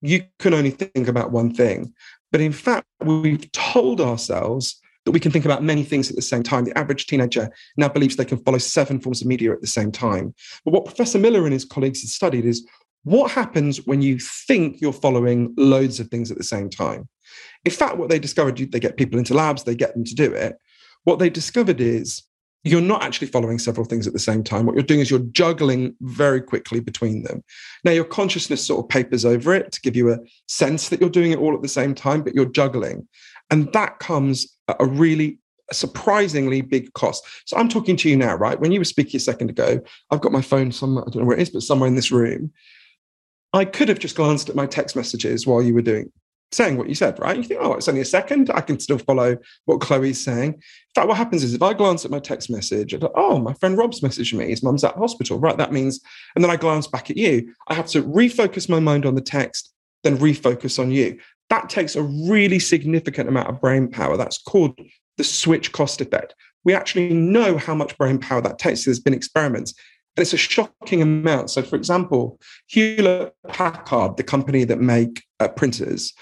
You 0.02 0.24
can 0.40 0.54
only 0.54 0.72
think 0.72 1.08
about 1.08 1.32
one 1.32 1.54
thing. 1.54 1.94
But 2.32 2.42
in 2.42 2.52
fact, 2.52 2.86
we've 3.04 3.50
told 3.52 4.02
ourselves 4.02 4.80
that 5.06 5.12
we 5.12 5.20
can 5.20 5.32
think 5.32 5.46
about 5.46 5.64
many 5.64 5.84
things 5.84 6.10
at 6.10 6.16
the 6.16 6.22
same 6.22 6.44
time. 6.44 6.66
The 6.66 6.78
average 6.78 7.08
teenager 7.08 7.50
now 7.78 7.90
believes 7.90 8.16
they 8.16 8.26
can 8.26 8.38
follow 8.40 8.58
seven 8.58 9.00
forms 9.00 9.22
of 9.22 9.28
media 9.28 9.52
at 9.52 9.62
the 9.62 9.68
same 9.68 9.92
time. 9.92 10.34
But 10.66 10.74
what 10.74 10.86
Professor 10.86 11.20
Miller 11.20 11.44
and 11.44 11.54
his 11.54 11.66
colleagues 11.66 12.02
have 12.02 12.10
studied 12.10 12.46
is 12.46 12.68
what 13.04 13.32
happens 13.32 13.86
when 13.86 14.02
you 14.02 14.18
think 14.20 14.82
you're 14.82 14.94
following 14.94 15.54
loads 15.58 16.00
of 16.00 16.08
things 16.08 16.32
at 16.32 16.38
the 16.38 16.44
same 16.44 16.70
time. 16.70 17.08
In 17.66 17.72
fact, 17.72 17.98
what 17.98 18.10
they 18.10 18.20
discovered, 18.20 18.58
they 18.58 18.80
get 18.80 18.98
people 18.98 19.20
into 19.20 19.34
labs, 19.34 19.64
they 19.64 19.76
get 19.76 19.94
them 19.94 20.06
to 20.06 20.16
do 20.16 20.34
it. 20.34 20.58
What 21.04 21.20
they 21.20 21.30
discovered 21.30 21.82
is 21.82 22.24
you're 22.64 22.82
not 22.82 23.04
actually 23.04 23.28
following 23.28 23.60
several 23.60 23.86
things 23.86 24.08
at 24.08 24.14
the 24.14 24.20
same 24.20 24.44
time. 24.44 24.66
What 24.66 24.76
you're 24.76 24.84
doing 24.84 25.02
is 25.02 25.12
you're 25.12 25.20
juggling 25.20 25.96
very 26.02 26.42
quickly 26.42 26.80
between 26.80 27.24
them. 27.24 27.44
Now, 27.84 27.92
your 27.92 28.06
consciousness 28.06 28.66
sort 28.66 28.86
of 28.86 28.90
papers 28.90 29.26
over 29.26 29.54
it 29.54 29.72
to 29.74 29.82
give 29.82 29.96
you 29.96 30.12
a 30.12 30.20
sense 30.48 30.90
that 30.90 31.02
you're 31.02 31.10
doing 31.10 31.32
it 31.32 31.40
all 31.40 31.54
at 31.54 31.62
the 31.62 31.68
same 31.68 31.94
time, 31.94 32.22
but 32.22 32.34
you're 32.34 32.46
juggling. 32.46 33.08
And 33.52 33.72
that 33.74 34.00
comes 34.00 34.58
at 34.70 34.78
a 34.80 34.86
really 34.86 35.40
surprisingly 35.74 36.62
big 36.62 36.94
cost. 36.94 37.26
So 37.46 37.58
I'm 37.58 37.68
talking 37.68 37.98
to 37.98 38.10
you 38.10 38.16
now, 38.16 38.36
right? 38.36 38.60
When 38.60 38.72
you 38.72 38.80
were 38.80 38.86
speaking 38.86 39.18
a 39.18 39.22
second 39.22 39.50
ago, 39.50 39.82
I've 40.10 40.22
got 40.22 40.32
my 40.32 40.42
phone 40.42 40.72
somewhere, 40.72 41.04
I 41.06 41.12
don't 41.12 41.24
know 41.24 41.28
where 41.28 41.38
it 41.38 41.42
is, 41.42 41.50
but 41.50 41.64
somewhere 41.64 41.88
in 41.88 41.96
this 41.96 42.12
room. 42.12 42.52
I 43.52 43.66
could 43.66 43.90
have 43.90 44.00
just 44.00 44.16
glanced 44.16 44.50
at 44.50 44.56
my 44.56 44.66
text 44.66 44.96
messages 44.96 45.46
while 45.46 45.62
you 45.62 45.74
were 45.74 45.82
doing 45.82 46.12
saying 46.54 46.78
what 46.78 46.90
you 46.90 46.96
said, 46.96 47.20
right? 47.20 47.36
You 47.36 47.44
think, 47.44 47.60
oh, 47.62 47.74
it's 47.74 47.88
only 47.88 48.02
a 48.02 48.06
second. 48.06 48.50
I 48.52 48.62
can 48.62 48.80
still 48.80 48.98
follow 48.98 49.38
what 49.66 49.82
Chloe's 49.82 50.24
saying. 50.24 50.54
In 50.54 50.62
fact, 50.96 51.08
what 51.08 51.18
happens 51.18 51.44
is 51.44 51.54
if 51.54 51.62
I 51.62 51.74
glance 51.74 52.06
at 52.06 52.12
my 52.12 52.20
text 52.20 52.50
message, 52.50 52.98
go, 53.00 53.12
oh, 53.16 53.40
my 53.40 53.54
friend 53.56 53.78
Rob's 53.78 54.02
messaged 54.02 54.34
me. 54.34 54.50
His 54.50 54.64
mum's 54.64 54.84
at 54.84 54.96
hospital. 54.96 55.40
Right. 55.40 55.58
That 55.58 55.74
means, 55.74 56.00
and 56.36 56.44
then 56.44 56.52
I 56.52 56.56
glance 56.56 56.88
back 56.88 57.10
at 57.10 57.18
you. 57.18 57.54
I 57.68 57.74
have 57.74 57.88
to 57.88 58.04
refocus 58.04 58.70
my 58.70 58.80
mind 58.80 59.06
on 59.06 59.16
the 59.16 59.22
text, 59.22 59.74
then 60.04 60.18
refocus 60.18 60.80
on 60.80 60.92
you. 60.92 61.20
That 61.50 61.70
takes 61.70 61.96
a 61.96 62.04
really 62.04 62.60
significant 62.60 63.30
amount 63.30 63.50
of 63.50 63.62
brain 63.62 63.90
power. 63.90 64.18
That's 64.18 64.38
called 64.38 64.80
the 65.18 65.24
switch 65.24 65.72
cost 65.72 66.02
effect. 66.02 66.36
We 66.64 66.74
actually 66.74 67.14
know 67.14 67.58
how 67.58 67.76
much 67.76 67.98
brain 67.98 68.20
power 68.20 68.42
that 68.42 68.58
takes. 68.58 68.86
There's 68.86 69.00
been 69.00 69.14
experiments 69.14 69.74
and 70.16 70.22
it's 70.22 70.34
a 70.34 70.38
shocking 70.38 71.02
amount. 71.02 71.50
So, 71.50 71.64
for 71.64 71.76
example, 71.76 72.40
Hewlett 72.68 73.34
Packard, 73.48 74.18
the 74.18 74.24
company 74.24 74.64
that 74.64 74.80
make 74.80 75.24
uh, 75.40 75.48
printers, 75.48 76.14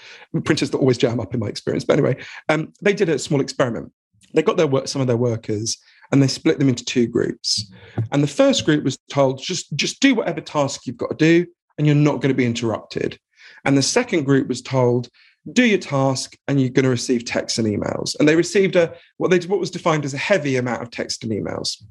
printers 0.44 0.70
that 0.70 0.78
always 0.78 0.96
jam 0.96 1.20
up 1.20 1.34
in 1.34 1.40
my 1.40 1.48
experience. 1.48 1.84
But 1.84 1.98
anyway, 1.98 2.16
um, 2.48 2.72
they 2.80 2.94
did 2.94 3.10
a 3.10 3.18
small 3.18 3.40
experiment. 3.40 3.92
They 4.34 4.42
got 4.42 4.56
their 4.56 4.66
work, 4.66 4.88
some 4.88 5.02
of 5.02 5.08
their 5.08 5.18
workers, 5.18 5.76
and 6.10 6.22
they 6.22 6.28
split 6.28 6.58
them 6.58 6.70
into 6.70 6.84
two 6.84 7.06
groups. 7.06 7.70
And 8.12 8.22
the 8.22 8.28
first 8.28 8.64
group 8.64 8.82
was 8.82 8.98
told 9.10 9.42
just 9.42 9.74
just 9.76 10.00
do 10.00 10.14
whatever 10.14 10.40
task 10.40 10.86
you've 10.86 10.96
got 10.96 11.10
to 11.10 11.16
do, 11.16 11.46
and 11.76 11.86
you're 11.86 11.96
not 11.96 12.22
going 12.22 12.28
to 12.28 12.34
be 12.34 12.46
interrupted. 12.46 13.18
And 13.66 13.76
the 13.76 13.82
second 13.82 14.24
group 14.24 14.48
was 14.48 14.62
told 14.62 15.08
do 15.52 15.64
your 15.64 15.78
task 15.78 16.36
and 16.46 16.60
you're 16.60 16.70
going 16.70 16.84
to 16.84 16.88
receive 16.88 17.24
texts 17.24 17.58
and 17.58 17.66
emails 17.66 18.14
and 18.18 18.28
they 18.28 18.36
received 18.36 18.76
a 18.76 18.94
what 19.16 19.28
they 19.28 19.40
what 19.48 19.58
was 19.58 19.72
defined 19.72 20.04
as 20.04 20.14
a 20.14 20.18
heavy 20.18 20.56
amount 20.56 20.80
of 20.80 20.90
text 20.90 21.24
and 21.24 21.32
emails 21.32 21.82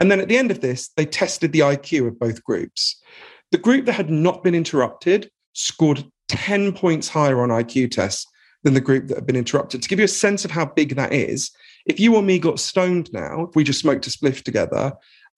and 0.00 0.10
then 0.10 0.20
at 0.20 0.28
the 0.28 0.36
end 0.36 0.50
of 0.50 0.60
this, 0.60 0.88
they 0.96 1.06
tested 1.06 1.52
the 1.52 1.60
IQ 1.60 2.08
of 2.08 2.18
both 2.18 2.42
groups. 2.44 3.00
The 3.52 3.58
group 3.58 3.86
that 3.86 3.92
had 3.92 4.10
not 4.10 4.42
been 4.42 4.54
interrupted 4.54 5.30
scored 5.52 6.04
10 6.28 6.72
points 6.72 7.08
higher 7.08 7.40
on 7.40 7.50
IQ 7.50 7.92
tests 7.92 8.26
than 8.64 8.74
the 8.74 8.80
group 8.80 9.06
that 9.06 9.16
had 9.16 9.26
been 9.26 9.36
interrupted. 9.36 9.82
To 9.82 9.88
give 9.88 9.98
you 9.98 10.04
a 10.04 10.08
sense 10.08 10.44
of 10.44 10.50
how 10.50 10.66
big 10.66 10.96
that 10.96 11.12
is, 11.12 11.50
if 11.86 12.00
you 12.00 12.16
or 12.16 12.22
me 12.22 12.38
got 12.38 12.58
stoned 12.58 13.12
now, 13.12 13.44
if 13.48 13.54
we 13.54 13.62
just 13.62 13.80
smoked 13.80 14.06
a 14.06 14.10
spliff 14.10 14.42
together, 14.42 14.92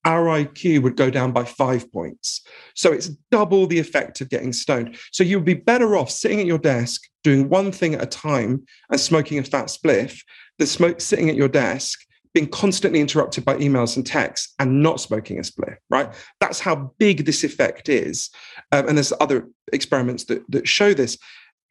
our 0.04 0.24
IQ 0.24 0.82
would 0.82 0.96
go 0.96 1.10
down 1.10 1.32
by 1.32 1.44
five 1.44 1.92
points. 1.92 2.42
So 2.74 2.92
it's 2.92 3.08
double 3.30 3.66
the 3.66 3.78
effect 3.78 4.20
of 4.20 4.30
getting 4.30 4.52
stoned. 4.52 4.96
So 5.12 5.24
you'd 5.24 5.44
be 5.44 5.54
better 5.54 5.96
off 5.96 6.10
sitting 6.10 6.40
at 6.40 6.46
your 6.46 6.58
desk, 6.58 7.02
doing 7.22 7.48
one 7.48 7.72
thing 7.72 7.94
at 7.94 8.02
a 8.02 8.06
time 8.06 8.64
and 8.90 8.98
smoking 8.98 9.38
a 9.38 9.42
fat 9.42 9.66
spliff 9.66 10.20
than 10.56 10.66
smoke, 10.66 11.00
sitting 11.00 11.28
at 11.28 11.36
your 11.36 11.48
desk 11.48 12.00
being 12.34 12.48
constantly 12.48 13.00
interrupted 13.00 13.44
by 13.44 13.56
emails 13.56 13.96
and 13.96 14.06
texts 14.06 14.54
and 14.58 14.82
not 14.82 15.00
smoking 15.00 15.38
a 15.38 15.42
spliff, 15.42 15.76
right? 15.90 16.12
That's 16.40 16.60
how 16.60 16.92
big 16.98 17.24
this 17.24 17.44
effect 17.44 17.88
is. 17.88 18.30
Um, 18.72 18.88
and 18.88 18.98
there's 18.98 19.12
other 19.20 19.48
experiments 19.72 20.24
that, 20.24 20.42
that 20.50 20.68
show 20.68 20.94
this. 20.94 21.18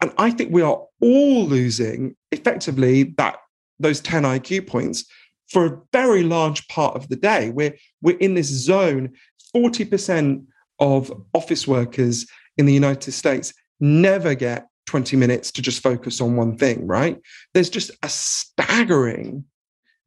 And 0.02 0.12
I 0.18 0.32
think 0.32 0.52
we 0.52 0.62
are 0.62 0.84
all 1.02 1.46
losing 1.46 2.16
effectively 2.32 3.04
that 3.18 3.38
those 3.80 4.00
10 4.02 4.24
IQ 4.24 4.68
points 4.68 5.06
for 5.50 5.66
a 5.66 5.82
very 5.94 6.24
large 6.24 6.68
part 6.68 6.96
of 6.96 7.08
the 7.10 7.16
day. 7.16 7.50
We're, 7.50 7.76
we're 8.02 8.18
in 8.18 8.34
this 8.34 8.48
zone. 8.48 9.14
40% 9.56 10.46
of 10.80 11.12
office 11.34 11.68
workers 11.68 12.28
in 12.58 12.66
the 12.66 12.74
United 12.74 13.12
States 13.12 13.54
never 13.80 14.36
get 14.36 14.68
20 14.88 15.16
minutes 15.18 15.52
to 15.52 15.62
just 15.62 15.84
focus 15.84 16.22
on 16.22 16.36
one 16.36 16.58
thing, 16.58 16.86
right? 16.88 17.20
There's 17.54 17.70
just 17.70 17.92
a 18.04 18.10
staggering 18.10 19.46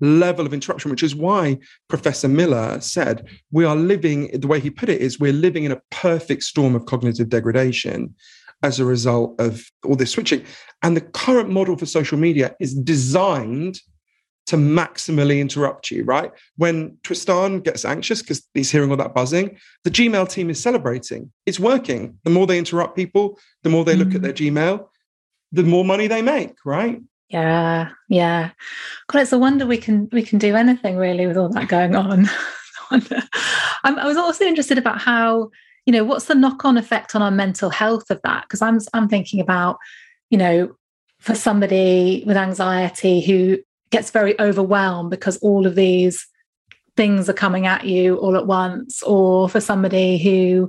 level 0.00 0.46
of 0.46 0.54
interruption, 0.54 0.90
which 0.90 1.02
is 1.02 1.14
why 1.14 1.58
Professor 1.88 2.28
Miller 2.28 2.80
said 2.80 3.26
we 3.50 3.64
are 3.64 3.76
living, 3.76 4.30
the 4.40 4.46
way 4.46 4.60
he 4.60 4.70
put 4.70 4.88
it 4.88 5.00
is, 5.00 5.20
we're 5.20 5.32
living 5.32 5.64
in 5.64 5.72
a 5.72 5.80
perfect 5.90 6.42
storm 6.42 6.74
of 6.74 6.86
cognitive 6.86 7.28
degradation 7.28 8.14
as 8.62 8.78
a 8.78 8.84
result 8.84 9.40
of 9.40 9.64
all 9.84 9.96
this 9.96 10.12
switching. 10.12 10.44
And 10.82 10.96
the 10.96 11.00
current 11.00 11.50
model 11.50 11.76
for 11.76 11.86
social 11.86 12.18
media 12.18 12.54
is 12.60 12.74
designed 12.74 13.80
to 14.46 14.56
maximally 14.56 15.40
interrupt 15.40 15.90
you, 15.90 16.02
right? 16.04 16.32
When 16.56 16.98
Tristan 17.04 17.60
gets 17.60 17.84
anxious 17.84 18.20
because 18.20 18.46
he's 18.52 18.70
hearing 18.70 18.90
all 18.90 18.96
that 18.96 19.14
buzzing, 19.14 19.56
the 19.84 19.90
Gmail 19.90 20.28
team 20.28 20.50
is 20.50 20.60
celebrating. 20.60 21.30
It's 21.46 21.60
working. 21.60 22.18
The 22.24 22.30
more 22.30 22.46
they 22.46 22.58
interrupt 22.58 22.96
people, 22.96 23.38
the 23.62 23.70
more 23.70 23.84
they 23.84 23.94
look 23.94 24.08
mm. 24.08 24.16
at 24.16 24.22
their 24.22 24.32
Gmail, 24.32 24.88
the 25.52 25.62
more 25.62 25.84
money 25.84 26.06
they 26.08 26.22
make, 26.22 26.54
right? 26.64 27.00
Yeah, 27.30 27.90
yeah. 28.08 28.50
God, 29.06 29.22
it's 29.22 29.32
a 29.32 29.38
wonder 29.38 29.64
we 29.64 29.78
can 29.78 30.08
we 30.12 30.22
can 30.22 30.38
do 30.38 30.56
anything 30.56 30.96
really 30.96 31.26
with 31.26 31.36
all 31.36 31.48
that 31.50 31.68
going 31.68 31.94
on. 31.94 32.26
I 32.90 34.04
was 34.04 34.16
also 34.16 34.44
interested 34.44 34.78
about 34.78 35.00
how 35.00 35.50
you 35.86 35.92
know 35.92 36.04
what's 36.04 36.26
the 36.26 36.34
knock-on 36.34 36.76
effect 36.76 37.14
on 37.14 37.22
our 37.22 37.30
mental 37.30 37.70
health 37.70 38.10
of 38.10 38.20
that 38.22 38.42
because 38.42 38.60
I'm 38.60 38.80
I'm 38.92 39.08
thinking 39.08 39.38
about 39.40 39.78
you 40.28 40.38
know 40.38 40.74
for 41.20 41.36
somebody 41.36 42.24
with 42.26 42.36
anxiety 42.36 43.20
who 43.20 43.58
gets 43.90 44.10
very 44.10 44.38
overwhelmed 44.40 45.10
because 45.10 45.36
all 45.38 45.66
of 45.66 45.76
these 45.76 46.26
things 46.96 47.28
are 47.28 47.34
coming 47.34 47.66
at 47.66 47.84
you 47.84 48.16
all 48.16 48.36
at 48.36 48.46
once 48.46 49.02
or 49.04 49.48
for 49.48 49.60
somebody 49.60 50.18
who 50.18 50.68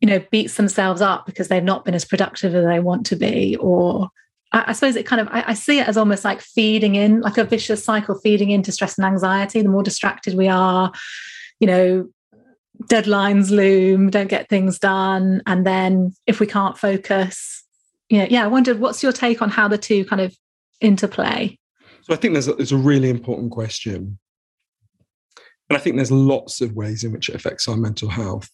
you 0.00 0.08
know 0.08 0.24
beats 0.30 0.54
themselves 0.54 1.00
up 1.00 1.26
because 1.26 1.48
they've 1.48 1.64
not 1.64 1.84
been 1.84 1.94
as 1.94 2.04
productive 2.04 2.54
as 2.54 2.64
they 2.64 2.78
want 2.78 3.04
to 3.06 3.16
be 3.16 3.56
or 3.56 4.08
I, 4.52 4.72
suppose 4.72 4.96
it 4.96 5.06
kind 5.06 5.20
of 5.20 5.28
I, 5.28 5.44
I 5.48 5.54
see 5.54 5.78
it 5.78 5.88
as 5.88 5.96
almost 5.96 6.24
like 6.24 6.40
feeding 6.40 6.94
in, 6.94 7.20
like 7.20 7.36
a 7.36 7.44
vicious 7.44 7.84
cycle, 7.84 8.18
feeding 8.18 8.50
into 8.50 8.72
stress 8.72 8.96
and 8.96 9.06
anxiety. 9.06 9.60
The 9.60 9.68
more 9.68 9.82
distracted 9.82 10.34
we 10.34 10.48
are, 10.48 10.90
you 11.60 11.66
know, 11.66 12.08
deadlines 12.84 13.50
loom, 13.50 14.08
don't 14.08 14.28
get 14.28 14.48
things 14.48 14.78
done, 14.78 15.42
and 15.46 15.66
then 15.66 16.14
if 16.26 16.40
we 16.40 16.46
can't 16.46 16.78
focus, 16.78 17.64
you 18.08 18.18
know, 18.18 18.26
yeah. 18.30 18.44
I 18.44 18.48
wondered 18.48 18.80
what's 18.80 19.02
your 19.02 19.12
take 19.12 19.42
on 19.42 19.50
how 19.50 19.68
the 19.68 19.78
two 19.78 20.04
kind 20.04 20.22
of 20.22 20.34
interplay. 20.80 21.58
So 22.02 22.14
I 22.14 22.16
think 22.16 22.32
there's 22.32 22.48
a, 22.48 22.54
there's 22.54 22.72
a 22.72 22.76
really 22.76 23.10
important 23.10 23.50
question, 23.50 24.18
and 25.68 25.76
I 25.76 25.80
think 25.80 25.96
there's 25.96 26.12
lots 26.12 26.62
of 26.62 26.74
ways 26.74 27.04
in 27.04 27.12
which 27.12 27.28
it 27.28 27.34
affects 27.34 27.68
our 27.68 27.76
mental 27.76 28.08
health. 28.08 28.48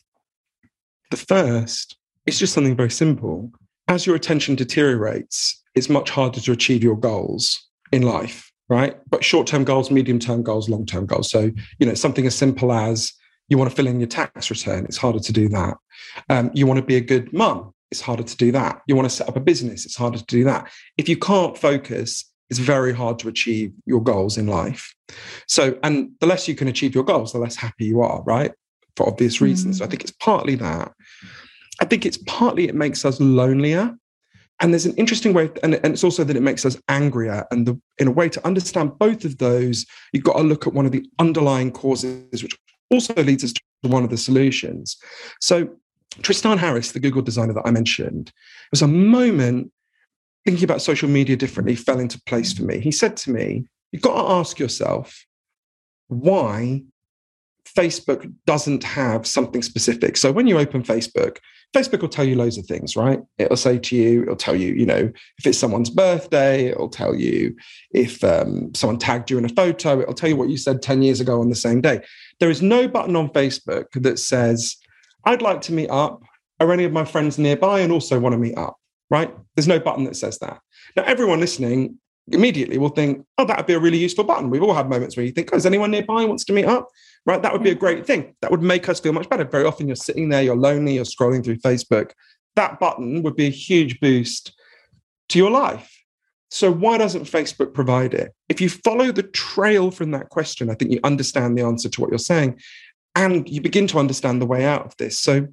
The 1.13 1.17
first 1.19 1.97
is 2.27 2.39
just 2.39 2.53
something 2.53 2.75
very 2.75 2.91
simple. 2.91 3.53
As 3.87 4.07
your 4.07 4.17
attention 4.17 4.57
deteriorates, 4.57 5.63
it's 5.75 5.89
much 5.89 6.11
harder 6.11 6.41
to 6.41 6.53
achieve 6.53 6.83
your 6.83 6.97
goals 6.97 7.69
in 7.93 8.03
life, 8.03 8.51
right? 8.69 8.97
But 9.09 9.25
short 9.25 9.47
term 9.47 9.65
goals, 9.65 9.91
medium 9.91 10.19
term 10.19 10.43
goals, 10.43 10.69
long 10.69 10.87
term 10.87 11.07
goals. 11.07 11.31
So, 11.31 11.51
you 11.79 11.87
know, 11.87 11.95
something 11.95 12.27
as 12.27 12.35
simple 12.35 12.73
as 12.73 13.13
you 13.49 13.59
want 13.59 13.71
to 13.71 13.77
fill 13.77 13.87
in 13.87 14.01
your 14.01 14.09
tax 14.09 14.51
return, 14.51 14.85
it's 14.85 14.97
harder 14.97 15.19
to 15.19 15.33
do 15.33 15.49
that. 15.51 15.77
Um, 16.31 16.51
you 16.55 16.67
want 16.67 16.79
to 16.79 16.87
be 16.87 16.97
a 16.97 17.01
good 17.01 17.33
mum, 17.33 17.73
it's 17.91 18.01
harder 18.01 18.23
to 18.23 18.37
do 18.37 18.53
that. 18.53 18.81
You 18.87 18.97
want 18.97 19.09
to 19.09 19.15
set 19.15 19.29
up 19.29 19.37
a 19.37 19.41
business, 19.41 19.85
it's 19.85 19.97
harder 19.97 20.19
to 20.19 20.25
do 20.25 20.45
that. 20.45 20.71
If 20.97 21.09
you 21.09 21.17
can't 21.17 21.57
focus, 21.57 22.31
it's 22.51 22.59
very 22.59 22.93
hard 22.93 23.19
to 23.21 23.29
achieve 23.29 23.73
your 23.87 24.03
goals 24.03 24.39
in 24.39 24.47
life. 24.47 24.95
So, 25.49 25.79
and 25.83 26.11
the 26.21 26.27
less 26.27 26.47
you 26.47 26.55
can 26.55 26.69
achieve 26.69 26.95
your 26.95 27.05
goals, 27.05 27.33
the 27.33 27.39
less 27.39 27.57
happy 27.57 27.87
you 27.87 28.01
are, 28.01 28.23
right? 28.23 28.53
For 28.97 29.09
obvious 29.09 29.41
reasons. 29.41 29.77
Mm. 29.77 29.79
So 29.79 29.85
I 29.85 29.89
think 29.89 30.03
it's 30.03 30.13
partly 30.13 30.55
that. 30.57 30.93
I 31.81 31.85
think 31.85 32.07
it's 32.07 32.19
partly 32.19 32.69
it 32.69 32.75
makes 32.75 33.05
us 33.05 33.21
lonelier 33.21 33.97
and 34.61 34.73
there's 34.73 34.87
an 34.87 34.95
interesting 34.95 35.33
way, 35.33 35.51
and, 35.63 35.75
and 35.75 35.87
it's 35.87 36.05
also 36.05 36.25
that 36.25 36.37
it 36.37 36.43
makes 36.43 36.65
us 36.65 36.81
angrier. 36.89 37.45
And 37.51 37.67
the, 37.67 37.81
in 37.99 38.09
a 38.09 38.13
way 38.13 38.29
to 38.29 38.47
understand 38.47 38.99
both 38.99 39.25
of 39.25 39.39
those, 39.39 39.85
you've 40.13 40.25
got 40.25 40.37
to 40.37 40.43
look 40.43 40.67
at 40.67 40.73
one 40.73 40.87
of 40.87 40.93
the 40.93 41.05
underlying 41.19 41.73
causes, 41.73 42.43
which 42.43 42.57
also 42.91 43.15
leads 43.15 43.43
us 43.43 43.53
to 43.53 43.89
one 43.89 44.05
of 44.05 44.11
the 44.11 44.17
solutions. 44.17 44.97
So, 45.41 45.69
Tristan 46.23 46.59
Harris, 46.59 46.93
the 46.93 47.01
Google 47.01 47.23
designer 47.23 47.53
that 47.55 47.67
I 47.67 47.73
mentioned, 47.73 48.33
was 48.71 48.83
a 48.83 48.89
moment 48.89 49.73
thinking 50.45 50.65
about 50.65 50.83
social 50.83 51.09
media 51.09 51.37
differently 51.37 51.75
fell 51.75 51.99
into 51.99 52.21
place 52.23 52.53
for 52.53 52.63
me. 52.63 52.79
He 52.79 52.93
said 52.93 53.17
to 53.19 53.33
me, 53.33 53.67
You've 53.91 54.03
got 54.03 54.15
to 54.15 54.33
ask 54.33 54.59
yourself 54.59 55.25
why 56.09 56.83
Facebook 57.65 58.33
doesn't 58.47 58.85
have 58.85 59.27
something 59.27 59.63
specific. 59.63 60.17
So 60.17 60.33
when 60.33 60.47
you 60.47 60.59
open 60.59 60.83
Facebook, 60.83 61.39
Facebook 61.75 62.01
will 62.01 62.09
tell 62.09 62.25
you 62.25 62.37
loads 62.37 62.57
of 62.57 62.67
things, 62.67 62.97
right? 62.97 63.21
It'll 63.39 63.57
say 63.57 63.79
to 63.79 63.97
you, 63.97 64.23
it'll 64.23 64.37
tell 64.37 64.55
you, 64.55 64.75
you 64.75 64.87
know, 64.87 65.11
if 65.39 65.47
it's 65.47 65.59
someone's 65.59 65.91
birthday, 65.91 66.67
it'll 66.67 66.89
tell 66.89 67.15
you 67.15 67.57
if 67.91 68.23
um, 68.23 68.73
someone 68.75 68.99
tagged 68.99 69.31
you 69.31 69.39
in 69.39 69.45
a 69.45 69.49
photo, 69.49 70.01
it'll 70.01 70.15
tell 70.15 70.29
you 70.29 70.37
what 70.37 70.49
you 70.49 70.57
said 70.57 70.83
10 70.83 71.03
years 71.03 71.21
ago 71.21 71.41
on 71.41 71.51
the 71.51 71.57
same 71.57 71.81
day. 71.81 72.01
There 72.39 72.51
is 72.51 72.63
no 72.63 72.87
button 72.87 73.17
on 73.17 73.29
Facebook 73.31 73.87
that 73.95 74.19
says, 74.19 74.77
I'd 75.25 75.43
like 75.43 75.61
to 75.63 75.73
meet 75.73 75.91
up. 75.91 76.23
Are 76.61 76.73
any 76.73 76.85
of 76.85 76.93
my 76.93 77.05
friends 77.05 77.37
nearby 77.37 77.81
and 77.81 77.93
also 77.93 78.21
want 78.21 78.35
to 78.35 78.39
meet 78.39 78.57
up, 78.57 78.77
right? 79.11 79.35
There's 79.57 79.67
no 79.67 79.81
button 79.81 80.05
that 80.05 80.17
says 80.17 80.39
that. 80.39 80.61
Now, 80.97 81.03
everyone 81.03 81.41
listening 81.41 81.99
immediately 82.29 82.79
will 82.79 82.91
think, 82.91 83.27
oh, 83.39 83.45
that 83.45 83.57
would 83.57 83.67
be 83.67 83.75
a 83.75 83.81
really 83.81 83.99
useful 83.99 84.25
button. 84.25 84.51
We've 84.51 84.63
all 84.63 84.73
had 84.73 84.89
moments 84.89 85.17
where 85.17 85.27
you 85.27 85.33
think, 85.33 85.51
oh, 85.53 85.57
is 85.57 85.67
anyone 85.67 85.91
nearby 85.91 86.25
wants 86.25 86.45
to 86.45 86.53
meet 86.53 86.67
up? 86.67 86.89
Right? 87.27 87.43
That 87.43 87.53
would 87.53 87.63
be 87.63 87.71
a 87.71 87.75
great 87.75 88.07
thing. 88.07 88.35
That 88.41 88.51
would 88.51 88.63
make 88.63 88.89
us 88.89 89.01
feel 89.01 89.13
much 89.13 89.29
better. 89.29 89.45
Very 89.45 89.65
often 89.65 89.87
you're 89.87 89.97
sitting 89.97 90.29
there, 90.29 90.43
you're 90.43 90.57
lonely, 90.57 90.95
you're 90.95 91.05
scrolling 91.05 91.45
through 91.45 91.59
Facebook. 91.59 92.13
That 92.57 92.79
button 92.79 93.23
would 93.23 93.37
be 93.37 93.47
a 93.47 93.51
huge 93.51 94.01
boost 94.01 94.55
to 95.31 95.39
your 95.39 95.51
life. 95.51 95.91
So 96.51 96.71
why 96.71 96.99
doesn't 96.99 97.25
Facebook 97.25 97.75
provide 97.75 98.15
it? 98.15 98.33
If 98.49 98.61
you 98.61 98.69
follow 98.69 99.11
the 99.11 99.25
trail 99.25 99.91
from 99.91 100.13
that 100.13 100.29
question, 100.29 100.71
I 100.71 100.75
think 100.75 100.93
you 100.93 101.01
understand 101.03 101.59
the 101.59 101.63
answer 101.63 101.89
to 101.89 102.01
what 102.01 102.11
you're 102.11 102.19
saying 102.19 102.61
and 103.17 103.49
you 103.49 103.61
begin 103.61 103.87
to 103.89 103.99
understand 103.99 104.41
the 104.41 104.47
way 104.47 104.65
out 104.65 104.87
of 104.87 104.97
this. 104.97 105.19
So 105.19 105.49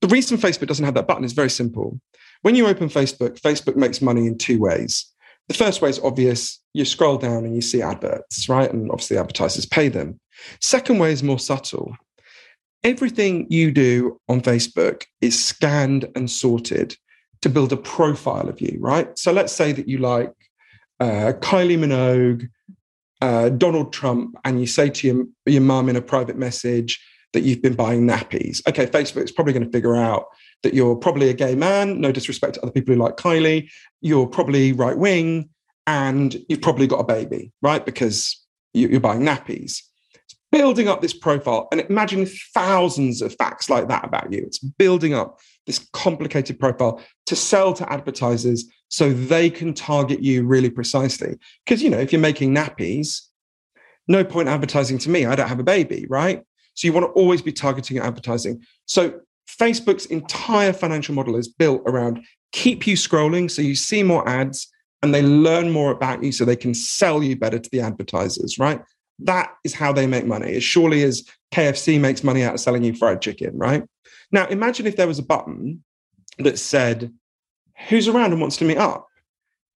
the 0.00 0.08
reason 0.08 0.38
Facebook 0.38 0.68
doesn't 0.68 0.84
have 0.84 0.94
that 0.94 1.08
button 1.08 1.24
is 1.24 1.32
very 1.32 1.50
simple. 1.50 2.00
When 2.42 2.54
you 2.54 2.68
open 2.68 2.88
Facebook, 2.88 3.40
Facebook 3.40 3.74
makes 3.74 4.00
money 4.00 4.26
in 4.26 4.38
two 4.38 4.60
ways. 4.60 5.12
The 5.48 5.54
first 5.54 5.82
way 5.82 5.90
is 5.90 5.98
obvious. 5.98 6.60
You 6.72 6.84
scroll 6.84 7.16
down 7.16 7.44
and 7.44 7.54
you 7.54 7.62
see 7.62 7.82
adverts, 7.82 8.48
right? 8.48 8.72
And 8.72 8.90
obviously 8.90 9.18
advertisers 9.18 9.66
pay 9.66 9.88
them. 9.88 10.20
Second 10.60 10.98
way 10.98 11.12
is 11.12 11.22
more 11.22 11.38
subtle. 11.38 11.96
Everything 12.84 13.46
you 13.50 13.70
do 13.70 14.20
on 14.28 14.40
Facebook 14.40 15.04
is 15.20 15.42
scanned 15.42 16.08
and 16.14 16.30
sorted 16.30 16.96
to 17.42 17.48
build 17.48 17.72
a 17.72 17.76
profile 17.76 18.48
of 18.48 18.60
you, 18.60 18.76
right? 18.80 19.16
So 19.18 19.32
let's 19.32 19.52
say 19.52 19.72
that 19.72 19.88
you 19.88 19.98
like 19.98 20.32
uh, 21.00 21.32
Kylie 21.40 21.78
Minogue, 21.78 22.48
uh, 23.20 23.48
Donald 23.50 23.92
Trump, 23.92 24.36
and 24.44 24.60
you 24.60 24.66
say 24.66 24.90
to 24.90 25.06
your, 25.06 25.24
your 25.46 25.62
mum 25.62 25.88
in 25.88 25.96
a 25.96 26.02
private 26.02 26.36
message 26.36 27.00
that 27.32 27.42
you've 27.42 27.62
been 27.62 27.74
buying 27.74 28.06
nappies. 28.06 28.66
Okay, 28.66 28.86
Facebook's 28.86 29.32
probably 29.32 29.52
going 29.52 29.66
to 29.66 29.72
figure 29.72 29.96
out 29.96 30.26
that 30.62 30.74
you're 30.74 30.96
probably 30.96 31.28
a 31.28 31.34
gay 31.34 31.54
man, 31.54 32.00
no 32.00 32.10
disrespect 32.10 32.54
to 32.54 32.62
other 32.62 32.72
people 32.72 32.94
who 32.94 33.00
like 33.00 33.16
Kylie, 33.16 33.68
you're 34.00 34.26
probably 34.26 34.72
right 34.72 34.96
wing, 34.96 35.50
and 35.86 36.36
you've 36.48 36.62
probably 36.62 36.86
got 36.86 37.00
a 37.00 37.04
baby, 37.04 37.52
right? 37.62 37.84
Because 37.84 38.44
you're 38.72 39.00
buying 39.00 39.22
nappies 39.22 39.82
building 40.50 40.88
up 40.88 41.02
this 41.02 41.12
profile 41.12 41.68
and 41.70 41.80
imagine 41.82 42.26
thousands 42.54 43.22
of 43.22 43.34
facts 43.34 43.68
like 43.68 43.88
that 43.88 44.04
about 44.04 44.32
you. 44.32 44.42
It's 44.46 44.58
building 44.58 45.14
up 45.14 45.38
this 45.66 45.86
complicated 45.92 46.58
profile 46.58 47.02
to 47.26 47.36
sell 47.36 47.74
to 47.74 47.92
advertisers 47.92 48.64
so 48.88 49.12
they 49.12 49.50
can 49.50 49.74
target 49.74 50.22
you 50.22 50.46
really 50.46 50.70
precisely. 50.70 51.36
Because, 51.64 51.82
you 51.82 51.90
know, 51.90 51.98
if 51.98 52.12
you're 52.12 52.20
making 52.20 52.54
nappies, 52.54 53.20
no 54.08 54.24
point 54.24 54.48
advertising 54.48 54.98
to 54.98 55.10
me. 55.10 55.26
I 55.26 55.34
don't 55.34 55.48
have 55.48 55.60
a 55.60 55.64
baby, 55.64 56.06
right? 56.08 56.42
So 56.74 56.86
you 56.86 56.92
want 56.92 57.04
to 57.04 57.12
always 57.12 57.42
be 57.42 57.52
targeting 57.52 57.98
advertising. 57.98 58.64
So 58.86 59.20
Facebook's 59.60 60.06
entire 60.06 60.72
financial 60.72 61.14
model 61.14 61.36
is 61.36 61.48
built 61.48 61.82
around 61.86 62.24
keep 62.52 62.86
you 62.86 62.96
scrolling 62.96 63.50
so 63.50 63.62
you 63.62 63.74
see 63.74 64.02
more 64.02 64.26
ads 64.28 64.68
and 65.02 65.14
they 65.14 65.22
learn 65.22 65.70
more 65.70 65.90
about 65.90 66.22
you 66.22 66.32
so 66.32 66.44
they 66.44 66.56
can 66.56 66.74
sell 66.74 67.22
you 67.22 67.36
better 67.36 67.58
to 67.58 67.70
the 67.70 67.80
advertisers, 67.80 68.58
right? 68.58 68.80
That 69.20 69.50
is 69.64 69.74
how 69.74 69.92
they 69.92 70.06
make 70.06 70.26
money 70.26 70.54
as 70.54 70.64
surely 70.64 71.02
as 71.02 71.24
KFC 71.52 72.00
makes 72.00 72.22
money 72.22 72.42
out 72.42 72.54
of 72.54 72.60
selling 72.60 72.84
you 72.84 72.94
fried 72.94 73.20
chicken, 73.20 73.56
right? 73.56 73.84
Now, 74.30 74.46
imagine 74.46 74.86
if 74.86 74.96
there 74.96 75.06
was 75.06 75.18
a 75.18 75.24
button 75.24 75.84
that 76.38 76.58
said, 76.58 77.12
Who's 77.88 78.08
around 78.08 78.32
and 78.32 78.40
wants 78.40 78.56
to 78.56 78.64
meet 78.64 78.78
up? 78.78 79.06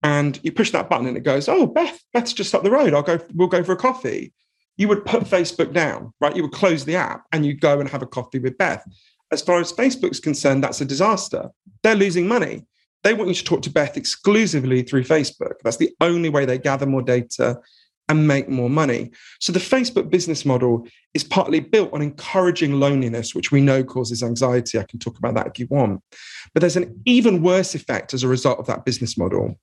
And 0.02 0.38
you 0.42 0.50
push 0.50 0.72
that 0.72 0.90
button 0.90 1.06
and 1.06 1.16
it 1.16 1.22
goes, 1.22 1.48
Oh, 1.48 1.66
Beth, 1.66 2.00
Beth's 2.12 2.32
just 2.32 2.54
up 2.54 2.64
the 2.64 2.70
road. 2.70 2.94
I'll 2.94 3.02
go, 3.02 3.18
we'll 3.34 3.48
go 3.48 3.62
for 3.62 3.72
a 3.72 3.76
coffee. 3.76 4.32
You 4.76 4.88
would 4.88 5.04
put 5.04 5.22
Facebook 5.22 5.72
down, 5.72 6.12
right? 6.20 6.34
You 6.34 6.42
would 6.42 6.52
close 6.52 6.84
the 6.84 6.96
app 6.96 7.24
and 7.32 7.46
you 7.46 7.54
go 7.54 7.78
and 7.78 7.88
have 7.88 8.02
a 8.02 8.06
coffee 8.06 8.38
with 8.38 8.58
Beth. 8.58 8.84
As 9.30 9.42
far 9.42 9.60
as 9.60 9.72
Facebook's 9.72 10.20
concerned, 10.20 10.64
that's 10.64 10.80
a 10.80 10.84
disaster. 10.84 11.50
They're 11.82 11.94
losing 11.94 12.26
money. 12.26 12.66
They 13.02 13.14
want 13.14 13.28
you 13.28 13.34
to 13.34 13.44
talk 13.44 13.62
to 13.62 13.70
Beth 13.70 13.96
exclusively 13.96 14.82
through 14.82 15.04
Facebook. 15.04 15.54
That's 15.62 15.76
the 15.76 15.94
only 16.00 16.28
way 16.28 16.44
they 16.44 16.58
gather 16.58 16.86
more 16.86 17.02
data 17.02 17.60
and 18.08 18.26
make 18.26 18.48
more 18.48 18.68
money. 18.68 19.10
So 19.40 19.52
the 19.52 19.58
Facebook 19.58 20.10
business 20.10 20.44
model 20.44 20.86
is 21.14 21.24
partly 21.24 21.60
built 21.60 21.92
on 21.92 22.02
encouraging 22.02 22.80
loneliness, 22.80 23.34
which 23.34 23.52
we 23.52 23.60
know 23.60 23.84
causes 23.84 24.22
anxiety. 24.22 24.78
I 24.78 24.84
can 24.84 24.98
talk 24.98 25.18
about 25.18 25.34
that 25.34 25.46
if 25.46 25.58
you 25.58 25.66
want. 25.70 26.02
But 26.52 26.60
there's 26.60 26.76
an 26.76 27.00
even 27.04 27.42
worse 27.42 27.74
effect 27.74 28.12
as 28.12 28.22
a 28.22 28.28
result 28.28 28.58
of 28.58 28.66
that 28.66 28.84
business 28.84 29.16
model, 29.16 29.54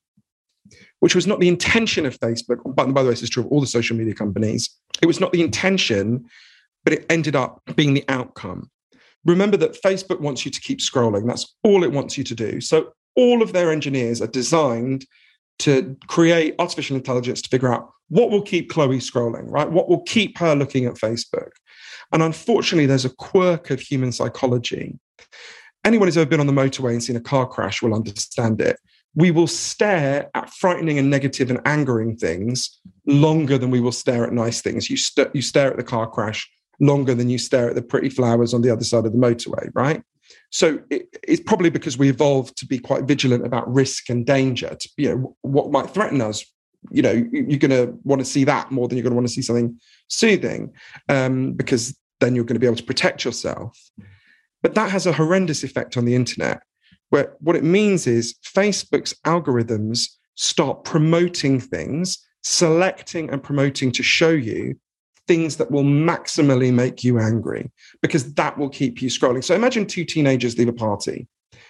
which 1.00 1.14
was 1.14 1.26
not 1.26 1.40
the 1.40 1.48
intention 1.48 2.06
of 2.06 2.18
Facebook. 2.18 2.58
But 2.64 2.74
by 2.74 2.84
the 2.84 2.92
way, 2.92 3.10
this 3.10 3.22
is 3.22 3.30
true 3.30 3.44
of 3.44 3.50
all 3.50 3.60
the 3.60 3.66
social 3.66 3.96
media 3.96 4.14
companies. 4.14 4.70
It 5.02 5.06
was 5.06 5.20
not 5.20 5.32
the 5.32 5.42
intention, 5.42 6.24
but 6.84 6.92
it 6.92 7.06
ended 7.10 7.36
up 7.36 7.60
being 7.76 7.94
the 7.94 8.04
outcome. 8.08 8.70
Remember 9.26 9.58
that 9.58 9.80
Facebook 9.82 10.20
wants 10.20 10.44
you 10.44 10.50
to 10.50 10.60
keep 10.60 10.78
scrolling. 10.78 11.26
That's 11.26 11.56
all 11.62 11.84
it 11.84 11.92
wants 11.92 12.16
you 12.16 12.24
to 12.24 12.34
do. 12.34 12.60
So 12.60 12.92
all 13.16 13.42
of 13.42 13.52
their 13.52 13.70
engineers 13.70 14.22
are 14.22 14.26
designed 14.26 15.04
to 15.60 15.96
create 16.06 16.54
artificial 16.58 16.96
intelligence 16.96 17.42
to 17.42 17.48
figure 17.48 17.72
out 17.72 17.90
what 18.08 18.30
will 18.30 18.42
keep 18.42 18.70
Chloe 18.70 18.98
scrolling, 18.98 19.44
right? 19.46 19.70
What 19.70 19.88
will 19.88 20.02
keep 20.02 20.36
her 20.38 20.54
looking 20.54 20.84
at 20.86 20.94
Facebook? 20.94 21.50
And 22.12 22.22
unfortunately, 22.22 22.86
there's 22.86 23.04
a 23.04 23.10
quirk 23.10 23.70
of 23.70 23.80
human 23.80 24.12
psychology. 24.12 24.98
Anyone 25.84 26.08
who's 26.08 26.18
ever 26.18 26.28
been 26.28 26.40
on 26.40 26.46
the 26.46 26.52
motorway 26.52 26.92
and 26.92 27.02
seen 27.02 27.16
a 27.16 27.20
car 27.20 27.46
crash 27.46 27.82
will 27.82 27.94
understand 27.94 28.60
it. 28.60 28.78
We 29.14 29.30
will 29.30 29.46
stare 29.46 30.28
at 30.34 30.50
frightening 30.50 30.98
and 30.98 31.08
negative 31.08 31.50
and 31.50 31.60
angering 31.64 32.16
things 32.16 32.80
longer 33.06 33.58
than 33.58 33.70
we 33.70 33.80
will 33.80 33.92
stare 33.92 34.26
at 34.26 34.32
nice 34.32 34.60
things. 34.60 34.90
You, 34.90 34.96
st- 34.96 35.34
you 35.34 35.42
stare 35.42 35.70
at 35.70 35.76
the 35.76 35.82
car 35.84 36.08
crash 36.08 36.48
longer 36.80 37.14
than 37.14 37.28
you 37.28 37.38
stare 37.38 37.70
at 37.70 37.74
the 37.74 37.82
pretty 37.82 38.08
flowers 38.08 38.54
on 38.54 38.62
the 38.62 38.70
other 38.70 38.84
side 38.84 39.06
of 39.06 39.12
the 39.12 39.18
motorway, 39.18 39.70
right? 39.74 40.02
So 40.50 40.80
it, 40.90 41.08
it's 41.22 41.42
probably 41.42 41.70
because 41.70 41.96
we 41.96 42.08
evolved 42.08 42.56
to 42.58 42.66
be 42.66 42.78
quite 42.78 43.04
vigilant 43.04 43.46
about 43.46 43.72
risk 43.72 44.10
and 44.10 44.26
danger, 44.26 44.76
to, 44.78 44.88
you 44.96 45.08
know, 45.08 45.36
what 45.42 45.70
might 45.70 45.90
threaten 45.90 46.20
us. 46.20 46.44
You 46.90 47.02
know, 47.02 47.12
you're 47.32 47.58
going 47.58 47.70
to 47.70 47.96
want 48.04 48.20
to 48.20 48.24
see 48.24 48.44
that 48.44 48.70
more 48.70 48.88
than 48.88 48.96
you're 48.96 49.02
going 49.02 49.12
to 49.12 49.16
want 49.16 49.28
to 49.28 49.32
see 49.32 49.42
something 49.42 49.78
soothing, 50.08 50.72
um, 51.08 51.52
because 51.52 51.96
then 52.20 52.34
you're 52.34 52.44
going 52.44 52.56
to 52.56 52.60
be 52.60 52.66
able 52.66 52.76
to 52.76 52.84
protect 52.84 53.24
yourself. 53.24 53.78
But 54.62 54.74
that 54.74 54.90
has 54.90 55.06
a 55.06 55.12
horrendous 55.12 55.62
effect 55.62 55.96
on 55.96 56.04
the 56.04 56.14
internet, 56.14 56.62
where 57.10 57.36
what 57.40 57.56
it 57.56 57.64
means 57.64 58.06
is 58.06 58.34
Facebook's 58.44 59.14
algorithms 59.26 60.08
start 60.36 60.84
promoting 60.84 61.60
things, 61.60 62.18
selecting 62.42 63.30
and 63.30 63.42
promoting 63.42 63.92
to 63.92 64.02
show 64.02 64.30
you 64.30 64.74
things 65.30 65.58
that 65.58 65.70
will 65.70 65.84
maximally 65.84 66.74
make 66.74 67.04
you 67.04 67.20
angry 67.20 67.70
because 68.02 68.34
that 68.34 68.58
will 68.58 68.68
keep 68.68 69.00
you 69.00 69.08
scrolling. 69.08 69.44
So 69.44 69.54
imagine 69.54 69.86
two 69.86 70.04
teenagers 70.04 70.58
leave 70.58 70.66
a 70.66 70.72
party 70.72 71.28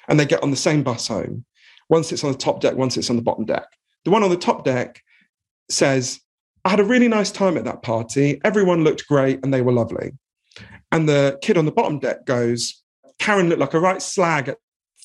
and 0.08 0.18
they 0.18 0.24
get 0.24 0.42
on 0.42 0.50
the 0.50 0.56
same 0.56 0.82
bus 0.82 1.06
home. 1.06 1.44
One 1.88 2.02
sits 2.02 2.24
on 2.24 2.32
the 2.32 2.38
top 2.38 2.62
deck, 2.62 2.74
one 2.74 2.88
sits 2.88 3.10
on 3.10 3.16
the 3.16 3.22
bottom 3.22 3.44
deck. 3.44 3.66
The 4.06 4.12
one 4.12 4.22
on 4.22 4.30
the 4.30 4.36
top 4.38 4.64
deck 4.64 5.02
says, 5.68 6.20
I 6.64 6.70
had 6.70 6.80
a 6.80 6.84
really 6.84 7.06
nice 7.06 7.30
time 7.30 7.58
at 7.58 7.64
that 7.64 7.82
party. 7.82 8.40
Everyone 8.44 8.82
looked 8.82 9.06
great 9.06 9.40
and 9.42 9.52
they 9.52 9.60
were 9.60 9.72
lovely. 9.72 10.12
And 10.90 11.06
the 11.06 11.38
kid 11.42 11.58
on 11.58 11.66
the 11.66 11.70
bottom 11.70 11.98
deck 11.98 12.24
goes, 12.24 12.82
Karen 13.18 13.50
looked 13.50 13.60
like 13.60 13.74
a 13.74 13.80
right 13.80 14.00
slag 14.00 14.48
at 14.48 14.56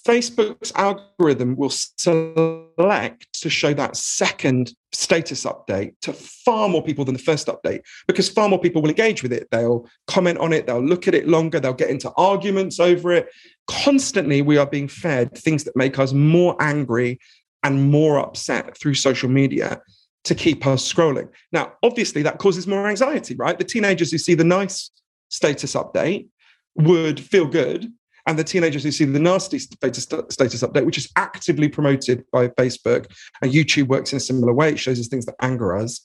Facebook's 0.05 0.71
algorithm 0.75 1.55
will 1.55 1.71
select 1.71 3.27
to 3.33 3.49
show 3.49 3.73
that 3.73 3.97
second 3.97 4.71
status 4.91 5.45
update 5.45 5.93
to 6.01 6.13
far 6.13 6.69
more 6.69 6.83
people 6.83 7.03
than 7.03 7.15
the 7.15 7.21
first 7.21 7.47
update 7.47 7.81
because 8.07 8.29
far 8.29 8.47
more 8.47 8.59
people 8.59 8.83
will 8.83 8.89
engage 8.89 9.23
with 9.23 9.33
it. 9.33 9.47
They'll 9.51 9.89
comment 10.05 10.37
on 10.37 10.53
it, 10.53 10.67
they'll 10.67 10.79
look 10.79 11.07
at 11.07 11.15
it 11.15 11.27
longer, 11.27 11.59
they'll 11.59 11.73
get 11.73 11.89
into 11.89 12.11
arguments 12.17 12.79
over 12.79 13.13
it. 13.13 13.29
Constantly, 13.67 14.43
we 14.43 14.57
are 14.57 14.67
being 14.67 14.87
fed 14.87 15.35
things 15.35 15.63
that 15.63 15.75
make 15.75 15.97
us 15.97 16.13
more 16.13 16.55
angry 16.59 17.19
and 17.63 17.89
more 17.89 18.19
upset 18.19 18.77
through 18.77 18.93
social 18.93 19.27
media 19.27 19.81
to 20.25 20.35
keep 20.35 20.67
us 20.67 20.91
scrolling. 20.91 21.29
Now, 21.51 21.73
obviously, 21.81 22.21
that 22.23 22.37
causes 22.37 22.67
more 22.67 22.87
anxiety, 22.87 23.33
right? 23.35 23.57
The 23.57 23.63
teenagers 23.63 24.11
who 24.11 24.19
see 24.19 24.35
the 24.35 24.43
nice 24.43 24.91
status 25.29 25.73
update 25.73 26.27
would 26.75 27.19
feel 27.19 27.47
good 27.47 27.91
and 28.27 28.39
the 28.39 28.43
teenagers 28.43 28.83
who 28.83 28.91
see 28.91 29.05
the 29.05 29.19
nasty 29.19 29.59
status, 29.59 30.03
status 30.03 30.63
update, 30.63 30.85
which 30.85 30.97
is 30.97 31.09
actively 31.15 31.69
promoted 31.69 32.23
by 32.31 32.47
Facebook, 32.49 33.11
and 33.41 33.51
YouTube 33.51 33.87
works 33.87 34.11
in 34.11 34.17
a 34.17 34.19
similar 34.19 34.53
way. 34.53 34.71
It 34.71 34.79
shows 34.79 34.99
us 34.99 35.07
things 35.07 35.25
that 35.25 35.35
anger 35.41 35.75
us. 35.75 36.01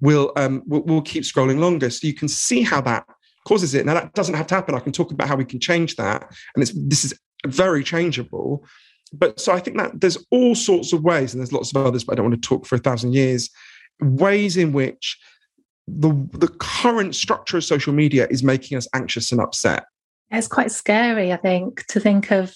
Will 0.00 0.32
um, 0.36 0.62
will 0.66 0.82
will 0.82 1.02
keep 1.02 1.24
scrolling 1.24 1.58
longer, 1.58 1.90
so 1.90 2.06
you 2.06 2.14
can 2.14 2.28
see 2.28 2.62
how 2.62 2.80
that 2.82 3.04
causes 3.46 3.74
it. 3.74 3.84
Now 3.84 3.94
that 3.94 4.14
doesn't 4.14 4.34
have 4.34 4.46
to 4.48 4.54
happen. 4.54 4.74
I 4.74 4.80
can 4.80 4.92
talk 4.92 5.12
about 5.12 5.28
how 5.28 5.36
we 5.36 5.44
can 5.44 5.60
change 5.60 5.96
that, 5.96 6.22
and 6.54 6.62
it's 6.62 6.72
this 6.74 7.04
is 7.04 7.14
very 7.46 7.84
changeable. 7.84 8.66
But 9.12 9.40
so 9.40 9.52
I 9.52 9.60
think 9.60 9.76
that 9.76 10.00
there's 10.00 10.18
all 10.30 10.54
sorts 10.54 10.92
of 10.92 11.02
ways, 11.02 11.34
and 11.34 11.40
there's 11.40 11.52
lots 11.52 11.74
of 11.74 11.86
others, 11.86 12.04
but 12.04 12.12
I 12.12 12.16
don't 12.16 12.30
want 12.30 12.42
to 12.42 12.48
talk 12.48 12.64
for 12.64 12.76
a 12.76 12.78
thousand 12.78 13.12
years. 13.12 13.50
Ways 14.00 14.56
in 14.56 14.72
which 14.72 15.18
the 15.86 16.12
the 16.32 16.48
current 16.48 17.14
structure 17.14 17.58
of 17.58 17.64
social 17.64 17.92
media 17.92 18.26
is 18.30 18.42
making 18.42 18.78
us 18.78 18.88
anxious 18.94 19.32
and 19.32 19.40
upset 19.40 19.84
it's 20.30 20.48
quite 20.48 20.70
scary, 20.70 21.32
I 21.32 21.36
think, 21.36 21.86
to 21.86 22.00
think 22.00 22.30
of 22.30 22.54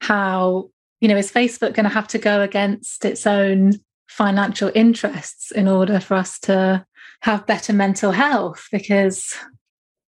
how, 0.00 0.70
you 1.00 1.08
know, 1.08 1.16
is 1.16 1.30
Facebook 1.30 1.74
going 1.74 1.84
to 1.84 1.88
have 1.88 2.08
to 2.08 2.18
go 2.18 2.40
against 2.40 3.04
its 3.04 3.26
own 3.26 3.74
financial 4.08 4.70
interests 4.74 5.50
in 5.50 5.68
order 5.68 6.00
for 6.00 6.14
us 6.14 6.38
to 6.40 6.84
have 7.20 7.46
better 7.46 7.72
mental 7.72 8.12
health? 8.12 8.66
Because, 8.72 9.34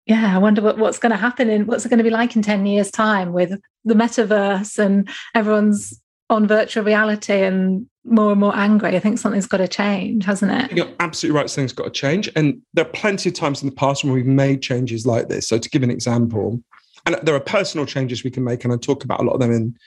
yeah, 0.05 0.35
I 0.35 0.39
wonder 0.39 0.61
what, 0.61 0.77
what's 0.77 0.99
going 0.99 1.11
to 1.11 1.17
happen 1.17 1.49
and 1.49 1.67
what's 1.67 1.85
it 1.85 1.89
going 1.89 1.99
to 1.99 2.03
be 2.03 2.09
like 2.09 2.35
in 2.35 2.41
10 2.41 2.65
years' 2.65 2.91
time 2.91 3.31
with 3.31 3.59
the 3.85 3.93
metaverse 3.93 4.79
and 4.79 5.07
everyone's 5.35 6.01
on 6.29 6.47
virtual 6.47 6.83
reality 6.83 7.43
and 7.43 7.87
more 8.05 8.31
and 8.31 8.39
more 8.39 8.55
angry. 8.55 8.95
I 8.95 8.99
think 8.99 9.19
something's 9.19 9.47
got 9.47 9.57
to 9.57 9.67
change, 9.67 10.25
hasn't 10.25 10.51
it? 10.51 10.75
You're 10.75 10.89
absolutely 10.99 11.39
right. 11.39 11.49
Something's 11.49 11.73
got 11.73 11.85
to 11.85 11.89
change. 11.89 12.29
And 12.35 12.61
there 12.73 12.85
are 12.85 12.89
plenty 12.89 13.29
of 13.29 13.35
times 13.35 13.61
in 13.61 13.69
the 13.69 13.75
past 13.75 14.03
when 14.03 14.13
we've 14.13 14.25
made 14.25 14.61
changes 14.61 15.05
like 15.05 15.29
this. 15.29 15.47
So, 15.47 15.57
to 15.57 15.69
give 15.69 15.83
an 15.83 15.91
example, 15.91 16.61
and 17.05 17.17
there 17.23 17.35
are 17.35 17.39
personal 17.39 17.85
changes 17.85 18.23
we 18.23 18.31
can 18.31 18.43
make, 18.43 18.63
and 18.63 18.73
I 18.73 18.77
talk 18.77 19.03
about 19.03 19.19
a 19.19 19.23
lot 19.23 19.33
of 19.33 19.39
them 19.39 19.51
in 19.51 19.77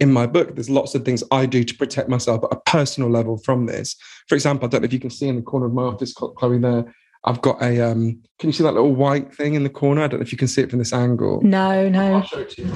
in 0.00 0.12
my 0.12 0.26
book. 0.26 0.54
There's 0.54 0.70
lots 0.70 0.94
of 0.94 1.04
things 1.04 1.22
I 1.30 1.46
do 1.46 1.64
to 1.64 1.74
protect 1.74 2.08
myself 2.08 2.44
at 2.44 2.52
a 2.52 2.60
personal 2.70 3.10
level 3.10 3.38
from 3.38 3.66
this. 3.66 3.96
For 4.28 4.34
example, 4.34 4.66
I 4.66 4.70
don't 4.70 4.82
know 4.82 4.86
if 4.86 4.92
you 4.92 5.00
can 5.00 5.10
see 5.10 5.28
in 5.28 5.36
the 5.36 5.42
corner 5.42 5.66
of 5.66 5.72
my 5.72 5.82
office, 5.82 6.12
Chloe, 6.12 6.58
there. 6.58 6.94
I've 7.24 7.40
got 7.42 7.60
a. 7.62 7.80
Um, 7.80 8.22
can 8.38 8.48
you 8.48 8.52
see 8.52 8.62
that 8.62 8.74
little 8.74 8.94
white 8.94 9.34
thing 9.34 9.54
in 9.54 9.64
the 9.64 9.70
corner? 9.70 10.02
I 10.02 10.06
don't 10.06 10.20
know 10.20 10.24
if 10.24 10.32
you 10.32 10.38
can 10.38 10.48
see 10.48 10.62
it 10.62 10.70
from 10.70 10.78
this 10.78 10.92
angle. 10.92 11.40
No, 11.42 11.88
no. 11.88 12.16
I'll 12.16 12.22
show 12.22 12.38
it 12.38 12.50
to 12.50 12.62
you. 12.62 12.72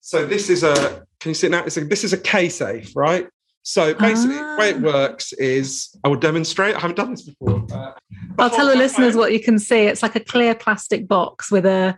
So 0.00 0.26
this 0.26 0.50
is 0.50 0.64
a. 0.64 1.06
Can 1.20 1.30
you 1.30 1.34
see 1.34 1.46
it 1.46 1.50
now? 1.50 1.64
It's 1.64 1.76
a, 1.76 1.84
this 1.84 2.04
is 2.04 2.12
a 2.12 2.18
kSafe, 2.18 2.92
right? 2.96 3.28
So 3.62 3.94
basically, 3.94 4.36
ah. 4.38 4.54
the 4.54 4.60
way 4.60 4.70
it 4.70 4.76
ah. 4.76 4.80
works 4.80 5.32
is 5.34 5.96
I 6.04 6.08
will 6.08 6.16
demonstrate. 6.16 6.74
I 6.74 6.80
haven't 6.80 6.96
done 6.96 7.10
this 7.10 7.22
before. 7.22 7.64
Uh, 7.72 7.92
I'll 8.38 8.50
tell 8.50 8.66
the 8.66 8.76
listeners 8.76 9.16
what 9.16 9.32
you 9.32 9.40
can 9.40 9.58
see. 9.58 9.86
It's 9.86 10.02
like 10.02 10.16
a 10.16 10.20
clear 10.20 10.54
plastic 10.54 11.06
box 11.06 11.50
with 11.50 11.66
a 11.66 11.96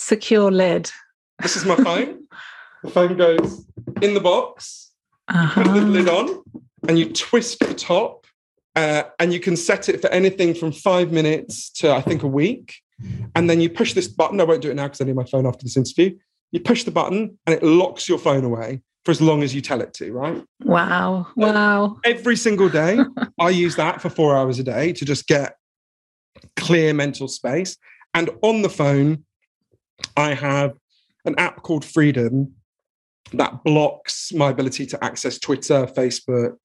secure 0.00 0.50
lid. 0.50 0.90
This 1.40 1.56
is 1.56 1.64
my 1.64 1.76
phone. 1.76 2.26
the 2.82 2.90
phone 2.90 3.16
goes 3.16 3.64
in 4.02 4.14
the 4.14 4.20
box. 4.20 4.90
Uh-huh. 5.28 5.62
put 5.62 5.74
the 5.74 5.80
lid 5.82 6.08
on, 6.08 6.42
and 6.88 6.98
you 6.98 7.12
twist 7.12 7.60
the 7.60 7.72
top, 7.72 8.26
uh, 8.74 9.04
and 9.20 9.32
you 9.32 9.38
can 9.38 9.56
set 9.56 9.88
it 9.88 10.00
for 10.00 10.08
anything 10.08 10.54
from 10.54 10.72
five 10.72 11.12
minutes 11.12 11.70
to 11.70 11.92
I 11.92 12.00
think 12.00 12.24
a 12.24 12.26
week. 12.26 12.74
And 13.34 13.48
then 13.48 13.60
you 13.60 13.70
push 13.70 13.94
this 13.94 14.08
button. 14.08 14.40
I 14.40 14.44
won't 14.44 14.60
do 14.60 14.70
it 14.70 14.74
now 14.74 14.84
because 14.84 15.00
I 15.00 15.04
need 15.04 15.14
my 15.14 15.24
phone 15.24 15.46
after 15.46 15.64
this 15.64 15.76
interview. 15.76 16.18
You 16.50 16.60
push 16.60 16.82
the 16.82 16.90
button, 16.90 17.38
and 17.46 17.54
it 17.54 17.62
locks 17.62 18.08
your 18.08 18.18
phone 18.18 18.44
away 18.44 18.82
for 19.04 19.12
as 19.12 19.20
long 19.20 19.42
as 19.42 19.54
you 19.54 19.60
tell 19.60 19.80
it 19.80 19.94
to. 19.94 20.12
Right? 20.12 20.42
Wow! 20.64 21.28
Wow! 21.36 21.98
Every 22.04 22.36
single 22.36 22.68
day, 22.68 22.98
I 23.40 23.50
use 23.50 23.76
that 23.76 24.02
for 24.02 24.10
four 24.10 24.36
hours 24.36 24.58
a 24.58 24.64
day 24.64 24.92
to 24.94 25.04
just 25.04 25.28
get 25.28 25.56
clear 26.56 26.92
mental 26.92 27.28
space. 27.28 27.76
And 28.14 28.30
on 28.42 28.62
the 28.62 28.68
phone, 28.68 29.24
I 30.16 30.34
have 30.34 30.76
an 31.24 31.34
app 31.38 31.62
called 31.62 31.84
Freedom 31.84 32.54
that 33.32 33.62
blocks 33.64 34.32
my 34.32 34.50
ability 34.50 34.86
to 34.86 35.04
access 35.04 35.38
Twitter, 35.38 35.86
Facebook, 35.86 36.56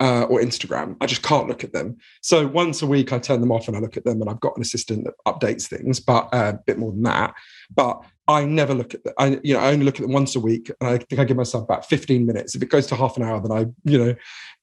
uh, 0.00 0.22
or 0.24 0.40
Instagram. 0.40 0.96
I 1.00 1.06
just 1.06 1.22
can't 1.22 1.48
look 1.48 1.64
at 1.64 1.72
them. 1.72 1.96
So 2.22 2.46
once 2.46 2.82
a 2.82 2.86
week, 2.86 3.12
I 3.12 3.18
turn 3.18 3.40
them 3.40 3.50
off 3.50 3.66
and 3.66 3.76
I 3.76 3.80
look 3.80 3.96
at 3.96 4.04
them, 4.04 4.20
and 4.20 4.30
I've 4.30 4.40
got 4.40 4.56
an 4.56 4.62
assistant 4.62 5.04
that 5.04 5.14
updates 5.26 5.66
things, 5.66 5.98
but 5.98 6.28
uh, 6.32 6.52
a 6.54 6.58
bit 6.66 6.78
more 6.78 6.92
than 6.92 7.02
that. 7.02 7.34
But 7.74 8.02
I 8.28 8.44
never 8.44 8.74
look 8.74 8.94
at 8.94 9.02
them. 9.02 9.14
I, 9.18 9.40
you 9.42 9.54
know, 9.54 9.60
I 9.60 9.72
only 9.72 9.84
look 9.84 9.96
at 9.96 10.02
them 10.02 10.12
once 10.12 10.36
a 10.36 10.40
week, 10.40 10.70
and 10.80 10.88
I 10.88 10.98
think 10.98 11.18
I 11.18 11.24
give 11.24 11.36
myself 11.36 11.64
about 11.64 11.88
15 11.88 12.24
minutes. 12.26 12.54
If 12.54 12.62
it 12.62 12.70
goes 12.70 12.86
to 12.88 12.96
half 12.96 13.16
an 13.16 13.24
hour, 13.24 13.40
then 13.40 13.50
I, 13.50 13.66
you 13.90 13.98
know, 13.98 14.14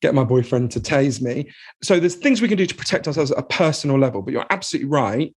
get 0.02 0.14
my 0.14 0.24
boyfriend 0.24 0.72
to 0.72 0.80
tase 0.80 1.22
me. 1.22 1.52
So 1.84 2.00
there's 2.00 2.16
things 2.16 2.42
we 2.42 2.48
can 2.48 2.58
do 2.58 2.66
to 2.66 2.76
protect 2.76 3.08
ourselves 3.08 3.32
at 3.32 3.38
a 3.38 3.44
personal 3.44 4.00
level. 4.00 4.22
But 4.22 4.34
you're 4.34 4.46
absolutely 4.50 4.90
right 4.90 5.36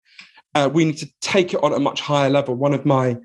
uh, 0.54 0.68
we 0.72 0.84
need 0.84 0.98
to 0.98 1.08
take 1.20 1.54
it 1.54 1.62
on 1.62 1.72
a 1.72 1.78
much 1.78 2.00
higher 2.00 2.30
level. 2.30 2.54
One 2.54 2.74
of 2.74 2.86
my 2.86 3.16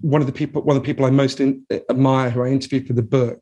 one 0.00 0.20
of 0.20 0.26
the 0.26 0.32
people 0.32 0.62
one 0.62 0.76
of 0.76 0.82
the 0.82 0.86
people 0.86 1.04
I 1.04 1.10
most 1.10 1.40
in, 1.40 1.64
admire 1.90 2.30
who 2.30 2.42
I 2.42 2.48
interviewed 2.48 2.86
for 2.86 2.92
the 2.92 3.02
book 3.02 3.40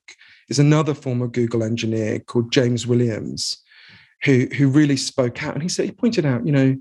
is 0.49 0.59
another 0.59 0.95
former 0.95 1.27
Google 1.27 1.63
engineer 1.63 2.21
called 2.21 2.53
James 2.53 2.87
Williams, 2.87 3.63
who 4.25 4.47
who 4.57 4.69
really 4.69 4.97
spoke 4.97 5.43
out. 5.43 5.55
And 5.55 5.63
he 5.63 5.69
said 5.69 5.87
he 5.87 5.93
pointed 5.93 6.25
out, 6.25 6.47
you 6.47 6.53
know, 6.53 6.77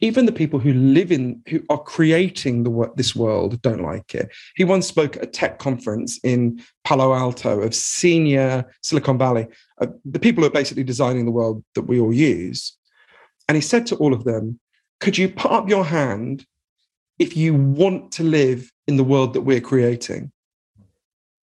even 0.00 0.26
the 0.26 0.32
people 0.32 0.58
who 0.58 0.72
live 0.74 1.12
in 1.12 1.40
who 1.48 1.62
are 1.70 1.82
creating 1.82 2.64
the 2.64 2.92
this 2.96 3.16
world 3.16 3.60
don't 3.62 3.82
like 3.82 4.14
it. 4.14 4.28
He 4.56 4.64
once 4.64 4.86
spoke 4.86 5.16
at 5.16 5.22
a 5.22 5.26
tech 5.26 5.58
conference 5.58 6.18
in 6.22 6.62
Palo 6.84 7.14
Alto 7.14 7.60
of 7.60 7.74
senior 7.74 8.64
Silicon 8.82 9.16
Valley, 9.16 9.46
uh, 9.80 9.86
the 10.04 10.18
people 10.18 10.42
who 10.42 10.48
are 10.48 10.52
basically 10.52 10.84
designing 10.84 11.24
the 11.24 11.30
world 11.30 11.64
that 11.74 11.82
we 11.82 12.00
all 12.00 12.12
use. 12.12 12.76
And 13.48 13.56
he 13.56 13.62
said 13.62 13.86
to 13.86 13.96
all 13.96 14.12
of 14.12 14.24
them, 14.24 14.58
could 15.02 15.18
you 15.18 15.28
put 15.28 15.50
up 15.50 15.68
your 15.68 15.84
hand 15.84 16.46
if 17.18 17.36
you 17.36 17.54
want 17.54 18.12
to 18.12 18.22
live 18.22 18.70
in 18.86 18.96
the 18.96 19.02
world 19.02 19.34
that 19.34 19.40
we're 19.40 19.60
creating? 19.60 20.30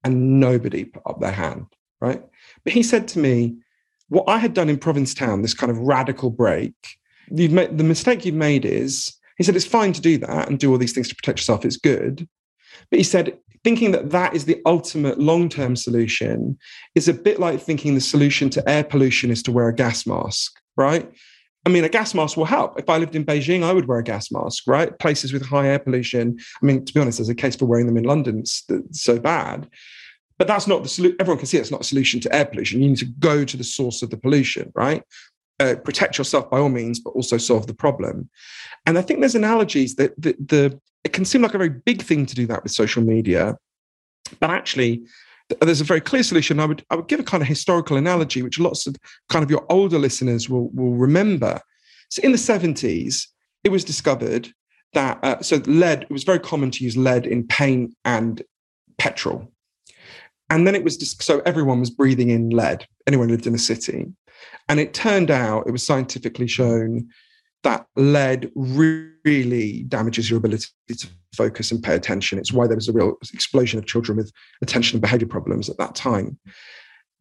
And 0.01 0.39
nobody 0.39 0.85
put 0.85 1.03
up 1.05 1.19
their 1.19 1.33
hand, 1.33 1.65
right? 1.99 2.23
But 2.63 2.71
he 2.71 2.81
said 2.81 3.05
to 3.09 3.19
me, 3.19 3.57
what 4.07 4.29
I 4.29 4.37
had 4.37 4.53
done 4.53 4.69
in 4.69 4.77
Provincetown, 4.77 5.41
this 5.41 5.53
kind 5.53 5.69
of 5.69 5.77
radical 5.77 6.29
break, 6.29 6.73
you've 7.29 7.51
made, 7.51 7.77
the 7.77 7.83
mistake 7.83 8.23
you've 8.23 8.33
made 8.33 8.63
is, 8.63 9.13
he 9.37 9.43
said, 9.43 9.57
it's 9.57 9.65
fine 9.65 9.91
to 9.91 9.99
do 9.99 10.17
that 10.19 10.47
and 10.47 10.57
do 10.57 10.71
all 10.71 10.77
these 10.77 10.93
things 10.93 11.09
to 11.09 11.15
protect 11.15 11.39
yourself. 11.39 11.65
It's 11.65 11.75
good. 11.75 12.29
But 12.89 12.99
he 12.99 13.03
said, 13.03 13.37
thinking 13.65 13.91
that 13.91 14.11
that 14.11 14.33
is 14.33 14.45
the 14.45 14.61
ultimate 14.65 15.19
long 15.19 15.49
term 15.49 15.75
solution 15.75 16.57
is 16.95 17.09
a 17.09 17.13
bit 17.13 17.41
like 17.41 17.59
thinking 17.59 17.93
the 17.93 17.99
solution 17.99 18.49
to 18.51 18.69
air 18.69 18.85
pollution 18.85 19.31
is 19.31 19.43
to 19.43 19.51
wear 19.51 19.67
a 19.67 19.75
gas 19.75 20.07
mask, 20.07 20.61
right? 20.77 21.11
I 21.69 21.71
mean, 21.71 21.83
a 21.83 21.89
gas 21.89 22.15
mask 22.15 22.35
will 22.35 22.45
help. 22.45 22.79
If 22.79 22.89
I 22.89 22.97
lived 22.97 23.15
in 23.15 23.23
Beijing, 23.23 23.61
I 23.61 23.73
would 23.73 23.85
wear 23.85 23.99
a 23.99 24.03
gas 24.03 24.31
mask, 24.31 24.63
right? 24.65 24.97
Places 24.97 25.31
with 25.31 25.45
high 25.45 25.67
air 25.67 25.77
pollution. 25.77 26.39
I 26.61 26.65
mean, 26.65 26.83
to 26.83 26.91
be 26.91 26.99
honest, 26.99 27.19
there's 27.19 27.29
a 27.29 27.35
case 27.35 27.55
for 27.55 27.65
wearing 27.65 27.85
them 27.85 27.95
in 27.95 28.05
London. 28.05 28.39
It's 28.39 28.65
so 28.93 29.19
bad. 29.19 29.69
But 30.39 30.47
that's 30.47 30.65
not 30.65 30.81
the 30.81 30.89
solution. 30.89 31.17
Everyone 31.19 31.37
can 31.37 31.45
see 31.45 31.57
it's 31.57 31.69
not 31.69 31.81
a 31.81 31.83
solution 31.83 32.19
to 32.21 32.35
air 32.35 32.45
pollution. 32.45 32.81
You 32.81 32.89
need 32.89 32.97
to 32.97 33.05
go 33.05 33.45
to 33.45 33.55
the 33.55 33.63
source 33.63 34.01
of 34.01 34.09
the 34.09 34.17
pollution, 34.17 34.71
right? 34.73 35.03
Uh, 35.59 35.75
protect 35.75 36.17
yourself 36.17 36.49
by 36.49 36.57
all 36.57 36.69
means, 36.69 36.99
but 36.99 37.11
also 37.11 37.37
solve 37.37 37.67
the 37.67 37.73
problem. 37.75 38.31
And 38.87 38.97
I 38.97 39.03
think 39.03 39.19
there's 39.19 39.35
analogies 39.35 39.93
that 39.95 40.19
the, 40.19 40.35
the 40.39 40.79
it 41.03 41.13
can 41.13 41.23
seem 41.23 41.43
like 41.43 41.53
a 41.53 41.59
very 41.59 41.69
big 41.69 42.01
thing 42.01 42.25
to 42.25 42.33
do 42.33 42.47
that 42.47 42.63
with 42.63 42.71
social 42.71 43.03
media, 43.03 43.57
but 44.39 44.49
actually 44.49 45.03
there's 45.61 45.81
a 45.81 45.85
very 45.85 46.01
clear 46.01 46.23
solution. 46.23 46.59
I 46.59 46.65
would 46.65 46.83
I 46.89 46.95
would 46.95 47.07
give 47.07 47.19
a 47.19 47.23
kind 47.23 47.41
of 47.41 47.47
historical 47.47 47.97
analogy, 47.97 48.41
which 48.41 48.59
lots 48.59 48.87
of 48.87 48.95
kind 49.29 49.43
of 49.43 49.51
your 49.51 49.65
older 49.69 49.99
listeners 49.99 50.49
will 50.49 50.69
will 50.69 50.95
remember. 50.95 51.59
So 52.09 52.21
in 52.23 52.31
the 52.31 52.37
70s, 52.37 53.27
it 53.63 53.69
was 53.69 53.83
discovered 53.83 54.49
that 54.93 55.19
uh, 55.23 55.41
so 55.41 55.57
lead 55.65 56.03
it 56.03 56.11
was 56.11 56.23
very 56.23 56.39
common 56.39 56.71
to 56.71 56.83
use 56.83 56.97
lead 56.97 57.27
in 57.27 57.45
paint 57.45 57.95
and 58.05 58.41
petrol, 58.97 59.51
and 60.49 60.65
then 60.65 60.75
it 60.75 60.83
was 60.83 60.97
just, 60.97 61.21
so 61.21 61.41
everyone 61.45 61.79
was 61.79 61.89
breathing 61.89 62.29
in 62.29 62.49
lead. 62.49 62.85
Anyone 63.07 63.27
lived 63.27 63.47
in 63.47 63.55
a 63.55 63.59
city, 63.59 64.07
And 64.67 64.79
it 64.79 64.93
turned 64.93 65.31
out, 65.31 65.67
it 65.67 65.71
was 65.71 65.85
scientifically 65.85 66.47
shown 66.47 67.09
that 67.63 67.85
lead 67.95 68.51
really 68.55 69.83
damages 69.83 70.29
your 70.29 70.37
ability 70.37 70.67
to 70.87 71.07
focus 71.35 71.71
and 71.71 71.83
pay 71.83 71.95
attention. 71.95 72.39
It's 72.39 72.53
why 72.53 72.67
there 72.67 72.75
was 72.75 72.87
a 72.87 72.93
real 72.93 73.15
explosion 73.33 73.79
of 73.79 73.85
children 73.85 74.17
with 74.17 74.31
attention 74.61 74.95
and 74.95 75.01
behavior 75.01 75.27
problems 75.27 75.69
at 75.69 75.77
that 75.77 75.95
time. 75.95 76.39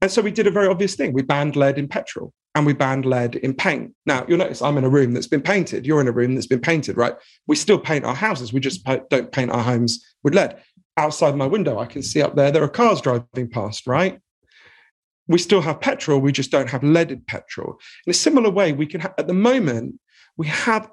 And 0.01 0.11
so 0.11 0.22
we 0.22 0.30
did 0.30 0.47
a 0.47 0.53
very 0.53 0.68
obvious 0.68 0.95
thing. 0.95 1.12
We 1.12 1.22
banned 1.22 1.57
lead 1.57 1.76
in 1.76 1.89
petrol 1.89 2.32
and 2.55 2.64
we 2.64 2.72
banned 2.72 3.05
lead 3.05 3.36
in 3.36 3.53
paint. 3.53 3.95
Now, 4.07 4.24
you'll 4.28 4.39
notice 4.39 4.62
I'm 4.62 4.78
in 4.78 4.84
a 4.84 4.89
room 4.89 5.12
that's 5.12 5.26
been 5.26 5.43
painted. 5.43 5.86
You're 5.86 6.01
in 6.01 6.09
a 6.09 6.12
room 6.12 6.34
that's 6.34 6.47
been 6.47 6.61
painted, 6.61 6.97
right? 6.97 7.14
We 7.47 7.57
still 7.57 7.78
paint 7.78 8.05
our 8.05 8.14
houses. 8.14 8.53
We 8.53 8.61
just 8.61 8.84
don't 8.84 9.32
paint 9.32 9.51
our 9.51 9.62
homes 9.62 10.05
with 10.22 10.34
lead. 10.34 10.57
Outside 10.97 11.36
my 11.36 11.47
window, 11.47 11.78
I 11.78 11.86
can 11.86 12.03
see 12.03 12.22
up 12.22 12.36
there, 12.36 12.51
there 12.51 12.62
are 12.62 12.68
cars 12.68 13.01
driving 13.01 13.51
past, 13.51 13.86
right? 13.86 14.20
We 15.26 15.39
still 15.39 15.61
have 15.61 15.80
petrol. 15.80 16.20
We 16.20 16.32
just 16.32 16.51
don't 16.51 16.70
have 16.70 16.82
leaded 16.82 17.26
petrol. 17.26 17.78
In 18.07 18.11
a 18.11 18.14
similar 18.14 18.51
way, 18.51 18.72
we 18.72 18.86
can, 18.86 19.01
ha- 19.03 19.14
at 19.18 19.26
the 19.26 19.34
moment, 19.34 20.01
we 20.39 20.47
have 20.47 20.91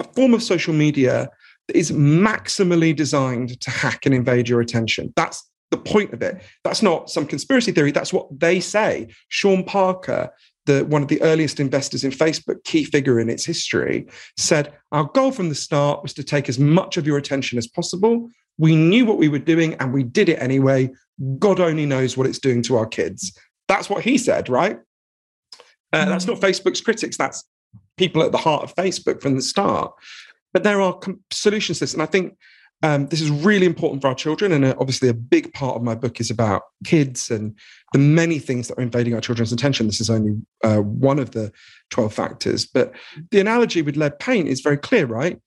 a 0.00 0.04
form 0.12 0.34
of 0.34 0.42
social 0.42 0.74
media 0.74 1.30
that 1.68 1.76
is 1.76 1.90
maximally 1.92 2.94
designed 2.94 3.58
to 3.60 3.70
hack 3.70 4.04
and 4.04 4.14
invade 4.14 4.48
your 4.48 4.60
attention. 4.60 5.12
That's 5.16 5.48
the 5.70 5.78
point 5.78 6.12
of 6.12 6.20
it. 6.20 6.42
That's 6.62 6.82
not 6.82 7.08
some 7.08 7.26
conspiracy 7.26 7.72
theory. 7.72 7.92
That's 7.92 8.12
what 8.12 8.28
they 8.38 8.60
say. 8.60 9.08
Sean 9.28 9.64
Parker, 9.64 10.30
the 10.66 10.84
one 10.84 11.02
of 11.02 11.08
the 11.08 11.22
earliest 11.22 11.60
investors 11.60 12.04
in 12.04 12.10
Facebook, 12.10 12.62
key 12.64 12.84
figure 12.84 13.18
in 13.18 13.30
its 13.30 13.44
history, 13.44 14.06
said 14.36 14.74
our 14.92 15.04
goal 15.04 15.32
from 15.32 15.48
the 15.48 15.54
start 15.54 16.02
was 16.02 16.12
to 16.14 16.24
take 16.24 16.48
as 16.48 16.58
much 16.58 16.96
of 16.96 17.06
your 17.06 17.16
attention 17.16 17.56
as 17.56 17.66
possible. 17.66 18.28
We 18.58 18.76
knew 18.76 19.06
what 19.06 19.18
we 19.18 19.28
were 19.28 19.38
doing 19.38 19.74
and 19.74 19.92
we 19.92 20.02
did 20.02 20.28
it 20.28 20.40
anyway. 20.40 20.90
God 21.38 21.60
only 21.60 21.86
knows 21.86 22.16
what 22.16 22.26
it's 22.26 22.38
doing 22.38 22.62
to 22.62 22.76
our 22.76 22.86
kids. 22.86 23.36
That's 23.68 23.88
what 23.88 24.04
he 24.04 24.18
said, 24.18 24.48
right? 24.48 24.78
Uh, 25.92 26.06
that's 26.06 26.26
not 26.26 26.40
Facebook's 26.40 26.80
critics. 26.80 27.16
That's 27.16 27.44
people 27.96 28.22
at 28.22 28.32
the 28.32 28.38
heart 28.38 28.64
of 28.64 28.74
Facebook 28.74 29.20
from 29.20 29.36
the 29.36 29.42
start. 29.42 29.92
But 30.52 30.62
there 30.62 30.80
are 30.80 30.94
com- 30.94 31.20
solutions 31.30 31.78
to 31.78 31.84
this. 31.84 31.94
And 31.94 32.02
I 32.02 32.06
think 32.06 32.36
um, 32.82 33.06
this 33.06 33.20
is 33.20 33.30
really 33.30 33.66
important 33.66 34.02
for 34.02 34.08
our 34.08 34.14
children. 34.14 34.52
And 34.52 34.64
uh, 34.64 34.74
obviously, 34.78 35.08
a 35.08 35.14
big 35.14 35.52
part 35.54 35.76
of 35.76 35.82
my 35.82 35.94
book 35.94 36.20
is 36.20 36.30
about 36.30 36.62
kids 36.84 37.30
and 37.30 37.56
the 37.92 37.98
many 37.98 38.38
things 38.38 38.68
that 38.68 38.78
are 38.78 38.82
invading 38.82 39.14
our 39.14 39.20
children's 39.20 39.52
attention. 39.52 39.86
This 39.86 40.00
is 40.00 40.10
only 40.10 40.36
uh, 40.62 40.78
one 40.78 41.18
of 41.18 41.30
the 41.30 41.52
12 41.90 42.12
factors. 42.12 42.66
But 42.66 42.92
the 43.30 43.40
analogy 43.40 43.82
with 43.82 43.96
lead 43.96 44.18
paint 44.18 44.48
is 44.48 44.60
very 44.60 44.76
clear, 44.76 45.06
right? 45.06 45.40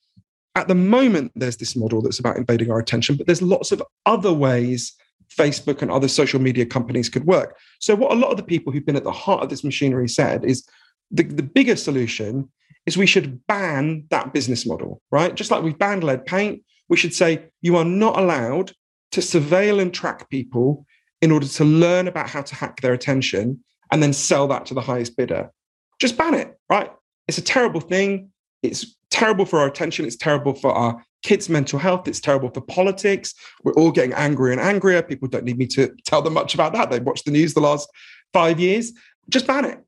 At 0.56 0.68
the 0.68 0.76
moment, 0.76 1.32
there's 1.36 1.58
this 1.58 1.76
model 1.76 2.02
that's 2.02 2.18
about 2.18 2.38
invading 2.38 2.72
our 2.72 2.80
attention, 2.80 3.16
but 3.16 3.28
there's 3.28 3.43
lots 3.43 3.72
of 3.72 3.84
other 4.06 4.34
ways 4.34 4.93
Facebook 5.30 5.82
and 5.82 5.91
other 5.91 6.08
social 6.08 6.39
media 6.39 6.66
companies 6.66 7.10
could 7.10 7.26
work. 7.26 7.58
So, 7.80 7.95
what 7.95 8.12
a 8.12 8.16
lot 8.16 8.32
of 8.32 8.38
the 8.38 8.43
people 8.43 8.74
who've 8.74 8.86
been 8.86 8.95
at 8.95 9.04
the 9.04 9.12
heart 9.12 9.43
of 9.43 9.50
this 9.50 9.64
machinery 9.64 10.08
said 10.08 10.43
is 10.43 10.68
the, 11.12 11.24
the 11.24 11.43
bigger 11.43 11.76
solution 11.76 12.49
is 12.86 12.97
we 12.97 13.05
should 13.05 13.45
ban 13.47 14.05
that 14.10 14.34
business 14.34 14.66
model, 14.66 15.01
right? 15.12 15.36
Just 15.36 15.51
like 15.51 15.64
we've 15.64 15.78
banned 15.78 16.03
lead 16.03 16.26
paint, 16.26 16.64
we 16.89 16.97
should 16.97 17.14
say 17.14 17.49
you 17.62 17.76
are 17.76 17.86
not 17.86 18.18
allowed 18.18 18.72
to 19.12 19.22
surveil 19.22 19.82
and 19.82 19.93
track 19.93 20.30
people 20.30 20.86
in 21.22 21.32
order 21.32 21.47
to 21.47 21.66
learn 21.66 22.08
about 22.08 22.30
how 22.30 22.41
to 22.41 22.55
hack 22.55 22.82
their 22.82 22.93
attention 22.93 23.64
and 23.91 24.01
then 24.03 24.14
sell 24.14 24.47
that 24.47 24.66
to 24.68 24.74
the 24.74 24.82
highest 24.82 25.18
bidder. 25.18 25.51
Just 25.99 26.18
ban 26.18 26.34
it, 26.34 26.58
right? 26.70 26.91
It's 27.28 27.38
a 27.38 27.43
terrible 27.43 27.82
thing. 27.82 28.30
It's 28.64 28.95
terrible 29.10 29.45
for 29.45 29.60
our 29.60 29.68
attention. 29.68 30.05
It's 30.05 30.16
terrible 30.16 30.53
for 30.53 30.72
our 30.72 31.03
kids' 31.24 31.49
mental 31.49 31.80
health. 31.80 32.08
It's 32.08 32.20
terrible 32.20 32.49
for 32.49 32.62
politics. 32.62 33.34
We're 33.64 33.74
all 33.74 33.91
getting 33.91 34.14
angrier 34.14 34.51
and 34.51 34.62
angrier. 34.62 35.01
People 35.01 35.28
don't 35.28 35.45
need 35.45 35.58
me 35.58 35.68
to 35.68 35.93
tell 36.05 36.22
them 36.22 36.34
much 36.34 36.53
about 36.53 36.74
that. 36.74 36.89
They've 36.89 37.03
watched 37.03 37.26
the 37.26 37.32
news 37.32 37.53
the 37.53 37.62
last 37.62 37.89
five 38.34 38.60
years. 38.60 38.93
Just 39.30 39.47
ban 39.47 39.66
it. 39.66 39.80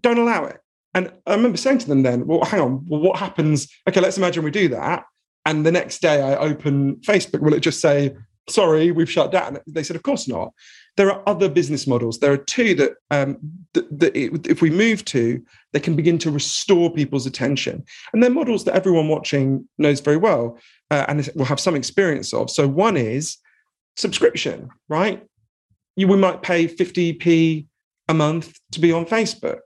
Don't 0.00 0.18
allow 0.18 0.44
it. 0.44 0.58
And 0.98 1.12
I 1.28 1.34
remember 1.36 1.56
saying 1.56 1.78
to 1.78 1.86
them 1.86 2.02
then, 2.02 2.26
well, 2.26 2.42
hang 2.42 2.58
on, 2.60 2.84
well, 2.88 3.00
what 3.00 3.20
happens? 3.20 3.68
Okay, 3.88 4.00
let's 4.00 4.18
imagine 4.18 4.42
we 4.42 4.50
do 4.50 4.66
that. 4.70 5.04
And 5.46 5.64
the 5.64 5.70
next 5.70 6.02
day 6.02 6.20
I 6.20 6.34
open 6.34 6.96
Facebook, 6.96 7.38
will 7.38 7.54
it 7.54 7.60
just 7.60 7.80
say, 7.80 8.16
sorry, 8.48 8.90
we've 8.90 9.08
shut 9.08 9.30
down? 9.30 9.58
They 9.68 9.84
said, 9.84 9.94
of 9.94 10.02
course 10.02 10.26
not. 10.26 10.52
There 10.96 11.12
are 11.12 11.22
other 11.28 11.48
business 11.48 11.86
models. 11.86 12.18
There 12.18 12.32
are 12.32 12.36
two 12.36 12.74
that, 12.74 12.94
um, 13.12 13.38
that, 13.74 14.00
that 14.00 14.16
it, 14.16 14.48
if 14.48 14.60
we 14.60 14.70
move 14.70 15.04
to, 15.04 15.40
they 15.72 15.78
can 15.78 15.94
begin 15.94 16.18
to 16.18 16.32
restore 16.32 16.92
people's 16.92 17.26
attention. 17.26 17.84
And 18.12 18.20
they're 18.20 18.28
models 18.28 18.64
that 18.64 18.74
everyone 18.74 19.06
watching 19.06 19.68
knows 19.78 20.00
very 20.00 20.16
well 20.16 20.58
uh, 20.90 21.04
and 21.06 21.30
will 21.36 21.44
have 21.44 21.60
some 21.60 21.76
experience 21.76 22.34
of. 22.34 22.50
So 22.50 22.66
one 22.66 22.96
is 22.96 23.36
subscription, 23.94 24.70
right? 24.88 25.24
You, 25.94 26.08
we 26.08 26.16
might 26.16 26.42
pay 26.42 26.66
50p 26.66 27.66
a 28.08 28.14
month 28.14 28.58
to 28.72 28.80
be 28.80 28.90
on 28.90 29.06
Facebook. 29.06 29.60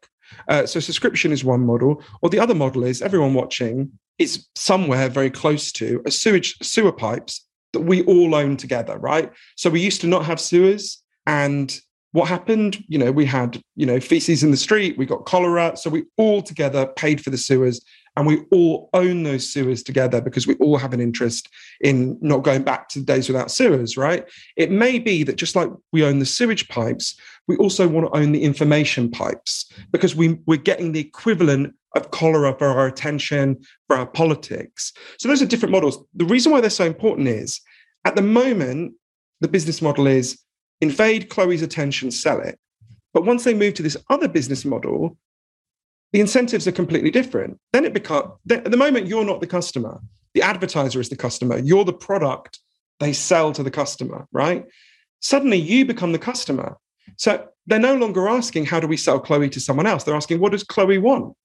Uh, 0.48 0.66
so 0.66 0.80
subscription 0.80 1.32
is 1.32 1.44
one 1.44 1.64
model, 1.64 2.02
or 2.20 2.30
the 2.30 2.38
other 2.38 2.54
model 2.54 2.84
is 2.84 3.02
everyone 3.02 3.34
watching 3.34 3.90
is 4.18 4.46
somewhere 4.54 5.08
very 5.08 5.30
close 5.30 5.72
to 5.72 6.02
a 6.06 6.10
sewage 6.10 6.56
sewer 6.62 6.92
pipes 6.92 7.46
that 7.72 7.80
we 7.80 8.02
all 8.04 8.34
own 8.34 8.56
together, 8.56 8.98
right? 8.98 9.30
So 9.56 9.70
we 9.70 9.80
used 9.80 10.00
to 10.02 10.06
not 10.06 10.24
have 10.24 10.40
sewers, 10.40 11.02
and 11.26 11.78
what 12.12 12.28
happened? 12.28 12.84
You 12.88 12.98
know, 12.98 13.10
we 13.10 13.24
had 13.24 13.62
you 13.74 13.86
know 13.86 14.00
feces 14.00 14.42
in 14.42 14.50
the 14.50 14.56
street, 14.56 14.98
we 14.98 15.06
got 15.06 15.24
cholera, 15.24 15.76
so 15.76 15.90
we 15.90 16.04
all 16.16 16.42
together 16.42 16.86
paid 16.96 17.22
for 17.22 17.30
the 17.30 17.38
sewers, 17.38 17.80
and 18.16 18.26
we 18.26 18.42
all 18.50 18.90
own 18.92 19.22
those 19.22 19.50
sewers 19.50 19.82
together 19.82 20.20
because 20.20 20.46
we 20.46 20.54
all 20.56 20.76
have 20.76 20.92
an 20.92 21.00
interest 21.00 21.48
in 21.80 22.18
not 22.20 22.42
going 22.42 22.62
back 22.62 22.88
to 22.90 22.98
the 22.98 23.04
days 23.04 23.28
without 23.28 23.50
sewers, 23.50 23.96
right? 23.96 24.28
It 24.56 24.70
may 24.70 24.98
be 24.98 25.22
that 25.24 25.36
just 25.36 25.56
like 25.56 25.70
we 25.92 26.04
own 26.04 26.18
the 26.18 26.26
sewage 26.26 26.68
pipes, 26.68 27.18
we 27.48 27.56
also 27.56 27.88
want 27.88 28.06
to 28.06 28.18
own 28.18 28.32
the 28.32 28.42
information 28.42 29.10
pipes 29.10 29.72
because 29.90 30.14
we, 30.14 30.38
we're 30.46 30.58
getting 30.58 30.92
the 30.92 31.00
equivalent 31.00 31.74
of 31.94 32.10
cholera 32.10 32.56
for 32.58 32.66
our 32.66 32.86
attention, 32.86 33.62
for 33.86 33.96
our 33.96 34.06
politics. 34.06 34.92
So 35.18 35.28
those 35.28 35.42
are 35.42 35.46
different 35.46 35.72
models. 35.72 35.98
The 36.14 36.24
reason 36.24 36.52
why 36.52 36.60
they're 36.60 36.70
so 36.70 36.84
important 36.84 37.28
is 37.28 37.60
at 38.04 38.16
the 38.16 38.22
moment, 38.22 38.94
the 39.40 39.48
business 39.48 39.80
model 39.80 40.06
is 40.06 40.38
invade 40.80 41.28
Chloe's 41.28 41.62
attention, 41.62 42.10
sell 42.10 42.40
it. 42.40 42.58
But 43.14 43.24
once 43.24 43.44
they 43.44 43.54
move 43.54 43.74
to 43.74 43.82
this 43.82 43.96
other 44.10 44.28
business 44.28 44.64
model, 44.64 45.16
the 46.12 46.20
incentives 46.20 46.68
are 46.68 46.72
completely 46.72 47.10
different. 47.10 47.58
Then 47.72 47.84
it 47.84 47.94
becomes, 47.94 48.32
at 48.50 48.70
the 48.70 48.76
moment, 48.76 49.06
you're 49.06 49.24
not 49.24 49.40
the 49.40 49.46
customer. 49.46 50.00
The 50.34 50.42
advertiser 50.42 51.00
is 51.00 51.08
the 51.08 51.16
customer. 51.16 51.58
You're 51.58 51.84
the 51.84 51.92
product 51.92 52.58
they 53.00 53.12
sell 53.12 53.52
to 53.52 53.62
the 53.62 53.70
customer, 53.70 54.26
right? 54.32 54.64
Suddenly 55.20 55.58
you 55.58 55.84
become 55.84 56.12
the 56.12 56.18
customer. 56.18 56.76
So 57.16 57.48
they're 57.66 57.78
no 57.78 57.96
longer 57.96 58.28
asking, 58.28 58.66
how 58.66 58.80
do 58.80 58.86
we 58.86 58.96
sell 58.96 59.20
Chloe 59.20 59.48
to 59.50 59.60
someone 59.60 59.86
else? 59.86 60.04
They're 60.04 60.14
asking, 60.14 60.40
what 60.40 60.52
does 60.52 60.64
Chloe 60.64 60.98
want? 60.98 61.36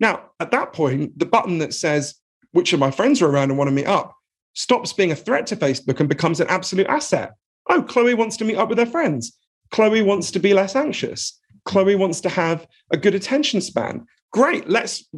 Now, 0.00 0.30
at 0.40 0.50
that 0.50 0.72
point, 0.72 1.18
the 1.18 1.26
button 1.26 1.58
that 1.58 1.74
says, 1.74 2.14
which 2.52 2.72
of 2.72 2.80
my 2.80 2.90
friends 2.90 3.22
are 3.22 3.28
around 3.28 3.50
and 3.50 3.58
want 3.58 3.68
to 3.68 3.74
meet 3.74 3.86
up, 3.86 4.14
stops 4.54 4.92
being 4.92 5.12
a 5.12 5.16
threat 5.16 5.46
to 5.48 5.56
Facebook 5.56 6.00
and 6.00 6.08
becomes 6.08 6.40
an 6.40 6.48
absolute 6.48 6.86
asset. 6.86 7.32
Oh, 7.68 7.82
Chloe 7.82 8.14
wants 8.14 8.36
to 8.38 8.44
meet 8.44 8.56
up 8.56 8.68
with 8.68 8.78
her 8.78 8.86
friends. 8.86 9.36
Chloe 9.70 10.02
wants 10.02 10.30
to 10.32 10.38
be 10.38 10.54
less 10.54 10.76
anxious. 10.76 11.40
Chloe 11.64 11.94
wants 11.94 12.20
to 12.22 12.28
have 12.28 12.66
a 12.90 12.96
good 12.96 13.14
attention 13.14 13.60
span. 13.60 14.06
Great 14.32 14.68
let's 14.68 15.08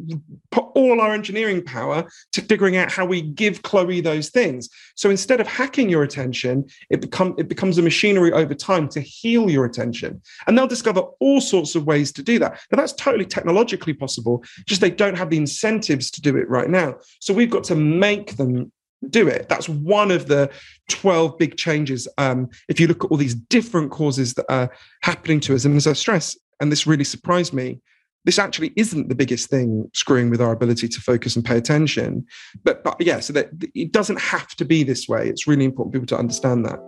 put 0.51 0.65
all 0.75 1.01
our 1.01 1.11
engineering 1.11 1.63
power 1.63 2.07
to 2.33 2.41
figuring 2.43 2.77
out 2.77 2.91
how 2.91 3.03
we 3.03 3.19
give 3.19 3.63
chloe 3.63 3.99
those 3.99 4.29
things. 4.29 4.69
So 4.93 5.09
instead 5.09 5.41
of 5.41 5.47
hacking 5.47 5.89
your 5.89 6.03
attention 6.03 6.65
it 6.91 7.01
become 7.01 7.33
it 7.39 7.47
becomes 7.47 7.79
a 7.79 7.81
machinery 7.81 8.31
over 8.31 8.53
time 8.53 8.87
to 8.89 9.01
heal 9.01 9.49
your 9.49 9.65
attention. 9.65 10.21
And 10.45 10.55
they'll 10.55 10.67
discover 10.67 11.01
all 11.19 11.41
sorts 11.41 11.73
of 11.73 11.87
ways 11.87 12.11
to 12.11 12.21
do 12.21 12.37
that. 12.37 12.59
Now 12.71 12.77
that's 12.77 12.93
totally 12.93 13.25
technologically 13.25 13.93
possible 13.93 14.43
just 14.67 14.81
they 14.81 14.91
don't 14.91 15.17
have 15.17 15.31
the 15.31 15.37
incentives 15.37 16.11
to 16.11 16.21
do 16.21 16.37
it 16.37 16.47
right 16.47 16.69
now. 16.69 16.97
So 17.19 17.33
we've 17.33 17.49
got 17.49 17.63
to 17.65 17.75
make 17.75 18.37
them 18.37 18.71
do 19.09 19.27
it. 19.27 19.47
That's 19.49 19.69
one 19.69 20.11
of 20.11 20.27
the 20.27 20.49
12 20.89 21.37
big 21.37 21.57
changes. 21.57 22.07
Um, 22.17 22.49
if 22.67 22.79
you 22.79 22.87
look 22.87 23.03
at 23.03 23.11
all 23.11 23.17
these 23.17 23.35
different 23.35 23.91
causes 23.91 24.33
that 24.35 24.45
are 24.49 24.71
happening 25.01 25.39
to 25.41 25.55
us, 25.55 25.65
and 25.65 25.75
as 25.75 25.87
I 25.87 25.93
stress, 25.93 26.35
and 26.59 26.71
this 26.71 26.87
really 26.87 27.03
surprised 27.03 27.53
me, 27.53 27.79
this 28.25 28.39
actually 28.39 28.73
isn't 28.75 29.07
the 29.07 29.15
biggest 29.15 29.49
thing 29.49 29.89
screwing 29.93 30.29
with 30.29 30.41
our 30.41 30.51
ability 30.51 30.89
to 30.89 30.99
focus 30.99 31.35
and 31.35 31.45
pay 31.45 31.57
attention. 31.57 32.25
But, 32.63 32.83
but 32.83 32.99
yeah, 32.99 33.21
so 33.21 33.31
that 33.33 33.49
it 33.73 33.93
doesn't 33.93 34.19
have 34.19 34.49
to 34.55 34.65
be 34.65 34.83
this 34.83 35.07
way. 35.07 35.29
It's 35.29 35.47
really 35.47 35.63
important 35.63 35.93
people 35.93 36.07
to 36.07 36.17
understand 36.17 36.65
that. 36.65 36.79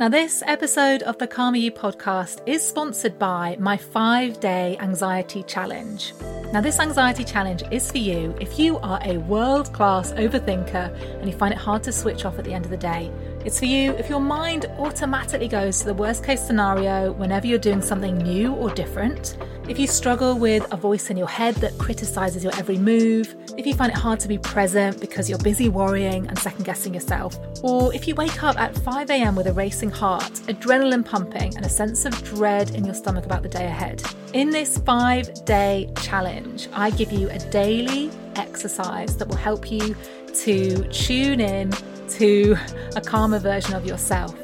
Now, 0.00 0.08
this 0.08 0.42
episode 0.46 1.02
of 1.02 1.18
the 1.18 1.26
Calmer 1.26 1.58
You 1.58 1.70
podcast 1.70 2.40
is 2.46 2.66
sponsored 2.66 3.18
by 3.18 3.56
my 3.60 3.76
five 3.76 4.40
day 4.40 4.76
anxiety 4.80 5.42
challenge. 5.42 6.14
Now, 6.52 6.60
this 6.60 6.80
anxiety 6.80 7.24
challenge 7.24 7.62
is 7.70 7.90
for 7.90 7.98
you 7.98 8.34
if 8.40 8.58
you 8.58 8.78
are 8.78 9.00
a 9.04 9.18
world 9.18 9.72
class 9.72 10.12
overthinker 10.14 11.20
and 11.20 11.30
you 11.30 11.36
find 11.36 11.52
it 11.52 11.58
hard 11.58 11.82
to 11.84 11.92
switch 11.92 12.24
off 12.24 12.38
at 12.38 12.44
the 12.44 12.54
end 12.54 12.64
of 12.64 12.70
the 12.70 12.76
day 12.76 13.12
It's 13.44 13.58
for 13.58 13.64
you 13.64 13.90
if 13.94 14.08
your 14.08 14.20
mind 14.20 14.66
automatically 14.78 15.48
goes 15.48 15.80
to 15.80 15.86
the 15.86 15.94
worst 15.94 16.22
case 16.24 16.40
scenario 16.40 17.10
whenever 17.12 17.48
you're 17.48 17.58
doing 17.58 17.82
something 17.82 18.16
new 18.18 18.52
or 18.54 18.70
different, 18.70 19.36
if 19.68 19.80
you 19.80 19.88
struggle 19.88 20.38
with 20.38 20.64
a 20.72 20.76
voice 20.76 21.10
in 21.10 21.16
your 21.16 21.26
head 21.28 21.56
that 21.56 21.76
criticizes 21.76 22.44
your 22.44 22.54
every 22.56 22.78
move, 22.78 23.34
if 23.58 23.66
you 23.66 23.74
find 23.74 23.90
it 23.90 23.98
hard 23.98 24.20
to 24.20 24.28
be 24.28 24.38
present 24.38 25.00
because 25.00 25.28
you're 25.28 25.40
busy 25.40 25.68
worrying 25.68 26.26
and 26.28 26.38
second 26.38 26.64
guessing 26.64 26.94
yourself, 26.94 27.36
or 27.64 27.92
if 27.92 28.06
you 28.06 28.14
wake 28.14 28.44
up 28.44 28.58
at 28.60 28.76
5 28.78 29.10
a.m. 29.10 29.34
with 29.34 29.48
a 29.48 29.52
racing 29.52 29.90
heart, 29.90 30.32
adrenaline 30.46 31.04
pumping, 31.04 31.56
and 31.56 31.66
a 31.66 31.68
sense 31.68 32.04
of 32.04 32.22
dread 32.22 32.70
in 32.76 32.84
your 32.84 32.94
stomach 32.94 33.26
about 33.26 33.42
the 33.42 33.48
day 33.48 33.66
ahead. 33.66 34.02
In 34.34 34.50
this 34.50 34.78
five 34.78 35.44
day 35.44 35.92
challenge, 36.00 36.68
I 36.72 36.90
give 36.90 37.10
you 37.10 37.28
a 37.30 37.38
daily 37.50 38.10
exercise 38.36 39.16
that 39.16 39.28
will 39.28 39.36
help 39.36 39.70
you 39.70 39.96
to 40.34 40.84
tune 40.88 41.40
in 41.40 41.72
to 42.10 42.56
a 42.96 43.00
calmer 43.00 43.38
version 43.38 43.74
of 43.74 43.86
yourself. 43.86 44.34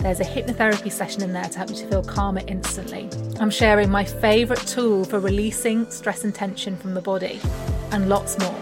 There's 0.00 0.20
a 0.20 0.24
hypnotherapy 0.24 0.92
session 0.92 1.22
in 1.22 1.32
there 1.32 1.44
to 1.44 1.58
help 1.58 1.70
you 1.70 1.76
to 1.76 1.86
feel 1.88 2.02
calmer 2.02 2.42
instantly. 2.46 3.08
I'm 3.40 3.50
sharing 3.50 3.90
my 3.90 4.04
favourite 4.04 4.64
tool 4.66 5.04
for 5.04 5.18
releasing 5.18 5.90
stress 5.90 6.24
and 6.24 6.34
tension 6.34 6.76
from 6.76 6.94
the 6.94 7.00
body, 7.00 7.40
and 7.90 8.08
lots 8.08 8.38
more. 8.38 8.58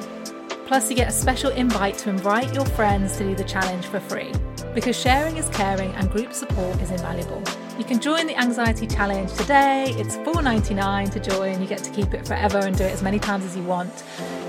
Plus, 0.67 0.91
you 0.91 0.97
get 0.97 1.09
a 1.09 1.13
special 1.13 1.51
invite 1.51 1.99
to 1.99 2.11
invite 2.11 2.53
your 2.55 2.65
friends 2.65 3.17
to 3.19 3.25
do 3.25 3.35
the 3.35 3.45
challenge 3.45 3.87
for 3.87 4.01
free 4.01 4.33
because 4.75 4.95
sharing 4.95 5.39
is 5.39 5.49
caring 5.51 5.91
and 5.93 6.11
group 6.11 6.35
support 6.35 6.79
is 6.83 6.91
invaluable. 6.91 7.43
You 7.79 7.85
can 7.85 7.99
join 7.99 8.27
the 8.27 8.39
Anxiety 8.39 8.87
Challenge 8.87 9.33
today. 9.33 9.95
It's 9.97 10.17
$4.99 10.19 11.13
to 11.13 11.21
join. 11.21 11.63
You 11.63 11.67
get 11.67 11.83
to 11.85 11.91
keep 11.91 12.13
it 12.13 12.27
forever 12.27 12.59
and 12.59 12.77
do 12.77 12.85
it 12.85 12.93
as 12.93 13.03
many 13.03 13.19
times 13.19 13.45
as 13.45 13.57
you 13.57 13.63
want. 13.63 14.05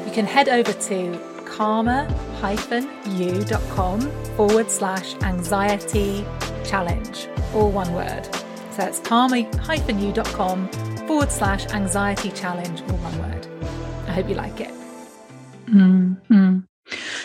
You 0.06 0.12
can 0.12 0.26
head 0.26 0.50
over 0.50 0.74
to 0.74 1.37
calmer-you.com 1.48 4.02
forward 4.36 4.70
slash 4.70 5.16
anxiety 5.16 6.24
challenge, 6.64 7.28
all 7.54 7.72
one 7.72 7.92
word. 7.94 8.30
So 8.72 8.84
it's 8.84 9.00
calmer-you.com 9.00 10.68
forward 11.08 11.32
slash 11.32 11.66
anxiety 11.68 12.32
challenge, 12.32 12.82
all 12.82 12.98
one 12.98 13.18
word. 13.20 13.48
I 14.08 14.12
hope 14.12 14.28
you 14.30 14.36
like 14.36 14.60
it. 14.60 14.72
Mm-hmm. 15.66 16.60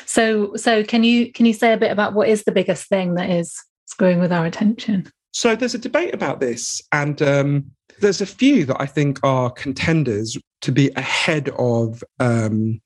So, 0.07 0.57
so 0.57 0.83
can 0.83 1.05
you 1.05 1.33
can 1.33 1.47
you 1.47 1.53
say 1.53 1.73
a 1.73 1.77
bit 1.77 1.91
about 1.91 2.15
what 2.15 2.29
is 2.29 2.45
the 2.45 2.53
biggest 2.53 2.89
thing 2.89 3.15
that 3.15 3.31
is 3.31 3.57
screwing 3.87 4.19
with 4.19 4.33
our 4.33 4.47
attention? 4.47 5.11
So 5.33 5.57
there's 5.57 5.75
a 5.75 5.79
debate 5.79 6.15
about 6.15 6.41
this, 6.41 6.83
and 6.93 7.21
um, 7.23 7.71
there's 8.01 8.21
a 8.21 8.27
few 8.27 8.65
that 8.67 8.81
I 8.81 8.87
think 8.87 9.21
are 9.23 9.51
contenders 9.51 10.37
to 10.63 10.73
be 10.73 10.91
ahead 10.97 11.49
of 11.51 12.03
um, 12.21 12.81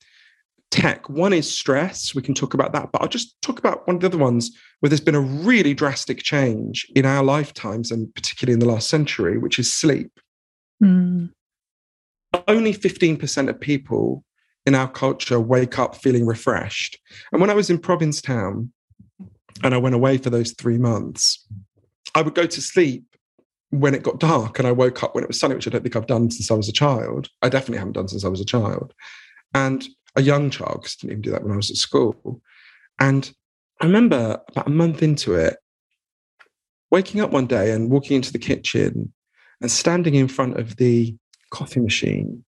tech. 0.71 1.09
One 1.09 1.33
is 1.33 1.51
stress. 1.51 2.13
We 2.13 2.21
can 2.21 2.33
talk 2.33 2.53
about 2.53 2.73
that, 2.73 2.91
but 2.91 3.01
I'll 3.01 3.07
just 3.07 3.39
talk 3.41 3.59
about 3.59 3.87
one 3.87 3.95
of 3.95 4.01
the 4.01 4.07
other 4.07 4.17
ones 4.17 4.51
where 4.79 4.89
there's 4.89 5.01
been 5.01 5.15
a 5.15 5.21
really 5.21 5.73
drastic 5.73 6.23
change 6.23 6.85
in 6.95 7.05
our 7.05 7.23
lifetimes 7.23 7.91
and 7.91 8.13
particularly 8.15 8.53
in 8.53 8.59
the 8.59 8.71
last 8.71 8.89
century, 8.89 9.37
which 9.37 9.59
is 9.59 9.71
sleep. 9.71 10.11
Mm. 10.83 11.31
Only 12.47 12.73
15% 12.73 13.49
of 13.49 13.59
people 13.59 14.23
in 14.65 14.75
our 14.75 14.89
culture 14.89 15.39
wake 15.39 15.79
up 15.79 15.95
feeling 15.95 16.25
refreshed. 16.25 16.99
And 17.31 17.39
when 17.39 17.49
I 17.49 17.53
was 17.55 17.69
in 17.69 17.79
Provincetown 17.79 18.71
and 19.63 19.73
I 19.73 19.77
went 19.77 19.95
away 19.95 20.17
for 20.17 20.29
those 20.29 20.51
three 20.53 20.77
months, 20.77 21.47
I 22.13 22.21
would 22.21 22.35
go 22.35 22.45
to 22.45 22.61
sleep 22.61 23.05
when 23.69 23.95
it 23.95 24.03
got 24.03 24.19
dark 24.19 24.59
and 24.59 24.67
I 24.67 24.71
woke 24.71 25.03
up 25.03 25.15
when 25.15 25.23
it 25.23 25.27
was 25.27 25.39
sunny, 25.39 25.55
which 25.55 25.67
I 25.67 25.71
don't 25.71 25.81
think 25.81 25.95
I've 25.95 26.07
done 26.07 26.29
since 26.31 26.51
I 26.51 26.53
was 26.53 26.69
a 26.69 26.73
child. 26.73 27.29
I 27.41 27.49
definitely 27.49 27.79
haven't 27.79 27.93
done 27.93 28.07
since 28.07 28.25
I 28.25 28.29
was 28.29 28.41
a 28.41 28.45
child. 28.45 28.93
And 29.53 29.87
a 30.17 30.21
young 30.21 30.49
child, 30.49 30.81
because 30.81 30.97
I 30.99 31.07
didn't 31.07 31.11
even 31.11 31.21
do 31.21 31.31
that 31.31 31.43
when 31.43 31.53
I 31.53 31.57
was 31.57 31.71
at 31.71 31.77
school. 31.77 32.41
And 32.99 33.31
I 33.79 33.85
remember 33.85 34.41
about 34.49 34.67
a 34.67 34.71
month 34.71 35.03
into 35.03 35.35
it, 35.35 35.57
waking 36.91 37.21
up 37.21 37.31
one 37.31 37.47
day 37.47 37.71
and 37.71 37.91
walking 37.91 38.17
into 38.17 38.33
the 38.33 38.39
kitchen 38.39 39.13
and 39.61 39.71
standing 39.71 40.15
in 40.15 40.27
front 40.27 40.57
of 40.57 40.77
the 40.77 41.15
coffee 41.51 41.79
machine 41.79 42.43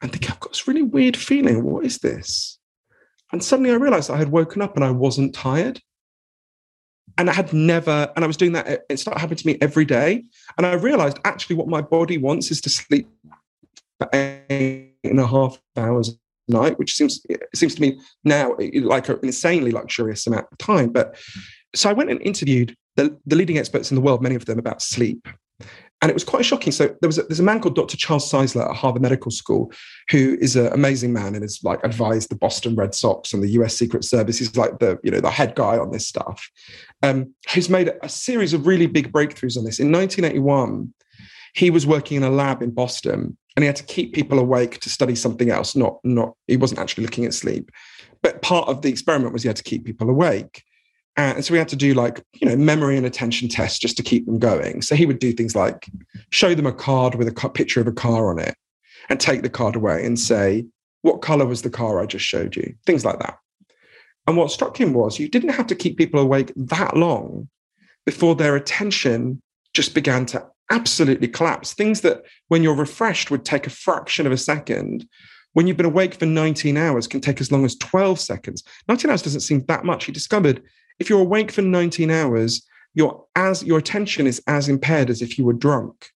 and 0.00 0.10
thinking, 0.10 0.30
I've 0.30 0.40
got 0.40 0.50
this 0.50 0.66
really 0.66 0.82
weird 0.82 1.16
feeling. 1.16 1.62
What 1.62 1.84
is 1.84 1.98
this? 1.98 2.58
And 3.32 3.42
suddenly 3.44 3.70
I 3.70 3.74
realized 3.74 4.10
I 4.10 4.16
had 4.16 4.30
woken 4.30 4.62
up 4.62 4.76
and 4.76 4.84
I 4.84 4.90
wasn't 4.90 5.34
tired. 5.34 5.80
And 7.18 7.30
I 7.30 7.32
had 7.32 7.52
never, 7.52 8.12
and 8.14 8.24
I 8.24 8.26
was 8.26 8.36
doing 8.36 8.52
that, 8.52 8.84
it 8.90 8.98
started 8.98 9.20
happening 9.20 9.38
to 9.38 9.46
me 9.46 9.58
every 9.60 9.84
day. 9.84 10.24
And 10.56 10.66
I 10.66 10.74
realized 10.74 11.18
actually 11.24 11.56
what 11.56 11.68
my 11.68 11.80
body 11.80 12.18
wants 12.18 12.50
is 12.50 12.60
to 12.62 12.70
sleep 12.70 13.08
for 13.98 14.08
eight 14.12 14.96
and 15.04 15.20
a 15.20 15.26
half 15.26 15.58
hours 15.76 16.18
night, 16.48 16.78
which 16.78 16.94
seems 16.94 17.20
it 17.28 17.42
seems 17.54 17.74
to 17.74 17.80
me 17.80 17.98
now 18.24 18.56
like 18.74 19.08
an 19.08 19.18
insanely 19.22 19.70
luxurious 19.70 20.26
amount 20.26 20.46
of 20.50 20.58
time. 20.58 20.90
But 20.90 21.16
so 21.74 21.90
I 21.90 21.92
went 21.92 22.10
and 22.10 22.20
interviewed 22.22 22.76
the, 22.96 23.16
the 23.26 23.36
leading 23.36 23.58
experts 23.58 23.90
in 23.90 23.94
the 23.94 24.00
world, 24.00 24.22
many 24.22 24.34
of 24.34 24.46
them 24.46 24.58
about 24.58 24.82
sleep. 24.82 25.28
And 26.02 26.10
it 26.10 26.14
was 26.14 26.24
quite 26.24 26.44
shocking. 26.44 26.72
So 26.72 26.94
there 27.00 27.08
was 27.08 27.16
a, 27.16 27.22
there's 27.22 27.40
a 27.40 27.44
man 27.44 27.60
called 27.60 27.74
Dr. 27.74 27.96
Charles 27.96 28.30
Czeisler 28.30 28.68
at 28.68 28.76
Harvard 28.76 29.00
Medical 29.00 29.30
School, 29.30 29.72
who 30.10 30.36
is 30.40 30.54
an 30.54 30.70
amazing 30.72 31.12
man 31.12 31.34
and 31.34 31.42
has 31.42 31.60
like 31.62 31.82
advised 31.84 32.28
the 32.28 32.36
Boston 32.36 32.76
Red 32.76 32.94
Sox 32.94 33.32
and 33.32 33.42
the 33.42 33.48
U.S. 33.52 33.74
Secret 33.74 34.04
Service. 34.04 34.38
He's 34.38 34.56
like 34.56 34.78
the 34.78 34.98
you 35.02 35.10
know 35.10 35.20
the 35.20 35.30
head 35.30 35.54
guy 35.54 35.78
on 35.78 35.92
this 35.92 36.06
stuff. 36.06 36.50
Um, 37.02 37.34
he's 37.48 37.70
made 37.70 37.92
a 38.02 38.08
series 38.10 38.52
of 38.52 38.66
really 38.66 38.86
big 38.86 39.10
breakthroughs 39.10 39.56
on 39.56 39.64
this. 39.64 39.80
In 39.80 39.90
1981, 39.90 40.92
he 41.54 41.70
was 41.70 41.86
working 41.86 42.18
in 42.18 42.24
a 42.24 42.30
lab 42.30 42.62
in 42.62 42.72
Boston 42.72 43.38
and 43.56 43.62
he 43.62 43.66
had 43.66 43.76
to 43.76 43.84
keep 43.84 44.12
people 44.12 44.38
awake 44.38 44.80
to 44.80 44.90
study 44.90 45.14
something 45.14 45.50
else 45.50 45.74
not 45.74 45.98
not 46.04 46.34
he 46.46 46.56
wasn't 46.56 46.78
actually 46.78 47.04
looking 47.04 47.24
at 47.24 47.34
sleep. 47.34 47.70
But 48.22 48.42
part 48.42 48.68
of 48.68 48.82
the 48.82 48.88
experiment 48.88 49.32
was 49.32 49.42
he 49.42 49.48
had 49.48 49.56
to 49.56 49.62
keep 49.62 49.84
people 49.84 50.08
awake. 50.08 50.62
And 51.16 51.42
so 51.42 51.52
we 51.52 51.58
had 51.58 51.68
to 51.68 51.76
do 51.76 51.94
like 51.94 52.22
you 52.34 52.46
know 52.46 52.56
memory 52.56 52.96
and 52.96 53.06
attention 53.06 53.48
tests 53.48 53.78
just 53.78 53.96
to 53.96 54.02
keep 54.02 54.26
them 54.26 54.38
going. 54.38 54.82
So 54.82 54.94
he 54.94 55.06
would 55.06 55.18
do 55.18 55.32
things 55.32 55.56
like 55.56 55.86
show 56.30 56.54
them 56.54 56.66
a 56.66 56.72
card 56.72 57.14
with 57.14 57.28
a 57.28 57.50
picture 57.50 57.80
of 57.80 57.86
a 57.86 57.92
car 57.92 58.30
on 58.30 58.38
it 58.38 58.54
and 59.08 59.18
take 59.18 59.42
the 59.42 59.48
card 59.48 59.76
away 59.76 60.04
and 60.04 60.18
say 60.18 60.66
what 61.02 61.22
color 61.22 61.46
was 61.46 61.62
the 61.62 61.70
car 61.70 62.00
i 62.00 62.06
just 62.06 62.24
showed 62.24 62.56
you? 62.56 62.74
Things 62.84 63.04
like 63.04 63.20
that. 63.20 63.38
And 64.26 64.36
what 64.36 64.50
struck 64.50 64.78
him 64.78 64.92
was 64.92 65.18
you 65.18 65.28
didn't 65.28 65.50
have 65.50 65.68
to 65.68 65.76
keep 65.76 65.96
people 65.96 66.20
awake 66.20 66.52
that 66.56 66.96
long 66.96 67.48
before 68.04 68.34
their 68.34 68.56
attention 68.56 69.40
just 69.72 69.94
began 69.94 70.26
to 70.26 70.44
absolutely 70.70 71.28
collapse. 71.28 71.72
Things 71.72 72.00
that 72.02 72.22
when 72.48 72.62
you're 72.62 72.74
refreshed 72.74 73.30
would 73.30 73.44
take 73.44 73.66
a 73.66 73.70
fraction 73.70 74.26
of 74.26 74.32
a 74.32 74.36
second. 74.36 75.08
When 75.52 75.66
you've 75.66 75.76
been 75.76 75.86
awake 75.86 76.14
for 76.14 76.26
19 76.26 76.76
hours 76.76 77.06
can 77.06 77.20
take 77.20 77.40
as 77.40 77.50
long 77.50 77.64
as 77.64 77.76
12 77.76 78.20
seconds. 78.20 78.62
19 78.88 79.10
hours 79.10 79.22
doesn't 79.22 79.40
seem 79.40 79.64
that 79.66 79.84
much. 79.84 80.04
He 80.04 80.12
discovered 80.12 80.62
if 80.98 81.08
you're 81.08 81.20
awake 81.20 81.50
for 81.50 81.62
19 81.62 82.10
hours, 82.10 82.66
your 82.94 83.24
as 83.36 83.62
your 83.62 83.78
attention 83.78 84.26
is 84.26 84.42
as 84.46 84.68
impaired 84.68 85.10
as 85.10 85.22
if 85.22 85.38
you 85.38 85.44
were 85.44 85.52
drunk. 85.52 86.10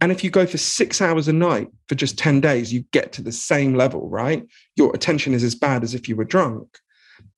And 0.00 0.10
if 0.10 0.24
you 0.24 0.30
go 0.30 0.46
for 0.46 0.58
six 0.58 1.00
hours 1.00 1.28
a 1.28 1.32
night 1.32 1.68
for 1.88 1.94
just 1.94 2.18
10 2.18 2.40
days, 2.40 2.72
you 2.72 2.84
get 2.90 3.12
to 3.12 3.22
the 3.22 3.30
same 3.30 3.74
level, 3.74 4.08
right? 4.08 4.44
Your 4.74 4.92
attention 4.94 5.32
is 5.32 5.44
as 5.44 5.54
bad 5.54 5.84
as 5.84 5.94
if 5.94 6.08
you 6.08 6.16
were 6.16 6.24
drunk. 6.24 6.66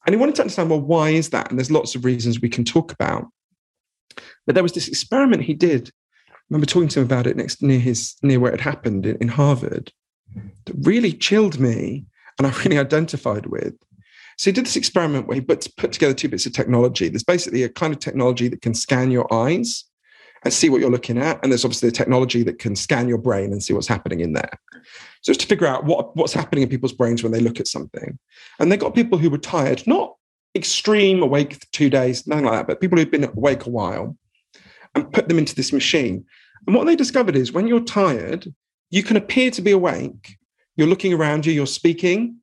And 0.06 0.14
he 0.14 0.18
wanted 0.18 0.36
to 0.36 0.42
understand, 0.42 0.70
well, 0.70 0.80
why 0.80 1.10
is 1.10 1.30
that? 1.30 1.50
And 1.50 1.58
there's 1.58 1.70
lots 1.70 1.94
of 1.94 2.04
reasons 2.04 2.40
we 2.40 2.48
can 2.48 2.64
talk 2.64 2.90
about. 2.90 3.26
But 4.46 4.54
there 4.54 4.62
was 4.62 4.72
this 4.72 4.88
experiment 4.88 5.42
he 5.42 5.54
did 5.54 5.90
remember 6.51 6.66
talking 6.66 6.88
to 6.88 7.01
him 7.01 7.07
about 7.07 7.26
it 7.26 7.36
next 7.36 7.62
near 7.62 7.78
his 7.78 8.14
near 8.22 8.40
where 8.40 8.53
it 8.53 8.61
happened 8.61 9.07
in, 9.07 9.16
in 9.16 9.28
Harvard 9.28 9.92
that 10.66 10.74
really 10.82 11.12
chilled 11.12 11.59
me 11.59 12.05
and 12.38 12.47
I 12.47 12.51
really 12.62 12.78
identified 12.86 13.47
with. 13.47 13.74
So 14.36 14.51
he 14.51 14.53
did 14.53 14.66
this 14.66 14.76
experiment 14.76 15.28
where 15.28 15.36
he 15.36 15.40
put, 15.40 15.66
put 15.76 15.92
together 15.92 16.14
two 16.14 16.28
bits 16.28 16.45
of 16.47 16.53
technology. 16.53 17.09
There's 17.09 17.22
basically 17.22 17.62
a 17.62 17.68
kind 17.68 17.92
of 17.92 18.01
technology 18.01 18.49
that 18.49 18.62
can 18.62 18.74
scan 18.74 19.12
your 19.12 19.32
eyes 19.32 19.84
and 20.42 20.53
see 20.53 20.68
what 20.68 20.80
you're 20.80 20.90
looking 20.90 21.18
at. 21.18 21.38
And 21.42 21.53
there's 21.53 21.64
obviously 21.64 21.88
a 21.88 21.92
technology 21.92 22.42
that 22.42 22.59
can 22.59 22.74
scan 22.74 23.09
your 23.09 23.18
brain 23.18 23.53
and 23.53 23.62
see 23.62 23.72
what's 23.72 23.86
happening 23.86 24.20
in 24.20 24.32
there. 24.32 24.59
So 25.22 25.32
to 25.32 25.47
figure 25.47 25.68
out 25.68 25.84
what, 25.84 26.16
what's 26.16 26.32
happening 26.32 26.62
in 26.62 26.68
people's 26.68 26.92
brains 26.92 27.22
when 27.22 27.32
they 27.32 27.40
look 27.40 27.61
at 27.61 27.68
something. 27.68 28.18
And 28.59 28.70
they 28.70 28.76
got 28.76 28.95
people 28.95 29.18
who 29.18 29.30
were 29.30 29.38
tired, 29.38 29.86
not 29.86 30.16
extreme 30.55 31.22
awake 31.22 31.55
for 31.55 31.66
two 31.72 31.88
days, 31.88 32.26
nothing 32.26 32.45
like 32.45 32.55
that, 32.55 32.66
but 32.66 32.80
people 32.80 32.99
who've 32.99 33.11
been 33.11 33.24
awake 33.24 33.66
a 33.66 33.70
while 33.70 34.16
and 34.95 35.12
put 35.12 35.28
them 35.28 35.38
into 35.38 35.55
this 35.55 35.72
machine. 35.72 36.24
And 36.66 36.74
what 36.74 36.86
they 36.86 36.97
discovered 36.97 37.36
is 37.36 37.53
when 37.53 37.66
you're 37.66 37.80
tired, 37.80 38.53
you 38.90 39.03
can 39.03 39.16
appear 39.16 39.51
to 39.53 39.62
be 39.62 39.72
awake, 39.72 40.36
you're 40.76 40.88
looking 40.88 41.12
around 41.12 41.47
you, 41.47 41.53
you're 41.53 41.66
speaking, 41.66 42.36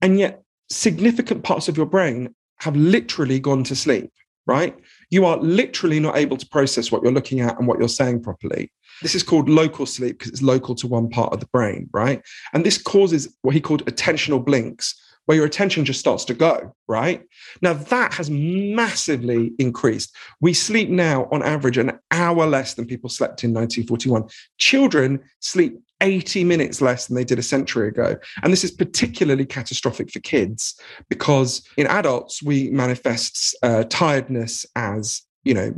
and 0.00 0.18
yet 0.18 0.42
significant 0.70 1.44
parts 1.44 1.68
of 1.68 1.76
your 1.76 1.86
brain 1.86 2.34
have 2.58 2.76
literally 2.76 3.38
gone 3.38 3.64
to 3.64 3.76
sleep, 3.76 4.10
right? 4.46 4.76
You 5.10 5.24
are 5.26 5.36
literally 5.38 6.00
not 6.00 6.16
able 6.16 6.36
to 6.36 6.48
process 6.48 6.90
what 6.90 7.02
you're 7.02 7.12
looking 7.12 7.40
at 7.40 7.58
and 7.58 7.68
what 7.68 7.78
you're 7.78 7.88
saying 7.88 8.22
properly. 8.22 8.72
This 9.02 9.14
is 9.14 9.22
called 9.22 9.48
local 9.48 9.86
sleep 9.86 10.18
because 10.18 10.32
it's 10.32 10.42
local 10.42 10.74
to 10.76 10.86
one 10.86 11.10
part 11.10 11.32
of 11.32 11.40
the 11.40 11.46
brain, 11.46 11.88
right? 11.92 12.22
And 12.52 12.64
this 12.64 12.78
causes 12.78 13.36
what 13.42 13.54
he 13.54 13.60
called 13.60 13.84
attentional 13.86 14.44
blinks, 14.44 14.94
where 15.26 15.36
your 15.36 15.46
attention 15.46 15.84
just 15.84 16.00
starts 16.00 16.24
to 16.24 16.34
go, 16.34 16.74
right? 16.88 17.22
Now, 17.60 17.74
that 17.74 18.14
has 18.14 18.30
massively 18.30 19.52
increased. 19.58 20.14
We 20.40 20.54
sleep 20.54 20.88
now 20.88 21.28
on 21.30 21.42
average 21.42 21.78
an 21.78 21.98
hour 22.10 22.46
less 22.46 22.74
than 22.74 22.86
people 22.86 23.10
slept 23.10 23.44
in 23.44 23.52
1941. 23.52 24.28
Children 24.58 25.20
sleep 25.40 25.78
80 26.00 26.44
minutes 26.44 26.80
less 26.80 27.06
than 27.06 27.16
they 27.16 27.24
did 27.24 27.38
a 27.38 27.42
century 27.42 27.88
ago. 27.88 28.16
And 28.42 28.52
this 28.52 28.64
is 28.64 28.70
particularly 28.70 29.46
catastrophic 29.46 30.10
for 30.10 30.20
kids 30.20 30.78
because 31.08 31.62
in 31.76 31.86
adults, 31.86 32.42
we 32.42 32.70
manifest 32.70 33.56
uh, 33.62 33.84
tiredness 33.84 34.66
as, 34.76 35.22
you 35.44 35.54
know, 35.54 35.74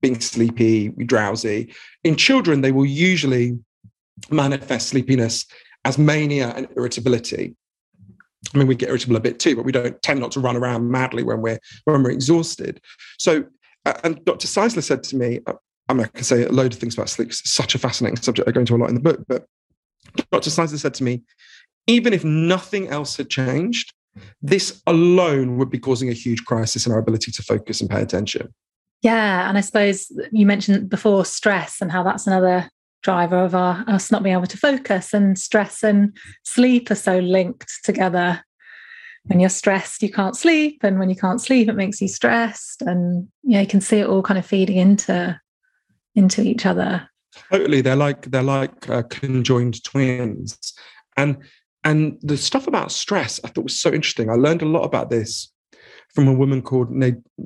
being 0.00 0.20
sleepy, 0.20 0.90
drowsy. 0.90 1.74
In 2.04 2.16
children, 2.16 2.60
they 2.60 2.72
will 2.72 2.86
usually 2.86 3.58
manifest 4.30 4.88
sleepiness 4.88 5.44
as 5.84 5.98
mania 5.98 6.52
and 6.56 6.68
irritability. 6.76 7.56
I 8.54 8.58
mean, 8.58 8.66
we 8.66 8.74
get 8.74 8.88
irritable 8.88 9.16
a 9.16 9.20
bit 9.20 9.38
too, 9.38 9.56
but 9.56 9.64
we 9.64 9.72
don't 9.72 10.00
tend 10.02 10.20
not 10.20 10.32
to 10.32 10.40
run 10.40 10.56
around 10.56 10.90
madly 10.90 11.22
when 11.22 11.40
we're 11.40 11.58
when 11.84 12.02
we're 12.02 12.10
exhausted. 12.10 12.80
So, 13.18 13.44
and 14.04 14.24
Dr. 14.24 14.46
Czeisler 14.46 14.82
said 14.82 15.02
to 15.04 15.16
me, 15.16 15.40
uh, 15.46 15.54
I 15.88 15.94
mean, 15.94 16.04
I 16.04 16.08
can 16.08 16.24
say 16.24 16.44
a 16.44 16.52
load 16.52 16.72
of 16.72 16.78
things 16.78 16.94
about 16.94 17.08
sleep. 17.08 17.28
It's 17.28 17.50
such 17.50 17.74
a 17.74 17.78
fascinating 17.78 18.16
subject. 18.16 18.48
I 18.48 18.52
go 18.52 18.60
into 18.60 18.76
a 18.76 18.78
lot 18.78 18.90
in 18.90 18.94
the 18.94 19.00
book, 19.00 19.24
but 19.26 19.46
Dr. 20.30 20.50
Czeisler 20.50 20.78
said 20.78 20.94
to 20.94 21.04
me, 21.04 21.22
even 21.86 22.12
if 22.12 22.24
nothing 22.24 22.88
else 22.88 23.16
had 23.16 23.30
changed, 23.30 23.92
this 24.42 24.82
alone 24.86 25.56
would 25.58 25.70
be 25.70 25.78
causing 25.78 26.08
a 26.08 26.12
huge 26.12 26.44
crisis 26.44 26.86
in 26.86 26.92
our 26.92 26.98
ability 26.98 27.32
to 27.32 27.42
focus 27.42 27.80
and 27.80 27.88
pay 27.88 28.02
attention. 28.02 28.54
Yeah, 29.02 29.48
and 29.48 29.56
I 29.56 29.60
suppose 29.60 30.10
you 30.32 30.44
mentioned 30.44 30.88
before 30.88 31.24
stress 31.24 31.80
and 31.80 31.90
how 31.90 32.02
that's 32.02 32.26
another 32.26 32.68
driver 33.08 33.42
of 33.42 33.54
our 33.54 33.82
us 33.86 34.10
not 34.10 34.22
being 34.22 34.36
able 34.36 34.46
to 34.46 34.58
focus 34.58 35.14
and 35.14 35.38
stress 35.38 35.82
and 35.82 36.14
sleep 36.44 36.90
are 36.90 36.94
so 36.94 37.20
linked 37.20 37.82
together 37.82 38.44
when 39.24 39.40
you're 39.40 39.48
stressed 39.48 40.02
you 40.02 40.10
can't 40.10 40.36
sleep 40.36 40.80
and 40.82 40.98
when 40.98 41.08
you 41.08 41.16
can't 41.16 41.40
sleep 41.40 41.70
it 41.70 41.72
makes 41.72 42.02
you 42.02 42.06
stressed 42.06 42.82
and 42.82 43.26
yeah 43.44 43.62
you 43.62 43.66
can 43.66 43.80
see 43.80 44.00
it 44.00 44.06
all 44.06 44.22
kind 44.22 44.36
of 44.36 44.44
feeding 44.44 44.76
into 44.76 45.40
into 46.16 46.42
each 46.42 46.66
other 46.66 47.08
totally 47.50 47.80
they're 47.80 47.96
like 47.96 48.30
they're 48.30 48.42
like 48.42 48.90
uh, 48.90 49.02
conjoined 49.04 49.82
twins 49.84 50.74
and 51.16 51.38
and 51.84 52.18
the 52.20 52.36
stuff 52.36 52.66
about 52.66 52.92
stress 52.92 53.40
i 53.42 53.48
thought 53.48 53.64
was 53.64 53.80
so 53.80 53.90
interesting 53.90 54.28
i 54.28 54.34
learned 54.34 54.60
a 54.60 54.66
lot 54.66 54.82
about 54.82 55.08
this 55.08 55.50
from 56.14 56.28
a 56.28 56.32
woman 56.32 56.60
called 56.60 56.88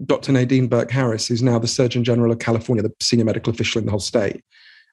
Dr. 0.06 0.30
Nadine 0.30 0.68
Burke 0.68 0.90
Harris, 0.90 1.26
who's 1.26 1.42
now 1.42 1.58
the 1.58 1.66
Surgeon 1.66 2.04
General 2.04 2.30
of 2.30 2.38
California, 2.38 2.80
the 2.80 2.92
senior 3.00 3.24
medical 3.24 3.52
official 3.52 3.80
in 3.80 3.86
the 3.86 3.90
whole 3.90 3.98
state. 3.98 4.44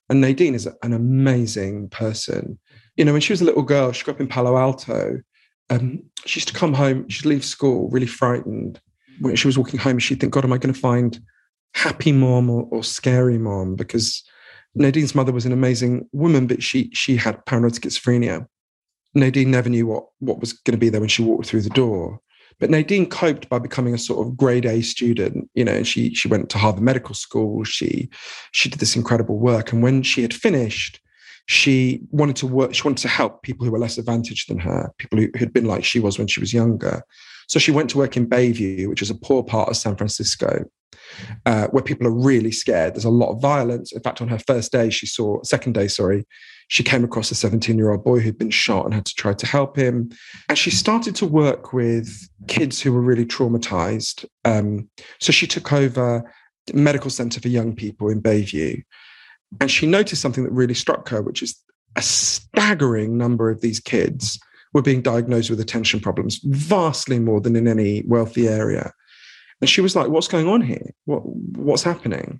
And 0.10 0.22
Nadine 0.22 0.56
is 0.56 0.68
an 0.82 0.94
amazing 0.94 1.90
person. 1.90 2.60
You 2.98 3.06
know, 3.06 3.12
when 3.12 3.22
she 3.22 3.34
was 3.34 3.42
a 3.42 3.46
little 3.46 3.62
girl, 3.62 3.92
she 3.92 4.04
grew 4.04 4.14
up 4.14 4.20
in 4.20 4.28
Palo 4.28 4.58
Alto. 4.58 5.22
Um, 5.70 6.04
she 6.26 6.40
used 6.40 6.48
to 6.48 6.54
come 6.54 6.74
home, 6.74 7.08
she'd 7.10 7.28
leave 7.28 7.46
school 7.46 7.90
really 7.90 8.08
frightened. 8.08 8.82
When 9.20 9.36
she 9.36 9.48
was 9.48 9.58
walking 9.58 9.80
home, 9.80 10.00
she'd 10.00 10.20
think, 10.20 10.34
God, 10.34 10.46
am 10.46 10.54
I 10.54 10.58
going 10.58 10.74
to 10.74 10.80
find 10.80 11.20
happy 11.76 12.12
mom 12.12 12.50
or, 12.50 12.68
or 12.72 12.84
scary 12.84 13.38
mom? 13.38 13.76
Because 13.76 14.24
Nadine's 14.76 15.14
mother 15.14 15.32
was 15.32 15.46
an 15.46 15.52
amazing 15.52 16.08
woman, 16.12 16.48
but 16.48 16.64
she 16.64 16.90
she 16.94 17.16
had 17.18 17.46
paranoid 17.46 17.74
schizophrenia. 17.74 18.48
Nadine 19.14 19.52
never 19.52 19.70
knew 19.70 19.88
what 19.88 20.06
what 20.20 20.40
was 20.40 20.54
going 20.54 20.74
to 20.74 20.80
be 20.80 20.90
there 20.90 21.02
when 21.02 21.10
she 21.10 21.24
walked 21.24 21.48
through 21.48 21.62
the 21.62 21.70
door. 21.70 22.20
But 22.60 22.70
Nadine 22.70 23.10
coped 23.10 23.50
by 23.50 23.60
becoming 23.60 23.94
a 23.94 23.98
sort 23.98 24.26
of 24.26 24.36
grade 24.36 24.66
A 24.66 24.82
student. 24.82 25.50
You 25.54 25.66
know, 25.66 25.74
and 25.74 25.88
she 25.88 26.14
she 26.14 26.28
went 26.28 26.50
to 26.50 26.58
Harvard 26.58 26.84
Medical 26.84 27.16
School. 27.16 27.64
She 27.64 28.10
she 28.52 28.70
did 28.70 28.80
this 28.80 28.96
incredible 28.96 29.40
work, 29.40 29.72
and 29.72 29.82
when 29.82 30.04
she 30.04 30.22
had 30.22 30.34
finished, 30.34 31.00
she 31.46 32.02
wanted 32.12 32.36
to 32.38 32.48
work. 32.48 32.74
She 32.74 32.84
wanted 32.84 33.02
to 33.02 33.08
help 33.08 33.44
people 33.44 33.66
who 33.66 33.72
were 33.72 33.80
less 33.80 33.98
advantaged 33.98 34.50
than 34.50 34.60
her, 34.60 34.92
people 34.98 35.20
who 35.20 35.30
had 35.36 35.54
been 35.54 35.66
like 35.66 35.84
she 35.84 36.00
was 36.00 36.18
when 36.18 36.28
she 36.28 36.40
was 36.40 36.54
younger. 36.54 37.04
So 37.48 37.58
she 37.60 37.72
went 37.72 37.90
to 37.92 37.98
work 37.98 38.16
in 38.16 38.30
Bayview, 38.30 38.88
which 38.88 39.02
is 39.02 39.10
a 39.10 39.16
poor 39.16 39.44
part 39.44 39.70
of 39.70 39.78
San 39.78 39.96
Francisco. 39.96 40.66
Uh, 41.46 41.68
where 41.68 41.84
people 41.84 42.06
are 42.06 42.12
really 42.12 42.52
scared. 42.52 42.94
There's 42.94 43.06
a 43.06 43.10
lot 43.10 43.32
of 43.32 43.42
violence. 43.42 43.92
In 43.92 44.02
fact, 44.02 44.22
on 44.22 44.28
her 44.28 44.38
first 44.38 44.72
day, 44.72 44.92
she 44.92 45.08
saw, 45.08 45.42
second 45.44 45.74
day, 45.74 45.88
sorry, 45.88 46.26
she 46.70 46.84
came 46.84 47.04
across 47.04 47.32
a 47.32 47.36
17 47.36 47.78
year 47.78 47.92
old 47.92 48.04
boy 48.04 48.20
who'd 48.20 48.38
been 48.38 48.52
shot 48.52 48.86
and 48.86 48.94
had 48.94 49.06
to 49.06 49.16
try 49.16 49.34
to 49.34 49.46
help 49.46 49.76
him. 49.76 50.12
And 50.48 50.58
she 50.58 50.70
started 50.70 51.16
to 51.18 51.26
work 51.26 51.74
with 51.74 52.30
kids 52.48 52.80
who 52.80 52.94
were 52.94 53.02
really 53.02 53.26
traumatized. 53.26 54.24
Um, 54.46 54.88
so 55.20 55.32
she 55.32 55.48
took 55.48 55.74
over 55.74 56.32
medical 56.72 57.10
center 57.10 57.42
for 57.42 57.48
young 57.48 57.76
people 57.76 58.08
in 58.10 58.22
Bayview. 58.22 58.84
And 59.60 59.72
she 59.72 59.88
noticed 59.88 60.22
something 60.22 60.44
that 60.44 60.52
really 60.52 60.76
struck 60.76 61.10
her, 61.10 61.24
which 61.24 61.42
is 61.42 61.60
a 61.96 62.04
staggering 62.04 63.18
number 63.18 63.50
of 63.50 63.62
these 63.62 63.80
kids 63.80 64.40
were 64.72 64.84
being 64.84 65.02
diagnosed 65.02 65.50
with 65.50 65.60
attention 65.60 66.00
problems, 66.00 66.40
vastly 66.44 67.18
more 67.18 67.42
than 67.42 67.56
in 67.56 67.68
any 67.68 68.04
wealthy 68.06 68.48
area. 68.48 68.94
And 69.60 69.68
she 69.68 69.82
was 69.82 69.96
like, 69.96 70.10
What's 70.10 70.28
going 70.28 70.48
on 70.48 70.62
here? 70.62 70.92
What, 71.06 71.26
what's 71.26 71.82
happening? 71.82 72.40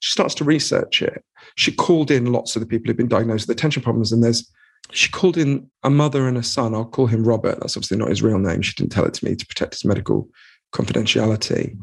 She 0.00 0.12
starts 0.12 0.34
to 0.36 0.44
research 0.44 1.02
it. 1.02 1.24
She 1.56 1.72
called 1.72 2.10
in 2.10 2.32
lots 2.32 2.56
of 2.56 2.60
the 2.60 2.66
people 2.66 2.86
who've 2.86 2.96
been 2.96 3.08
diagnosed 3.08 3.48
with 3.48 3.56
attention 3.56 3.82
problems, 3.82 4.12
and 4.12 4.22
there's 4.22 4.50
she 4.92 5.10
called 5.10 5.36
in 5.36 5.68
a 5.82 5.90
mother 5.90 6.26
and 6.28 6.38
a 6.38 6.42
son. 6.42 6.74
I'll 6.74 6.84
call 6.84 7.06
him 7.06 7.24
Robert. 7.24 7.58
That's 7.60 7.76
obviously 7.76 7.98
not 7.98 8.08
his 8.08 8.22
real 8.22 8.38
name. 8.38 8.62
She 8.62 8.74
didn't 8.74 8.92
tell 8.92 9.04
it 9.04 9.14
to 9.14 9.24
me 9.24 9.34
to 9.36 9.46
protect 9.46 9.74
his 9.74 9.84
medical 9.84 10.28
confidentiality. 10.72 11.76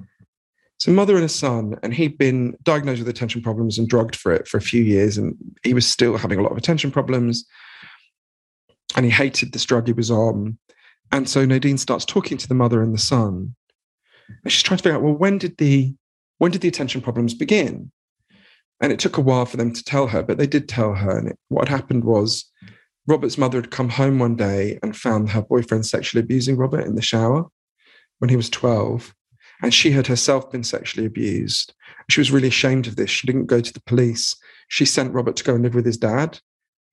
So, 0.77 0.91
mother 0.91 1.15
and 1.15 1.25
a 1.25 1.29
son, 1.29 1.75
and 1.83 1.93
he'd 1.93 2.17
been 2.17 2.55
diagnosed 2.63 2.99
with 2.99 3.07
attention 3.07 3.41
problems 3.41 3.77
and 3.77 3.87
drugged 3.87 4.15
for 4.15 4.33
it 4.33 4.47
for 4.47 4.57
a 4.57 4.61
few 4.61 4.83
years, 4.83 5.17
and 5.17 5.35
he 5.63 5.73
was 5.73 5.87
still 5.87 6.17
having 6.17 6.39
a 6.39 6.43
lot 6.43 6.51
of 6.51 6.57
attention 6.57 6.91
problems. 6.91 7.45
And 8.95 9.05
he 9.05 9.11
hated 9.11 9.51
this 9.51 9.65
drug 9.65 9.87
he 9.87 9.93
was 9.93 10.11
on. 10.11 10.57
And 11.11 11.29
so 11.29 11.45
Nadine 11.45 11.77
starts 11.77 12.05
talking 12.05 12.37
to 12.37 12.47
the 12.47 12.55
mother 12.55 12.81
and 12.81 12.93
the 12.93 12.99
son. 12.99 13.55
And 14.43 14.51
she's 14.51 14.63
trying 14.63 14.77
to 14.77 14.83
figure 14.83 14.97
out, 14.97 15.03
well, 15.03 15.13
when 15.13 15.37
did 15.37 15.57
the 15.57 15.93
when 16.37 16.51
did 16.51 16.61
the 16.61 16.67
attention 16.67 17.01
problems 17.01 17.33
begin? 17.33 17.91
And 18.81 18.91
it 18.91 18.99
took 18.99 19.17
a 19.17 19.21
while 19.21 19.45
for 19.45 19.57
them 19.57 19.71
to 19.71 19.83
tell 19.83 20.07
her, 20.07 20.21
but 20.21 20.37
they 20.37 20.47
did 20.47 20.67
tell 20.67 20.93
her. 20.93 21.17
And 21.17 21.29
it, 21.29 21.39
what 21.47 21.67
had 21.67 21.77
happened 21.77 22.03
was 22.03 22.45
Robert's 23.07 23.37
mother 23.37 23.59
had 23.59 23.71
come 23.71 23.89
home 23.89 24.19
one 24.19 24.35
day 24.35 24.79
and 24.83 24.95
found 24.95 25.29
her 25.29 25.41
boyfriend 25.41 25.85
sexually 25.85 26.23
abusing 26.23 26.57
Robert 26.57 26.85
in 26.85 26.95
the 26.95 27.01
shower 27.01 27.45
when 28.19 28.29
he 28.29 28.35
was 28.35 28.49
12. 28.49 29.13
And 29.61 29.73
she 29.73 29.91
had 29.91 30.07
herself 30.07 30.51
been 30.51 30.63
sexually 30.63 31.07
abused. 31.07 31.73
She 32.09 32.19
was 32.19 32.31
really 32.31 32.49
ashamed 32.49 32.87
of 32.87 32.97
this. 32.97 33.09
She 33.09 33.27
didn't 33.27 33.45
go 33.45 33.61
to 33.61 33.73
the 33.73 33.81
police. 33.81 34.35
She 34.67 34.85
sent 34.85 35.13
Robert 35.13 35.37
to 35.37 35.43
go 35.43 35.53
and 35.53 35.63
live 35.63 35.75
with 35.75 35.85
his 35.85 35.97
dad 35.97 36.39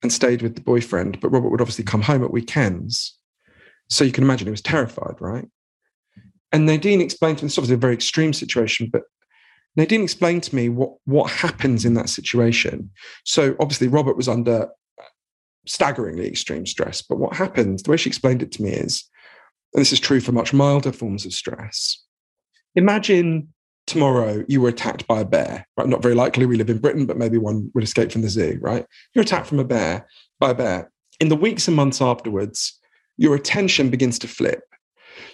and 0.01 0.13
stayed 0.13 0.41
with 0.41 0.55
the 0.55 0.61
boyfriend. 0.61 1.19
But 1.19 1.31
Robert 1.31 1.49
would 1.49 1.61
obviously 1.61 1.83
come 1.83 2.01
home 2.01 2.23
at 2.23 2.31
weekends. 2.31 3.17
So 3.89 4.05
you 4.05 4.13
can 4.13 4.23
imagine 4.23 4.47
he 4.47 4.51
was 4.51 4.61
terrified, 4.61 5.15
right? 5.19 5.47
And 6.53 6.65
Nadine 6.65 7.01
explained 7.01 7.39
to 7.39 7.43
me, 7.43 7.47
it's 7.47 7.57
obviously 7.57 7.75
a 7.75 7.77
very 7.77 7.93
extreme 7.93 8.31
situation, 8.31 8.89
but 8.91 9.03
Nadine 9.75 10.03
explained 10.03 10.43
to 10.43 10.55
me 10.55 10.69
what, 10.69 10.91
what 11.05 11.31
happens 11.31 11.85
in 11.85 11.95
that 11.95 12.09
situation. 12.09 12.91
So 13.25 13.55
obviously, 13.59 13.87
Robert 13.87 14.17
was 14.17 14.27
under 14.27 14.63
uh, 14.63 15.03
staggeringly 15.65 16.27
extreme 16.27 16.65
stress. 16.65 17.01
But 17.01 17.17
what 17.17 17.35
happens, 17.35 17.83
the 17.83 17.91
way 17.91 17.97
she 17.97 18.09
explained 18.09 18.43
it 18.43 18.51
to 18.53 18.63
me 18.63 18.71
is, 18.71 19.09
and 19.73 19.81
this 19.81 19.91
is 19.91 19.99
true 19.99 20.19
for 20.19 20.31
much 20.31 20.53
milder 20.53 20.91
forms 20.91 21.25
of 21.25 21.33
stress. 21.33 22.03
Imagine 22.75 23.47
tomorrow 23.87 24.43
you 24.47 24.61
were 24.61 24.69
attacked 24.69 25.07
by 25.07 25.21
a 25.21 25.25
bear, 25.25 25.67
right? 25.77 25.87
Not 25.87 26.03
very 26.03 26.15
likely 26.15 26.45
we 26.45 26.57
live 26.57 26.69
in 26.69 26.77
Britain, 26.77 27.05
but 27.05 27.17
maybe 27.17 27.37
one 27.37 27.71
would 27.73 27.83
escape 27.83 28.11
from 28.11 28.21
the 28.21 28.29
zoo, 28.29 28.59
right? 28.61 28.85
You're 29.13 29.23
attacked 29.23 29.47
from 29.47 29.59
a 29.59 29.65
bear 29.65 30.07
by 30.39 30.51
a 30.51 30.55
bear. 30.55 30.91
In 31.19 31.29
the 31.29 31.35
weeks 31.35 31.67
and 31.67 31.75
months 31.75 32.01
afterwards, 32.01 32.79
your 33.17 33.35
attention 33.35 33.89
begins 33.89 34.19
to 34.19 34.27
flip. 34.27 34.61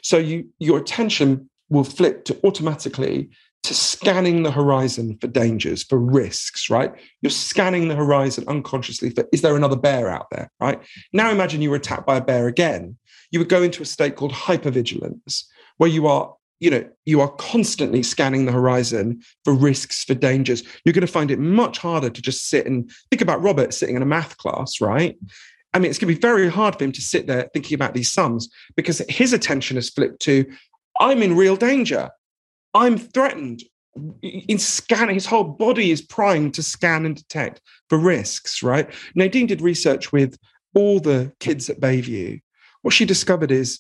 So 0.02 0.18
you 0.18 0.50
your 0.60 0.78
attention 0.80 1.50
will 1.70 1.84
flip 1.84 2.26
to 2.26 2.40
automatically 2.46 3.30
to 3.64 3.74
scanning 3.74 4.44
the 4.44 4.52
horizon 4.52 5.18
for 5.20 5.28
dangers, 5.28 5.84
for 5.84 5.98
risks, 5.98 6.70
right? 6.70 6.94
You're 7.22 7.30
scanning 7.30 7.88
the 7.88 7.96
horizon 7.96 8.46
unconsciously 8.48 9.10
for 9.10 9.26
is 9.32 9.42
there 9.42 9.56
another 9.56 9.76
bear 9.76 10.10
out 10.10 10.28
there, 10.32 10.50
right? 10.60 10.80
Now 11.14 11.30
imagine 11.30 11.62
you 11.62 11.70
were 11.70 11.76
attacked 11.76 12.08
by 12.08 12.18
a 12.18 12.22
bear 12.22 12.48
again. 12.48 12.98
You 13.32 13.40
would 13.40 13.50
go 13.50 13.62
into 13.62 13.84
a 13.84 13.86
state 13.86 14.16
called 14.16 14.32
hypervigilance, 14.32 15.44
where 15.78 15.90
you 15.90 16.08
are, 16.08 16.34
you 16.60 16.72
know, 16.72 16.88
you 17.06 17.22
are 17.22 17.30
constantly 17.34 18.02
scanning 18.02 18.46
the 18.46 18.52
horizon 18.52 19.22
for 19.44 19.54
risks, 19.54 20.04
for 20.04 20.16
dangers. 20.16 20.64
You're 20.84 20.94
going 20.94 21.06
to 21.06 21.12
find 21.12 21.30
it 21.30 21.40
much 21.40 21.78
harder 21.78 22.10
to 22.10 22.22
just 22.22 22.50
sit 22.50 22.66
and 22.66 22.90
think 23.12 23.22
about 23.22 23.42
Robert 23.42 23.74
sitting 23.74 23.96
in 23.96 24.02
a 24.02 24.06
math 24.06 24.38
class, 24.38 24.82
right? 24.82 25.18
I 25.74 25.80
mean, 25.80 25.90
it's 25.90 26.00
going 26.00 26.12
to 26.12 26.20
be 26.20 26.28
very 26.28 26.50
hard 26.50 26.78
for 26.78 26.84
him 26.86 26.92
to 26.94 27.02
sit 27.02 27.28
there 27.28 27.50
thinking 27.54 27.76
about 27.76 27.94
these 27.94 28.12
sums 28.12 28.50
because 28.76 29.00
his 29.10 29.34
attention 29.34 29.78
has 29.78 29.90
flipped 29.90 30.22
to, 30.24 30.46
I'm 31.00 31.22
in 31.22 31.36
real 31.36 31.56
danger. 31.56 32.10
I'm 32.74 32.98
threatened. 32.98 33.64
In 34.22 34.60
scanning, 34.60 35.16
his 35.16 35.26
whole 35.26 35.44
body 35.44 35.92
is 35.92 36.02
primed 36.02 36.54
to 36.54 36.64
scan 36.64 37.06
and 37.06 37.16
detect 37.16 37.62
for 37.90 37.98
risks, 37.98 38.62
right? 38.64 38.90
Nadine 39.16 39.48
did 39.48 39.62
research 39.62 40.12
with 40.12 40.38
all 40.76 41.00
the 41.00 41.34
kids 41.40 41.70
at 41.70 41.80
Bayview. 41.80 42.40
What 42.82 42.94
she 42.94 43.06
discovered 43.06 43.52
is 43.52 43.80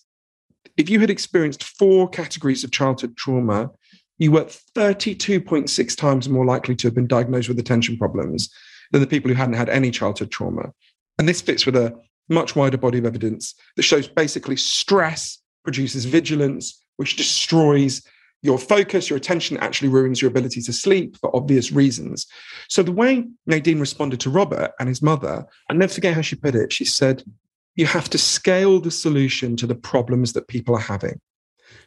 if 0.78 0.90
you 0.90 1.00
had 1.00 1.10
experienced 1.10 1.64
four 1.64 2.10
categories 2.10 2.64
of 2.64 2.72
childhood 2.72 3.16
trauma, 3.16 3.70
you 4.18 4.32
were 4.32 4.46
32.6 4.76 5.96
times 5.96 6.28
more 6.28 6.46
likely 6.46 6.76
to 6.76 6.88
have 6.88 6.96
been 6.96 7.08
diagnosed 7.08 7.48
with 7.48 7.60
attention 7.60 7.98
problems 7.98 8.50
than 8.92 9.02
the 9.02 9.08
people 9.08 9.30
who 9.30 9.36
hadn't 9.36 9.54
had 9.54 9.70
any 9.70 9.92
childhood 9.92 10.32
trauma. 10.32 10.74
And 11.18 11.30
this 11.30 11.42
fits 11.42 11.66
with 11.66 11.76
a, 11.76 11.98
much 12.30 12.56
wider 12.56 12.78
body 12.78 13.00
of 13.00 13.06
evidence 13.06 13.56
that 13.76 13.84
shows 13.84 14.08
basically 14.08 14.56
stress 14.56 15.40
produces 15.64 16.06
vigilance, 16.06 16.84
which 16.98 17.16
destroys 17.16 18.04
your 18.42 18.58
focus, 18.58 19.10
your 19.10 19.18
attention 19.18 19.58
actually 19.58 19.90
ruins 19.90 20.22
your 20.22 20.30
ability 20.30 20.62
to 20.62 20.74
sleep 20.74 21.18
for 21.18 21.36
obvious 21.36 21.72
reasons. 21.72 22.26
So 22.70 22.84
the 22.84 22.92
way 22.92 23.26
Nadine 23.46 23.80
responded 23.80 24.20
to 24.22 24.30
Robert 24.30 24.72
and 24.80 24.88
his 24.88 25.02
mother, 25.02 25.46
I 25.70 25.74
never 25.74 25.94
forget 25.94 26.14
how 26.14 26.22
she 26.22 26.36
put 26.36 26.56
it. 26.56 26.72
She 26.72 26.86
said, 26.86 27.24
You 27.76 27.86
have 27.86 28.10
to 28.12 28.18
scale 28.18 28.80
the 28.80 28.92
solution 28.92 29.58
to 29.58 29.68
the 29.68 29.76
problems 29.76 30.34
that 30.34 30.48
people 30.48 30.76
are 30.76 30.80
having. 30.80 31.20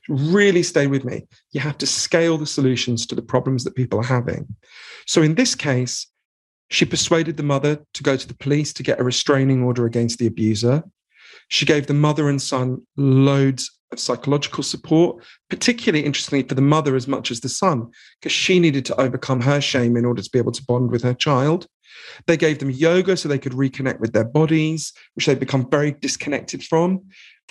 Really 0.08 0.62
stay 0.62 0.86
with 0.86 1.04
me. 1.04 1.26
You 1.52 1.60
have 1.60 1.78
to 1.78 1.86
scale 1.86 2.36
the 2.36 2.46
solutions 2.46 3.06
to 3.06 3.14
the 3.14 3.22
problems 3.22 3.64
that 3.64 3.74
people 3.74 3.98
are 3.98 4.04
having. 4.04 4.46
So 5.06 5.22
in 5.22 5.34
this 5.34 5.54
case, 5.54 6.06
she 6.70 6.84
persuaded 6.84 7.36
the 7.36 7.42
mother 7.42 7.84
to 7.94 8.02
go 8.02 8.16
to 8.16 8.28
the 8.28 8.34
police 8.34 8.72
to 8.74 8.82
get 8.82 9.00
a 9.00 9.04
restraining 9.04 9.62
order 9.62 9.86
against 9.86 10.18
the 10.18 10.26
abuser. 10.26 10.82
She 11.48 11.66
gave 11.66 11.86
the 11.86 11.94
mother 11.94 12.28
and 12.28 12.40
son 12.40 12.86
loads 12.96 13.70
of 13.92 14.00
psychological 14.00 14.62
support, 14.62 15.22
particularly 15.50 16.04
interestingly 16.04 16.46
for 16.46 16.54
the 16.54 16.62
mother 16.62 16.96
as 16.96 17.08
much 17.08 17.30
as 17.30 17.40
the 17.40 17.48
son, 17.48 17.90
because 18.20 18.32
she 18.32 18.58
needed 18.58 18.84
to 18.86 19.00
overcome 19.00 19.40
her 19.40 19.60
shame 19.60 19.96
in 19.96 20.04
order 20.04 20.22
to 20.22 20.30
be 20.30 20.38
able 20.38 20.52
to 20.52 20.64
bond 20.64 20.90
with 20.90 21.02
her 21.02 21.14
child. 21.14 21.66
They 22.26 22.36
gave 22.36 22.58
them 22.58 22.70
yoga 22.70 23.16
so 23.16 23.28
they 23.28 23.38
could 23.38 23.52
reconnect 23.52 24.00
with 24.00 24.12
their 24.12 24.24
bodies, 24.24 24.92
which 25.14 25.26
they'd 25.26 25.38
become 25.38 25.68
very 25.70 25.92
disconnected 25.92 26.62
from, 26.62 27.02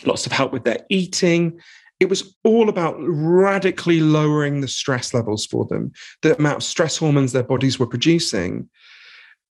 lots 0.05 0.25
of 0.25 0.31
help 0.31 0.51
with 0.51 0.63
their 0.63 0.79
eating. 0.89 1.59
It 1.99 2.09
was 2.09 2.35
all 2.43 2.69
about 2.69 2.95
radically 2.99 3.99
lowering 3.99 4.61
the 4.61 4.67
stress 4.67 5.13
levels 5.13 5.45
for 5.45 5.65
them, 5.65 5.91
the 6.21 6.35
amount 6.37 6.57
of 6.57 6.63
stress 6.63 6.97
hormones 6.97 7.31
their 7.31 7.43
bodies 7.43 7.79
were 7.79 7.87
producing 7.87 8.69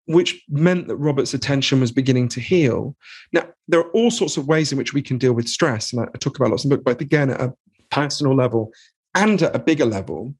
which 0.07 0.43
meant 0.49 0.89
that 0.89 0.97
Robert's 0.97 1.35
attention 1.35 1.81
was 1.81 1.93
beginning 1.93 2.29
to 2.29 2.41
heal. 2.41 2.97
Now, 3.33 3.47
there 3.69 3.81
are 3.81 3.91
all 3.93 4.11
sorts 4.11 4.37
of 4.37 4.49
ways 4.49 4.73
in 4.73 4.79
which 4.79 4.95
we 4.95 5.03
can 5.03 5.19
deal 5.19 5.33
with 5.33 5.49
stress, 5.49 5.93
and 5.93 6.03
I, 6.03 6.07
talk 6.19 6.37
about 6.37 6.51
lots 6.51 6.65
in 6.65 6.71
the 6.71 6.77
book, 6.77 6.85
both 6.85 7.01
again 7.01 7.31
at 7.31 7.41
a 7.41 7.55
personal 7.91 8.35
level 8.35 8.73
and 9.15 9.41
at 9.43 9.55
a 9.55 9.59
bigger 9.59 9.87
level. 9.87 10.35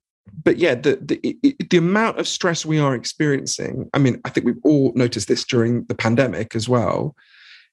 But 0.45 0.59
yeah, 0.59 0.75
the, 0.75 0.97
the 1.01 1.57
the 1.71 1.79
amount 1.79 2.19
of 2.19 2.29
stress 2.29 2.65
we 2.65 2.79
are 2.79 2.95
experiencing, 2.95 3.91
I 3.95 3.99
mean, 3.99 4.21
I 4.25 4.31
think 4.31 4.47
we've 4.47 4.65
all 4.65 4.93
noticed 4.95 5.29
this 5.29 5.45
during 5.45 5.85
the 5.85 5.95
pandemic 5.95 6.55
as 6.55 6.69
well, 6.69 7.17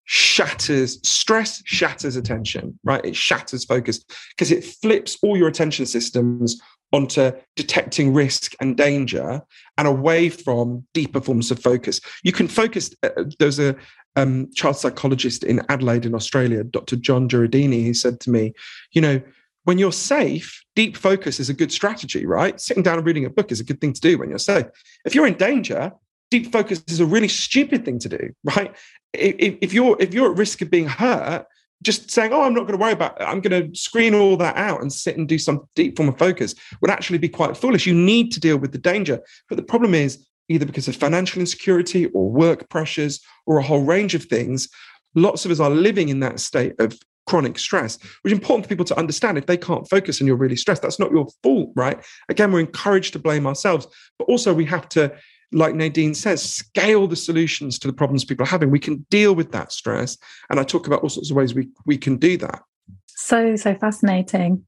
shatters 0.08 1.00
stress 1.08 1.62
shatters 1.66 2.16
attention 2.16 2.80
right 2.86 3.04
it 3.04 3.14
shatters 3.14 3.66
focus 3.66 4.06
because 4.30 4.52
it 4.52 4.64
flips 4.64 5.18
all 5.22 5.36
your 5.36 5.50
attention 5.50 5.86
systems 5.86 6.62
onto 6.94 7.32
detecting 7.56 8.14
risk 8.14 8.54
and 8.62 8.78
danger 8.78 9.42
and 9.78 9.88
away 9.88 10.30
from 10.30 10.86
deeper 10.94 11.20
forms 11.20 11.52
of 11.52 11.60
focus. 11.60 12.00
You 12.24 12.32
can 12.32 12.48
focus. 12.48 12.96
Uh, 13.04 13.10
uh, 13.18 13.24
there's 13.40 13.60
a 13.60 13.76
um, 14.16 14.52
child 14.54 14.78
psychologist 14.78 15.44
in 15.44 15.62
Adelaide, 15.70 16.06
in 16.06 16.16
Australia, 16.16 16.64
Dr. 16.64 16.96
John 16.96 17.30
Jureidini, 17.30 17.86
who 17.86 17.94
said 17.94 18.20
to 18.22 18.30
me, 18.30 18.54
you 18.92 19.02
know, 19.02 19.22
when 19.66 19.78
you're 19.78 19.92
safe, 19.92 20.64
deep 20.76 20.96
focus 20.96 21.40
is 21.40 21.50
a 21.50 21.54
good 21.54 21.72
strategy, 21.72 22.26
right? 22.26 22.60
Sitting 22.60 22.84
down 22.84 22.98
and 22.98 23.06
reading 23.06 23.26
a 23.26 23.30
book 23.30 23.52
is 23.52 23.60
a 23.60 23.66
good 23.66 23.82
thing 23.82 23.92
to 23.94 24.02
do 24.02 24.18
when 24.18 24.30
you're 24.30 24.40
safe. 24.40 24.66
If 25.06 25.14
you're 25.14 25.28
in 25.28 25.34
danger, 25.34 25.92
deep 26.32 26.52
focus 26.52 26.82
is 26.88 27.02
a 27.02 27.06
really 27.06 27.28
stupid 27.28 27.84
thing 27.84 28.00
to 28.00 28.10
do, 28.10 28.34
right? 28.44 28.74
If, 29.14 29.58
if 29.62 29.74
you're 29.74 29.98
if 30.00 30.14
you're 30.14 30.32
at 30.32 30.38
risk 30.38 30.62
of 30.62 30.70
being 30.70 30.88
hurt, 30.88 31.46
just 31.84 32.10
saying, 32.10 32.34
oh, 32.34 32.42
I'm 32.42 32.54
not 32.54 32.62
going 32.62 32.78
to 32.78 32.82
worry 32.82 32.94
about 32.94 33.20
it. 33.22 33.24
I'm 33.24 33.42
going 33.42 33.70
to 33.70 33.78
screen 33.78 34.16
all 34.16 34.38
that 34.38 34.58
out 34.58 34.82
and 34.82 34.92
sit 34.92 35.18
and 35.18 35.28
do 35.28 35.38
some 35.38 35.68
deep 35.76 35.96
form 35.96 36.10
of 36.10 36.18
focus 36.18 36.56
would 36.82 36.92
actually 36.92 37.20
be 37.20 37.30
quite 37.30 37.56
foolish. 37.56 37.86
You 37.86 37.94
need 37.94 38.32
to 38.34 38.40
deal 38.40 38.58
with 38.58 38.72
the 38.72 38.78
danger. 38.78 39.20
But 39.48 39.58
the 39.58 39.64
problem 39.64 39.94
is 39.94 40.26
either 40.50 40.66
because 40.66 40.88
of 40.88 40.96
financial 40.96 41.40
insecurity 41.40 42.08
or 42.08 42.32
work 42.32 42.70
pressures 42.70 43.20
or 43.46 43.58
a 43.58 43.64
whole 43.64 43.84
range 43.84 44.16
of 44.16 44.26
things, 44.26 44.70
lots 45.16 45.46
of 45.46 45.52
us 45.52 45.60
are 45.60 45.70
living 45.70 46.10
in 46.10 46.20
that 46.22 46.40
state 46.40 46.74
of 46.80 46.98
chronic 47.28 47.60
stress, 47.60 47.98
which 48.22 48.32
is 48.32 48.40
important 48.40 48.66
for 48.66 48.70
people 48.70 48.86
to 48.86 48.98
understand. 48.98 49.38
If 49.38 49.46
they 49.46 49.58
can't 49.58 49.88
focus 49.90 50.20
and 50.20 50.28
you're 50.28 50.38
really 50.38 50.56
stressed, 50.56 50.82
that's 50.82 51.00
not 51.00 51.12
your 51.12 51.28
fault, 51.44 51.72
right? 51.76 52.04
Again, 52.30 52.52
we're 52.52 52.62
encouraged 52.62 53.14
to 53.14 53.20
blame 53.20 53.46
ourselves, 53.46 53.86
but 54.18 54.26
also 54.26 54.54
we 54.54 54.66
have 54.66 54.88
to 54.90 55.14
like 55.52 55.76
Nadine 55.76 56.14
says, 56.14 56.42
scale 56.44 57.08
the 57.08 57.16
solutions 57.16 57.80
to 57.80 57.88
the 57.88 57.94
problems 57.94 58.26
people 58.26 58.44
are 58.44 58.50
having. 58.50 58.72
We 58.72 58.80
can 58.80 59.06
deal 59.10 59.34
with 59.34 59.52
that 59.52 59.72
stress. 59.72 60.18
And 60.50 60.60
I 60.60 60.64
talk 60.64 60.88
about 60.88 61.04
all 61.04 61.10
sorts 61.10 61.30
of 61.30 61.38
ways 61.38 61.54
we, 61.54 61.70
we 61.86 61.98
can 61.98 62.18
do 62.18 62.38
that. 62.38 62.62
So, 63.08 63.56
so 63.56 63.76
fascinating. 63.76 64.66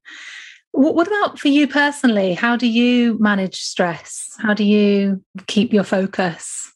What 0.72 1.06
about 1.06 1.38
for 1.38 1.48
you 1.48 1.66
personally? 1.66 2.34
How 2.34 2.56
do 2.56 2.66
you 2.66 3.18
manage 3.18 3.60
stress? 3.60 4.30
How 4.38 4.54
do 4.54 4.64
you 4.64 5.22
keep 5.46 5.72
your 5.72 5.84
focus? 5.84 6.72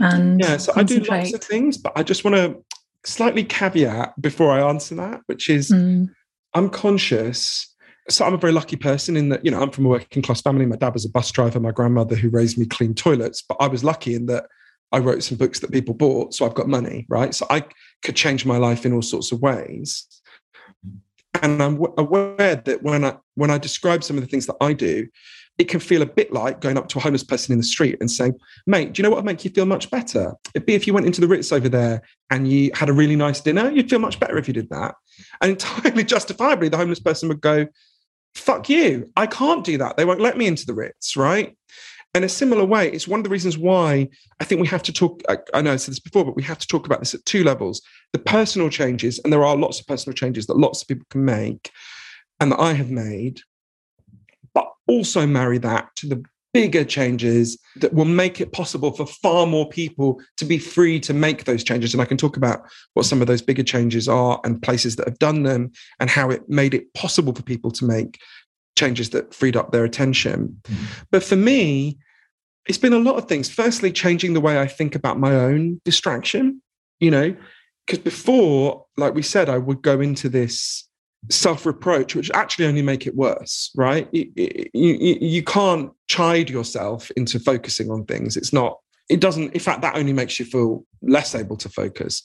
And 0.00 0.40
yeah, 0.40 0.56
so 0.56 0.72
I 0.76 0.82
do 0.82 1.00
lots 1.00 1.34
of 1.34 1.42
things, 1.42 1.76
but 1.76 1.92
I 1.96 2.02
just 2.02 2.24
want 2.24 2.36
to 2.36 2.56
slightly 3.04 3.44
caveat 3.44 4.20
before 4.20 4.50
I 4.50 4.68
answer 4.68 4.94
that, 4.96 5.20
which 5.26 5.48
is 5.48 5.70
mm. 5.70 6.08
I'm 6.54 6.70
conscious 6.70 7.74
so 8.08 8.24
I'm 8.24 8.34
a 8.34 8.38
very 8.38 8.52
lucky 8.52 8.76
person 8.76 9.16
in 9.16 9.28
that, 9.28 9.44
you 9.44 9.50
know, 9.50 9.60
I'm 9.60 9.70
from 9.70 9.86
a 9.86 9.88
working 9.88 10.22
class 10.22 10.40
family. 10.40 10.66
My 10.66 10.76
dad 10.76 10.94
was 10.94 11.04
a 11.04 11.10
bus 11.10 11.30
driver, 11.30 11.60
my 11.60 11.72
grandmother 11.72 12.16
who 12.16 12.30
raised 12.30 12.58
me 12.58 12.66
cleaned 12.66 12.96
toilets, 12.96 13.42
but 13.42 13.56
I 13.60 13.68
was 13.68 13.84
lucky 13.84 14.14
in 14.14 14.26
that 14.26 14.46
I 14.92 14.98
wrote 14.98 15.22
some 15.22 15.36
books 15.36 15.60
that 15.60 15.72
people 15.72 15.94
bought. 15.94 16.34
So 16.34 16.46
I've 16.46 16.54
got 16.54 16.68
money, 16.68 17.06
right? 17.08 17.34
So 17.34 17.46
I 17.50 17.64
could 18.02 18.16
change 18.16 18.46
my 18.46 18.56
life 18.56 18.86
in 18.86 18.92
all 18.92 19.02
sorts 19.02 19.32
of 19.32 19.42
ways. 19.42 20.06
And 21.42 21.62
I'm 21.62 21.78
aware 21.98 22.56
that 22.56 22.82
when 22.82 23.04
I 23.04 23.16
when 23.34 23.50
I 23.50 23.58
describe 23.58 24.02
some 24.02 24.16
of 24.16 24.22
the 24.22 24.28
things 24.28 24.46
that 24.46 24.56
I 24.60 24.72
do, 24.72 25.06
it 25.58 25.68
can 25.68 25.80
feel 25.80 26.02
a 26.02 26.06
bit 26.06 26.32
like 26.32 26.60
going 26.60 26.78
up 26.78 26.88
to 26.88 26.98
a 26.98 27.02
homeless 27.02 27.22
person 27.22 27.52
in 27.52 27.58
the 27.58 27.64
street 27.64 27.96
and 28.00 28.10
saying, 28.10 28.34
mate, 28.66 28.92
do 28.92 29.00
you 29.00 29.02
know 29.02 29.10
what 29.10 29.16
would 29.16 29.24
make 29.24 29.44
you 29.44 29.50
feel 29.50 29.66
much 29.66 29.90
better? 29.90 30.32
It'd 30.54 30.66
be 30.66 30.74
if 30.74 30.86
you 30.86 30.94
went 30.94 31.06
into 31.06 31.20
the 31.20 31.28
Ritz 31.28 31.52
over 31.52 31.68
there 31.68 32.02
and 32.30 32.50
you 32.50 32.70
had 32.74 32.88
a 32.88 32.92
really 32.92 33.16
nice 33.16 33.40
dinner, 33.40 33.70
you'd 33.70 33.90
feel 33.90 33.98
much 33.98 34.18
better 34.18 34.38
if 34.38 34.48
you 34.48 34.54
did 34.54 34.70
that. 34.70 34.94
And 35.42 35.50
entirely 35.52 36.04
justifiably, 36.04 36.68
the 36.68 36.76
homeless 36.76 37.00
person 37.00 37.28
would 37.28 37.40
go, 37.40 37.66
fuck 38.38 38.68
you. 38.68 39.10
I 39.16 39.26
can't 39.26 39.64
do 39.64 39.78
that. 39.78 39.96
They 39.96 40.04
won't 40.04 40.20
let 40.20 40.36
me 40.36 40.46
into 40.46 40.66
the 40.66 40.74
Ritz, 40.74 41.16
right? 41.16 41.56
In 42.14 42.24
a 42.24 42.28
similar 42.28 42.64
way, 42.64 42.90
it's 42.90 43.06
one 43.06 43.20
of 43.20 43.24
the 43.24 43.30
reasons 43.30 43.58
why 43.58 44.08
I 44.40 44.44
think 44.44 44.60
we 44.60 44.66
have 44.68 44.82
to 44.84 44.92
talk. 44.92 45.22
I, 45.52 45.60
know 45.60 45.72
I 45.72 45.76
said 45.76 45.92
this 45.92 46.00
before, 46.00 46.24
but 46.24 46.36
we 46.36 46.42
have 46.42 46.58
to 46.58 46.66
talk 46.66 46.86
about 46.86 47.00
this 47.00 47.14
at 47.14 47.24
two 47.26 47.44
levels 47.44 47.82
the 48.12 48.18
personal 48.18 48.70
changes, 48.70 49.18
and 49.18 49.32
there 49.32 49.44
are 49.44 49.56
lots 49.56 49.78
of 49.80 49.86
personal 49.86 50.14
changes 50.14 50.46
that 50.46 50.56
lots 50.56 50.80
of 50.80 50.88
people 50.88 51.06
can 51.10 51.24
make 51.24 51.70
and 52.40 52.52
that 52.52 52.60
I 52.60 52.72
have 52.72 52.90
made, 52.90 53.40
but 54.54 54.68
also 54.86 55.26
marry 55.26 55.58
that 55.58 55.94
to 55.96 56.08
the 56.08 56.22
bigger 56.54 56.84
changes 56.84 57.58
that 57.76 57.92
will 57.92 58.04
make 58.04 58.40
it 58.40 58.52
possible 58.52 58.92
for 58.92 59.06
far 59.06 59.46
more 59.46 59.68
people 59.68 60.20
to 60.36 60.44
be 60.44 60.58
free 60.58 60.98
to 61.00 61.12
make 61.12 61.44
those 61.44 61.62
changes. 61.62 61.92
And 61.92 62.00
I 62.00 62.06
can 62.06 62.16
talk 62.16 62.36
about 62.36 62.62
what 62.94 63.06
some 63.06 63.20
of 63.20 63.26
those 63.26 63.42
bigger 63.42 63.62
changes 63.62 64.08
are 64.08 64.40
and 64.44 64.62
places 64.62 64.96
that 64.96 65.08
have 65.08 65.18
done 65.18 65.42
them 65.42 65.70
and 66.00 66.08
how 66.08 66.30
it 66.30 66.48
made 66.48 66.74
it 66.74 66.92
possible 66.94 67.34
for 67.34 67.42
people 67.42 67.70
to 67.72 67.84
make 67.84 68.18
changes 68.76 69.10
that 69.10 69.34
freed 69.34 69.56
up 69.56 69.72
their 69.72 69.84
attention. 69.84 70.60
Mm-hmm. 70.64 70.84
But 71.10 71.22
for 71.22 71.36
me, 71.36 71.98
it's 72.66 72.78
been 72.78 72.92
a 72.92 72.98
lot 72.98 73.16
of 73.16 73.26
things. 73.26 73.50
Firstly, 73.50 73.92
changing 73.92 74.34
the 74.34 74.40
way 74.40 74.60
I 74.60 74.66
think 74.66 74.94
about 74.94 75.18
my 75.18 75.34
own 75.34 75.80
distraction, 75.84 76.62
you 77.00 77.10
know, 77.10 77.36
because 77.86 77.98
before, 77.98 78.86
like 78.96 79.14
we 79.14 79.22
said, 79.22 79.48
I 79.48 79.58
would 79.58 79.82
go 79.82 80.00
into 80.00 80.28
this 80.28 80.87
self 81.30 81.66
reproach, 81.66 82.14
which 82.14 82.30
actually 82.32 82.66
only 82.66 82.82
make 82.82 83.06
it 83.06 83.14
worse, 83.14 83.70
right? 83.76 84.08
You, 84.12 84.30
you, 84.36 85.18
you 85.20 85.42
can't 85.42 85.90
chide 86.06 86.50
yourself 86.50 87.10
into 87.12 87.38
focusing 87.38 87.90
on 87.90 88.04
things. 88.04 88.36
It's 88.36 88.52
not, 88.52 88.78
it 89.08 89.20
doesn't, 89.20 89.52
in 89.52 89.60
fact, 89.60 89.82
that 89.82 89.96
only 89.96 90.12
makes 90.12 90.38
you 90.38 90.46
feel 90.46 90.84
less 91.02 91.34
able 91.34 91.56
to 91.58 91.68
focus. 91.68 92.22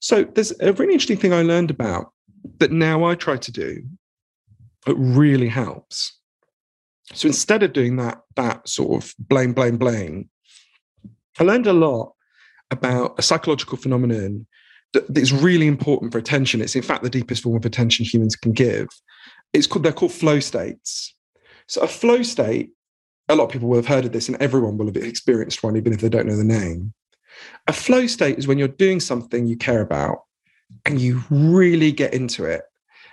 So 0.00 0.24
there's 0.24 0.52
a 0.60 0.72
really 0.72 0.94
interesting 0.94 1.16
thing 1.16 1.32
I 1.32 1.42
learned 1.42 1.70
about 1.70 2.12
that 2.58 2.72
now 2.72 3.04
I 3.04 3.14
try 3.14 3.36
to 3.36 3.52
do. 3.52 3.82
It 4.86 4.96
really 4.98 5.48
helps. 5.48 6.18
So 7.14 7.28
instead 7.28 7.62
of 7.62 7.72
doing 7.72 7.96
that, 7.96 8.20
that 8.36 8.68
sort 8.68 9.02
of 9.02 9.14
blame, 9.18 9.52
blame, 9.52 9.76
blame, 9.76 10.28
I 11.38 11.44
learned 11.44 11.66
a 11.66 11.72
lot 11.72 12.14
about 12.70 13.14
a 13.18 13.22
psychological 13.22 13.76
phenomenon 13.76 14.46
that's 14.92 15.32
really 15.32 15.66
important 15.66 16.12
for 16.12 16.18
attention. 16.18 16.60
It's 16.60 16.76
in 16.76 16.82
fact 16.82 17.02
the 17.02 17.10
deepest 17.10 17.42
form 17.42 17.56
of 17.56 17.64
attention 17.64 18.04
humans 18.04 18.36
can 18.36 18.52
give. 18.52 18.88
It's 19.52 19.66
called 19.66 19.84
they're 19.84 19.92
called 19.92 20.12
flow 20.12 20.40
states. 20.40 21.14
So 21.66 21.80
a 21.82 21.88
flow 21.88 22.22
state, 22.22 22.70
a 23.28 23.34
lot 23.34 23.44
of 23.44 23.50
people 23.50 23.68
will 23.68 23.76
have 23.76 23.86
heard 23.86 24.04
of 24.04 24.12
this, 24.12 24.28
and 24.28 24.40
everyone 24.42 24.76
will 24.76 24.86
have 24.86 24.96
experienced 24.96 25.62
one, 25.62 25.76
even 25.76 25.92
if 25.92 26.00
they 26.00 26.08
don't 26.08 26.26
know 26.26 26.36
the 26.36 26.44
name. 26.44 26.92
A 27.66 27.72
flow 27.72 28.06
state 28.06 28.38
is 28.38 28.46
when 28.46 28.58
you're 28.58 28.68
doing 28.68 29.00
something 29.00 29.46
you 29.46 29.56
care 29.56 29.80
about 29.80 30.18
and 30.84 31.00
you 31.00 31.22
really 31.30 31.92
get 31.92 32.12
into 32.12 32.44
it. 32.44 32.62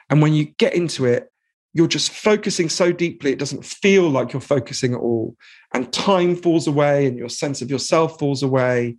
And 0.10 0.22
when 0.22 0.34
you 0.34 0.46
get 0.58 0.74
into 0.74 1.06
it, 1.06 1.32
you're 1.74 1.88
just 1.88 2.12
focusing 2.12 2.68
so 2.68 2.92
deeply, 2.92 3.32
it 3.32 3.40
doesn't 3.40 3.64
feel 3.64 4.10
like 4.10 4.34
you're 4.34 4.42
focusing 4.42 4.94
at 4.94 5.00
all. 5.00 5.36
And 5.74 5.94
time 5.94 6.36
falls 6.36 6.68
away 6.68 7.06
and 7.06 7.18
your 7.18 7.30
sense 7.30 7.62
of 7.62 7.70
yourself 7.70 8.18
falls 8.18 8.42
away 8.42 8.98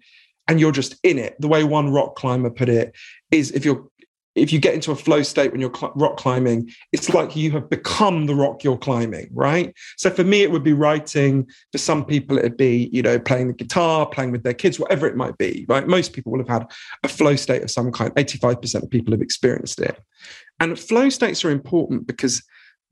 and 0.50 0.58
you're 0.58 0.72
just 0.72 0.96
in 1.04 1.16
it. 1.16 1.36
The 1.40 1.46
way 1.46 1.62
one 1.62 1.92
rock 1.92 2.16
climber 2.16 2.50
put 2.50 2.68
it 2.68 2.92
is 3.30 3.52
if 3.52 3.64
you're 3.64 3.88
if 4.34 4.52
you 4.52 4.58
get 4.58 4.74
into 4.74 4.90
a 4.90 4.96
flow 4.96 5.22
state 5.22 5.52
when 5.52 5.60
you're 5.60 5.74
cl- 5.74 5.92
rock 5.94 6.16
climbing, 6.16 6.70
it's 6.92 7.08
like 7.10 7.36
you 7.36 7.50
have 7.52 7.68
become 7.68 8.26
the 8.26 8.34
rock 8.34 8.62
you're 8.62 8.78
climbing, 8.78 9.28
right? 9.32 9.74
So 9.96 10.08
for 10.08 10.24
me, 10.24 10.42
it 10.42 10.50
would 10.50 10.62
be 10.62 10.72
writing. 10.72 11.48
For 11.72 11.78
some 11.78 12.04
people, 12.04 12.38
it'd 12.38 12.56
be, 12.56 12.90
you 12.92 13.02
know, 13.02 13.18
playing 13.18 13.48
the 13.48 13.54
guitar, 13.54 14.06
playing 14.06 14.30
with 14.32 14.42
their 14.42 14.54
kids, 14.54 14.78
whatever 14.78 15.06
it 15.06 15.16
might 15.16 15.36
be, 15.38 15.66
right? 15.68 15.86
Most 15.86 16.12
people 16.12 16.32
will 16.32 16.38
have 16.40 16.48
had 16.48 16.70
a 17.04 17.08
flow 17.08 17.36
state 17.36 17.62
of 17.62 17.70
some 17.70 17.90
kind. 17.92 18.12
85% 18.14 18.82
of 18.82 18.90
people 18.90 19.12
have 19.12 19.22
experienced 19.22 19.80
it. 19.80 20.00
And 20.58 20.78
flow 20.78 21.10
states 21.10 21.44
are 21.44 21.50
important 21.50 22.06
because 22.06 22.42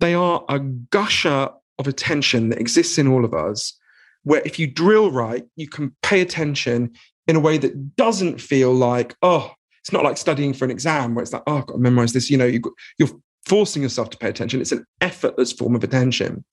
they 0.00 0.14
are 0.14 0.44
a 0.48 0.58
gusher 0.58 1.50
of 1.78 1.86
attention 1.86 2.50
that 2.50 2.60
exists 2.60 2.98
in 2.98 3.08
all 3.08 3.24
of 3.24 3.32
us, 3.32 3.74
where 4.24 4.42
if 4.44 4.58
you 4.58 4.66
drill 4.66 5.10
right, 5.10 5.44
you 5.56 5.68
can 5.68 5.94
pay 6.02 6.20
attention 6.20 6.94
in 7.28 7.36
a 7.36 7.40
way 7.40 7.58
that 7.58 7.96
doesn't 7.96 8.40
feel 8.40 8.72
like, 8.72 9.14
oh, 9.22 9.52
it's 9.80 9.92
not 9.92 10.02
like 10.02 10.16
studying 10.16 10.52
for 10.52 10.64
an 10.64 10.70
exam 10.70 11.14
where 11.14 11.22
it's 11.22 11.32
like, 11.32 11.42
oh, 11.46 11.58
I've 11.58 11.66
got 11.66 11.74
to 11.74 11.78
memorize 11.78 12.12
this. 12.12 12.30
You 12.30 12.38
know, 12.38 12.46
you, 12.46 12.60
you're 12.98 13.10
forcing 13.46 13.82
yourself 13.82 14.10
to 14.10 14.18
pay 14.18 14.28
attention. 14.28 14.60
It's 14.60 14.72
an 14.72 14.84
effortless 15.00 15.52
form 15.52 15.74
of 15.74 15.84
attention. 15.84 16.44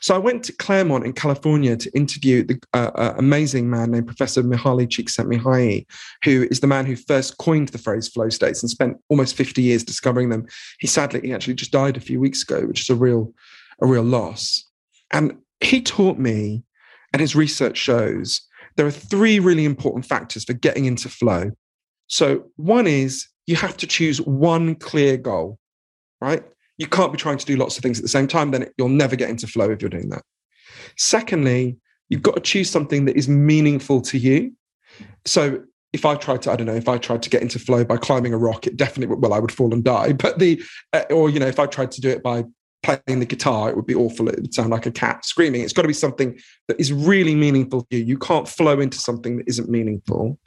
So 0.00 0.14
I 0.14 0.18
went 0.18 0.44
to 0.44 0.52
Claremont 0.52 1.04
in 1.04 1.12
California 1.12 1.76
to 1.76 1.90
interview 1.96 2.44
the 2.44 2.60
uh, 2.74 2.90
uh, 2.94 3.14
amazing 3.18 3.68
man 3.68 3.90
named 3.90 4.06
Professor 4.06 4.42
Mihaly 4.42 4.86
Csikszentmihalyi, 4.86 5.86
who 6.24 6.46
is 6.50 6.60
the 6.60 6.66
man 6.66 6.86
who 6.86 6.96
first 6.96 7.38
coined 7.38 7.68
the 7.68 7.78
phrase 7.78 8.08
flow 8.08 8.28
states 8.28 8.62
and 8.62 8.70
spent 8.70 8.98
almost 9.08 9.36
50 9.36 9.62
years 9.62 9.84
discovering 9.84 10.28
them. 10.28 10.46
He 10.78 10.86
sadly, 10.86 11.20
he 11.22 11.32
actually 11.32 11.54
just 11.54 11.72
died 11.72 11.96
a 11.96 12.00
few 12.00 12.20
weeks 12.20 12.42
ago, 12.42 12.66
which 12.66 12.80
is 12.80 12.90
a 12.90 12.94
real, 12.94 13.32
a 13.80 13.86
real 13.86 14.02
loss. 14.02 14.64
And 15.12 15.38
he 15.60 15.82
taught 15.82 16.18
me, 16.18 16.62
and 17.12 17.20
his 17.20 17.34
research 17.34 17.76
shows, 17.76 18.42
there 18.76 18.86
are 18.86 18.90
three 18.90 19.38
really 19.38 19.64
important 19.64 20.06
factors 20.06 20.44
for 20.44 20.52
getting 20.52 20.84
into 20.84 21.08
flow. 21.08 21.50
So, 22.06 22.44
one 22.56 22.86
is 22.86 23.28
you 23.46 23.56
have 23.56 23.76
to 23.78 23.86
choose 23.86 24.20
one 24.20 24.74
clear 24.74 25.16
goal, 25.16 25.58
right? 26.20 26.42
You 26.78 26.86
can't 26.86 27.12
be 27.12 27.18
trying 27.18 27.38
to 27.38 27.46
do 27.46 27.56
lots 27.56 27.76
of 27.76 27.82
things 27.82 27.98
at 27.98 28.02
the 28.02 28.08
same 28.08 28.26
time, 28.26 28.50
then 28.50 28.68
you'll 28.78 28.88
never 28.88 29.16
get 29.16 29.30
into 29.30 29.46
flow 29.46 29.70
if 29.70 29.82
you're 29.82 29.90
doing 29.90 30.08
that. 30.10 30.22
Secondly, 30.96 31.76
you've 32.08 32.22
got 32.22 32.34
to 32.34 32.40
choose 32.40 32.70
something 32.70 33.04
that 33.04 33.16
is 33.16 33.28
meaningful 33.28 34.00
to 34.02 34.18
you. 34.18 34.52
So, 35.24 35.62
if 35.92 36.04
I 36.04 36.14
tried 36.14 36.42
to, 36.42 36.52
I 36.52 36.56
don't 36.56 36.66
know, 36.66 36.74
if 36.74 36.88
I 36.88 36.98
tried 36.98 37.22
to 37.22 37.30
get 37.30 37.42
into 37.42 37.58
flow 37.58 37.84
by 37.84 37.96
climbing 37.96 38.32
a 38.32 38.38
rock, 38.38 38.66
it 38.66 38.76
definitely 38.76 39.16
well, 39.16 39.32
I 39.32 39.40
would 39.40 39.52
fall 39.52 39.72
and 39.74 39.82
die. 39.82 40.12
But 40.20 40.38
the, 40.38 40.62
uh, 40.92 41.02
or 41.10 41.30
you 41.30 41.40
know, 41.40 41.48
if 41.48 41.58
I 41.58 41.66
tried 41.66 41.90
to 41.92 42.00
do 42.00 42.08
it 42.08 42.22
by 42.22 42.44
playing 42.82 43.20
the 43.20 43.26
guitar, 43.26 43.68
it 43.68 43.76
would 43.76 43.86
be 43.86 43.94
awful. 43.94 44.28
It 44.28 44.40
would 44.40 44.54
sound 44.54 44.70
like 44.70 44.86
a 44.86 44.90
cat 44.90 45.24
screaming. 45.24 45.62
It's 45.62 45.72
got 45.72 45.82
to 45.82 45.88
be 45.88 45.94
something 45.94 46.38
that 46.68 46.80
is 46.80 46.92
really 46.92 47.34
meaningful 47.34 47.82
to 47.82 47.96
you. 47.96 48.04
You 48.04 48.18
can't 48.18 48.48
flow 48.48 48.80
into 48.80 48.98
something 48.98 49.36
that 49.36 49.48
isn't 49.48 49.68
meaningful. 49.68 50.38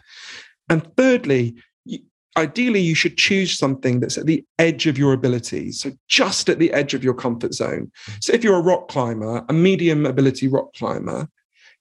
And 0.70 0.88
thirdly, 0.96 1.56
you, 1.86 2.00
ideally, 2.38 2.80
you 2.80 2.96
should 2.96 3.18
choose 3.18 3.58
something 3.58 4.00
that's 4.00 4.18
at 4.18 4.26
the 4.26 4.46
edge 4.58 4.88
of 4.88 4.98
your 4.98 5.14
abilities. 5.14 5.82
So 5.82 5.92
just 6.08 6.50
at 6.50 6.60
the 6.60 6.72
edge 6.74 6.94
of 6.94 7.04
your 7.04 7.14
comfort 7.14 7.54
zone. 7.54 7.92
So 8.20 8.34
if 8.34 8.44
you're 8.44 8.58
a 8.58 8.62
rock 8.62 8.88
climber, 8.88 9.46
a 9.48 9.54
medium 9.54 10.06
ability 10.06 10.48
rock 10.48 10.74
climber, 10.74 11.28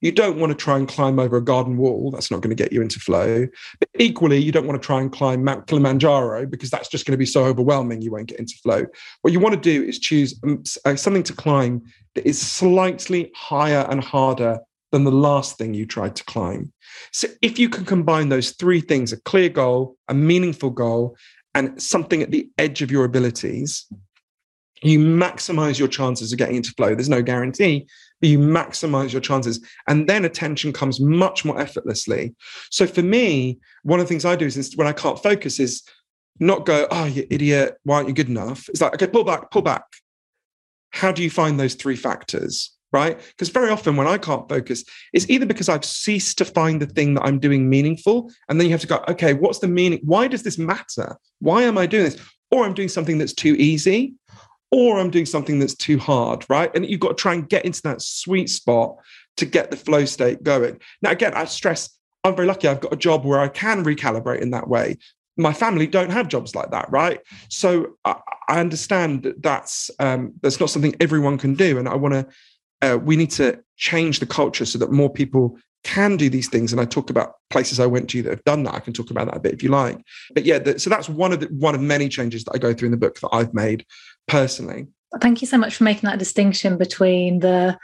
you 0.03 0.11
don't 0.11 0.37
want 0.37 0.51
to 0.51 0.55
try 0.55 0.77
and 0.77 0.85
climb 0.85 1.17
over 1.17 1.37
a 1.37 1.41
garden 1.41 1.77
wall. 1.77 2.11
That's 2.11 2.29
not 2.29 2.41
going 2.41 2.53
to 2.53 2.61
get 2.61 2.73
you 2.73 2.81
into 2.81 2.99
flow. 2.99 3.47
But 3.79 3.87
equally, 3.97 4.37
you 4.37 4.51
don't 4.51 4.67
want 4.67 4.79
to 4.79 4.85
try 4.85 4.99
and 4.99 5.09
climb 5.09 5.45
Mount 5.45 5.65
Kilimanjaro 5.67 6.45
because 6.45 6.69
that's 6.69 6.89
just 6.89 7.05
going 7.05 7.13
to 7.13 7.17
be 7.17 7.25
so 7.25 7.45
overwhelming 7.45 8.01
you 8.01 8.11
won't 8.11 8.27
get 8.27 8.37
into 8.37 8.55
flow. 8.61 8.85
What 9.21 9.31
you 9.31 9.39
want 9.39 9.55
to 9.55 9.61
do 9.61 9.81
is 9.81 9.97
choose 9.97 10.37
um, 10.43 10.61
uh, 10.83 10.97
something 10.97 11.23
to 11.23 11.33
climb 11.33 11.83
that 12.15 12.27
is 12.27 12.39
slightly 12.39 13.31
higher 13.33 13.87
and 13.89 14.03
harder 14.03 14.59
than 14.91 15.05
the 15.05 15.11
last 15.11 15.57
thing 15.57 15.73
you 15.73 15.85
tried 15.85 16.17
to 16.17 16.25
climb. 16.25 16.73
So 17.13 17.29
if 17.41 17.57
you 17.57 17.69
can 17.69 17.85
combine 17.85 18.27
those 18.27 18.51
three 18.51 18.81
things 18.81 19.13
a 19.13 19.21
clear 19.21 19.47
goal, 19.47 19.95
a 20.09 20.13
meaningful 20.13 20.71
goal, 20.71 21.15
and 21.55 21.81
something 21.81 22.21
at 22.21 22.31
the 22.31 22.49
edge 22.57 22.81
of 22.81 22.91
your 22.91 23.05
abilities, 23.05 23.85
you 24.81 24.99
maximize 24.99 25.79
your 25.79 25.87
chances 25.87 26.33
of 26.33 26.37
getting 26.37 26.57
into 26.57 26.73
flow. 26.73 26.93
There's 26.93 27.07
no 27.07 27.21
guarantee, 27.21 27.87
you 28.29 28.39
maximize 28.39 29.11
your 29.11 29.21
chances. 29.21 29.65
And 29.87 30.07
then 30.07 30.25
attention 30.25 30.73
comes 30.73 30.99
much 30.99 31.45
more 31.45 31.59
effortlessly. 31.59 32.35
So 32.71 32.87
for 32.87 33.01
me, 33.01 33.59
one 33.83 33.99
of 33.99 34.05
the 34.05 34.09
things 34.09 34.25
I 34.25 34.35
do 34.35 34.45
is 34.45 34.75
when 34.75 34.87
I 34.87 34.93
can't 34.93 35.21
focus 35.21 35.59
is 35.59 35.83
not 36.39 36.65
go, 36.65 36.87
oh, 36.89 37.05
you 37.05 37.27
idiot, 37.29 37.77
why 37.83 37.97
aren't 37.97 38.07
you 38.07 38.13
good 38.13 38.29
enough? 38.29 38.67
It's 38.69 38.81
like, 38.81 38.93
okay, 38.93 39.07
pull 39.07 39.23
back, 39.23 39.51
pull 39.51 39.61
back. 39.61 39.83
How 40.91 41.11
do 41.11 41.23
you 41.23 41.29
find 41.29 41.59
those 41.59 41.75
three 41.75 41.95
factors? 41.95 42.73
right? 42.93 43.19
Because 43.19 43.49
very 43.49 43.71
often 43.71 43.97
when 43.97 44.07
I 44.07 44.17
can't 44.17 44.47
focus, 44.47 44.85
it's 45.11 45.29
either 45.29 45.47
because 45.47 45.67
I've 45.67 45.83
ceased 45.83 46.37
to 46.37 46.45
find 46.45 46.79
the 46.79 46.85
thing 46.85 47.15
that 47.15 47.25
I'm 47.25 47.39
doing 47.39 47.67
meaningful. 47.67 48.31
And 48.47 48.59
then 48.59 48.67
you 48.67 48.71
have 48.71 48.81
to 48.81 48.87
go, 48.87 49.03
okay, 49.09 49.33
what's 49.33 49.59
the 49.59 49.67
meaning? 49.67 49.99
Why 50.03 50.27
does 50.27 50.43
this 50.43 50.59
matter? 50.59 51.17
Why 51.39 51.63
am 51.63 51.77
I 51.77 51.87
doing 51.87 52.05
this? 52.05 52.17
Or 52.51 52.63
I'm 52.63 52.75
doing 52.75 52.89
something 52.89 53.17
that's 53.17 53.33
too 53.33 53.55
easy, 53.55 54.13
or 54.73 54.99
I'm 54.99 55.11
doing 55.11 55.27
something 55.27 55.59
that's 55.59 55.75
too 55.75 55.99
hard, 55.99 56.45
right? 56.49 56.73
And 56.75 56.85
you've 56.85 56.99
got 56.99 57.09
to 57.09 57.21
try 57.21 57.35
and 57.35 57.47
get 57.47 57.63
into 57.63 57.81
that 57.83 58.01
sweet 58.01 58.49
spot 58.49 58.95
to 59.37 59.45
get 59.45 59.69
the 59.69 59.77
flow 59.77 60.05
state 60.05 60.41
going. 60.41 60.79
Now, 61.01 61.11
again, 61.11 61.33
I 61.35 61.45
stress 61.45 61.89
I'm 62.23 62.35
very 62.35 62.47
lucky. 62.47 62.67
I've 62.67 62.79
got 62.79 62.93
a 62.93 62.97
job 62.97 63.25
where 63.25 63.39
I 63.39 63.49
can 63.49 63.83
recalibrate 63.83 64.41
in 64.41 64.51
that 64.51 64.67
way. 64.67 64.97
My 65.35 65.51
family 65.51 65.87
don't 65.87 66.11
have 66.11 66.27
jobs 66.27 66.55
like 66.55 66.71
that, 66.71 66.89
right? 66.89 67.19
So 67.49 67.97
I, 68.05 68.15
I 68.47 68.59
understand 68.59 69.23
that 69.23 69.43
that's 69.43 69.91
um, 69.99 70.33
that's 70.41 70.59
not 70.59 70.69
something 70.69 70.95
everyone 70.99 71.37
can 71.37 71.55
do, 71.55 71.77
and 71.77 71.89
I 71.89 71.95
want 71.95 72.13
to 72.13 72.27
uh, 72.81 72.97
we 72.97 73.15
need 73.15 73.31
to 73.31 73.61
change 73.77 74.19
the 74.19 74.25
culture 74.25 74.65
so 74.65 74.77
that 74.79 74.91
more 74.91 75.09
people 75.09 75.57
can 75.83 76.15
do 76.15 76.29
these 76.29 76.47
things. 76.47 76.71
And 76.71 76.79
I 76.79 76.85
talk 76.85 77.09
about 77.09 77.35
places 77.49 77.79
I 77.79 77.85
went 77.85 78.09
to 78.11 78.21
that 78.23 78.29
have 78.29 78.43
done 78.45 78.63
that. 78.63 78.73
I 78.73 78.79
can 78.79 78.93
talk 78.93 79.11
about 79.11 79.25
that 79.25 79.37
a 79.37 79.39
bit 79.39 79.53
if 79.53 79.63
you 79.63 79.69
like. 79.69 79.97
But 80.33 80.45
yeah, 80.45 80.59
the, 80.59 80.79
so 80.79 80.89
that's 80.89 81.09
one 81.09 81.33
of 81.33 81.39
the 81.41 81.47
one 81.47 81.75
of 81.75 81.81
many 81.81 82.09
changes 82.09 82.43
that 82.45 82.55
I 82.55 82.57
go 82.57 82.73
through 82.73 82.87
in 82.87 82.91
the 82.91 82.97
book 82.97 83.19
that 83.19 83.29
I've 83.33 83.53
made 83.53 83.85
personally. 84.27 84.87
Thank 85.21 85.41
you 85.41 85.47
so 85.47 85.57
much 85.57 85.75
for 85.75 85.83
making 85.83 86.09
that 86.09 86.19
distinction 86.19 86.77
between 86.77 87.39
the, 87.39 87.77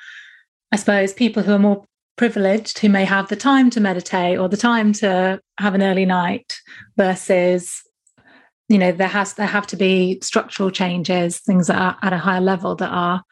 I 0.72 0.76
suppose, 0.78 1.14
people 1.14 1.44
who 1.44 1.54
are 1.54 1.60
more 1.60 1.86
privileged 2.18 2.80
who 2.80 2.90
may 2.90 3.06
have 3.06 3.30
the 3.30 3.36
time 3.36 3.70
to 3.70 3.80
meditate 3.80 4.38
or 4.38 4.50
the 4.50 4.58
time 4.58 4.92
to 4.92 5.40
have 5.58 5.74
an 5.74 5.82
early 5.82 6.06
night 6.06 6.60
versus 6.98 7.82
you 8.68 8.78
know 8.78 8.92
there 8.92 9.08
has 9.08 9.36
there 9.36 9.48
have 9.48 9.66
to 9.66 9.78
be 9.78 10.20
structural 10.22 10.70
changes 10.70 11.40
things 11.40 11.68
that 11.68 11.82
are 11.82 11.98
at 12.02 12.12
a 12.12 12.18
higher 12.18 12.42
level 12.42 12.76
that 12.76 12.90
are 12.90 13.24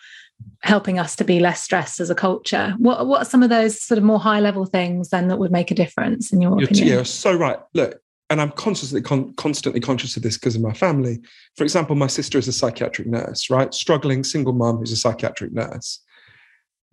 helping 0.61 0.99
us 0.99 1.15
to 1.17 1.23
be 1.23 1.39
less 1.39 1.61
stressed 1.61 1.99
as 1.99 2.09
a 2.09 2.15
culture. 2.15 2.75
What 2.77 3.07
what 3.07 3.21
are 3.21 3.25
some 3.25 3.43
of 3.43 3.49
those 3.49 3.81
sort 3.81 3.97
of 3.97 4.03
more 4.03 4.19
high 4.19 4.39
level 4.39 4.65
things 4.65 5.09
then 5.09 5.27
that 5.27 5.37
would 5.37 5.51
make 5.51 5.71
a 5.71 5.75
difference 5.75 6.31
in 6.31 6.41
your 6.41 6.59
You're, 6.59 6.69
opinion? 6.69 6.87
Yeah, 6.87 7.03
so 7.03 7.35
right. 7.35 7.59
Look, 7.73 7.99
and 8.29 8.41
I'm 8.41 8.51
constantly 8.51 9.01
con- 9.01 9.33
constantly 9.35 9.79
conscious 9.79 10.17
of 10.17 10.23
this 10.23 10.37
because 10.37 10.55
of 10.55 10.61
my 10.61 10.73
family. 10.73 11.19
For 11.55 11.63
example, 11.63 11.95
my 11.95 12.07
sister 12.07 12.37
is 12.37 12.47
a 12.47 12.53
psychiatric 12.53 13.07
nurse, 13.07 13.49
right? 13.49 13.73
Struggling 13.73 14.23
single 14.23 14.53
mom 14.53 14.77
who's 14.77 14.91
a 14.91 14.97
psychiatric 14.97 15.53
nurse, 15.53 16.03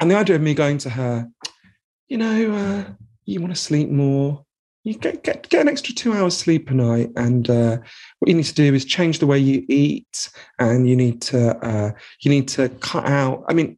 and 0.01 0.11
the 0.11 0.17
idea 0.17 0.37
of 0.37 0.43
me 0.43 0.55
going 0.55 0.79
to 0.79 0.91
her, 0.91 1.29
you 2.09 2.19
know, 2.19 2.53
uh, 2.55 2.85
you 3.25 3.41
want 3.41 3.55
to 3.55 3.61
sleep 3.61 3.89
more 3.89 4.45
you 4.85 4.95
get, 4.95 5.25
get, 5.25 5.49
get 5.49 5.63
an 5.63 5.69
extra 5.69 5.95
two 5.95 6.13
hours 6.13 6.37
sleep 6.37 6.71
a 6.71 6.75
night 6.75 7.11
and 7.17 7.49
uh, 7.51 7.79
what 8.19 8.29
you 8.29 8.35
need 8.35 8.45
to 8.45 8.55
do 8.55 8.75
is 8.75 8.85
change 8.85 9.19
the 9.19 9.27
way 9.27 9.39
you 9.39 9.65
eat 9.69 10.31
and 10.59 10.89
you 10.89 10.95
need 10.95 11.21
to 11.23 11.57
uh, 11.67 11.91
you 12.21 12.31
need 12.31 12.47
to 12.47 12.69
cut 12.81 13.07
out 13.07 13.45
i 13.49 13.55
mean 13.55 13.77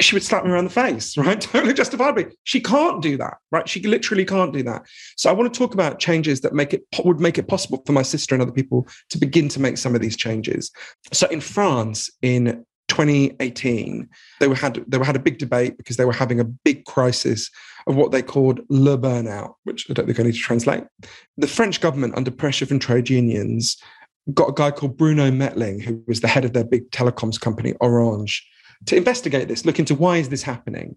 she 0.00 0.14
would 0.14 0.22
slap 0.22 0.44
me 0.44 0.50
around 0.50 0.64
the 0.64 0.70
face 0.70 1.16
right? 1.18 1.40
Totally 1.40 1.74
justifiably. 1.74 2.26
She 2.44 2.60
can't 2.60 3.02
do 3.02 3.16
that 3.18 3.34
right? 3.50 3.68
She 3.68 3.82
literally 3.82 4.24
can't 4.24 4.52
do 4.52 4.62
that. 4.64 4.82
So 5.16 5.30
i 5.30 5.32
want 5.32 5.52
to 5.52 5.56
talk 5.56 5.74
about 5.74 5.98
changes 5.98 6.40
that 6.40 6.54
make 6.54 6.72
it 6.74 6.82
would 7.04 7.20
make 7.20 7.38
it 7.38 7.48
possible 7.48 7.82
for 7.86 7.92
my 7.92 8.02
sister 8.02 8.34
and 8.34 8.42
other 8.42 8.52
people 8.52 8.88
to 9.10 9.18
begin 9.18 9.48
to 9.50 9.60
make 9.60 9.78
some 9.78 9.94
of 9.94 10.00
these 10.00 10.16
changes. 10.16 10.70
So 11.12 11.26
in 11.28 11.40
france 11.40 12.10
in 12.22 12.64
2018 12.88 14.06
they 14.40 14.48
were 14.48 14.54
had 14.54 14.84
they 14.86 14.98
were 14.98 15.04
had 15.04 15.16
a 15.16 15.20
big 15.20 15.38
debate 15.38 15.78
because 15.78 15.96
they 15.96 16.04
were 16.04 16.12
having 16.12 16.40
a 16.40 16.44
big 16.44 16.84
crisis 16.84 17.50
of 17.86 17.96
what 17.96 18.12
they 18.12 18.22
called 18.22 18.60
le 18.68 18.98
burnout, 18.98 19.54
which 19.64 19.90
I 19.90 19.94
don't 19.94 20.06
think 20.06 20.20
I 20.20 20.24
need 20.24 20.34
to 20.34 20.38
translate. 20.38 20.84
The 21.36 21.46
French 21.46 21.80
government, 21.80 22.16
under 22.16 22.30
pressure 22.30 22.66
from 22.66 22.78
trade 22.78 23.10
unions, 23.10 23.76
got 24.34 24.50
a 24.50 24.54
guy 24.54 24.70
called 24.70 24.96
Bruno 24.96 25.30
Mettling, 25.30 25.80
who 25.80 26.02
was 26.06 26.20
the 26.20 26.28
head 26.28 26.44
of 26.44 26.52
their 26.52 26.64
big 26.64 26.90
telecoms 26.90 27.40
company, 27.40 27.74
Orange, 27.80 28.46
to 28.86 28.96
investigate 28.96 29.48
this, 29.48 29.64
look 29.64 29.78
into 29.78 29.94
why 29.94 30.16
is 30.18 30.28
this 30.28 30.42
happening. 30.42 30.96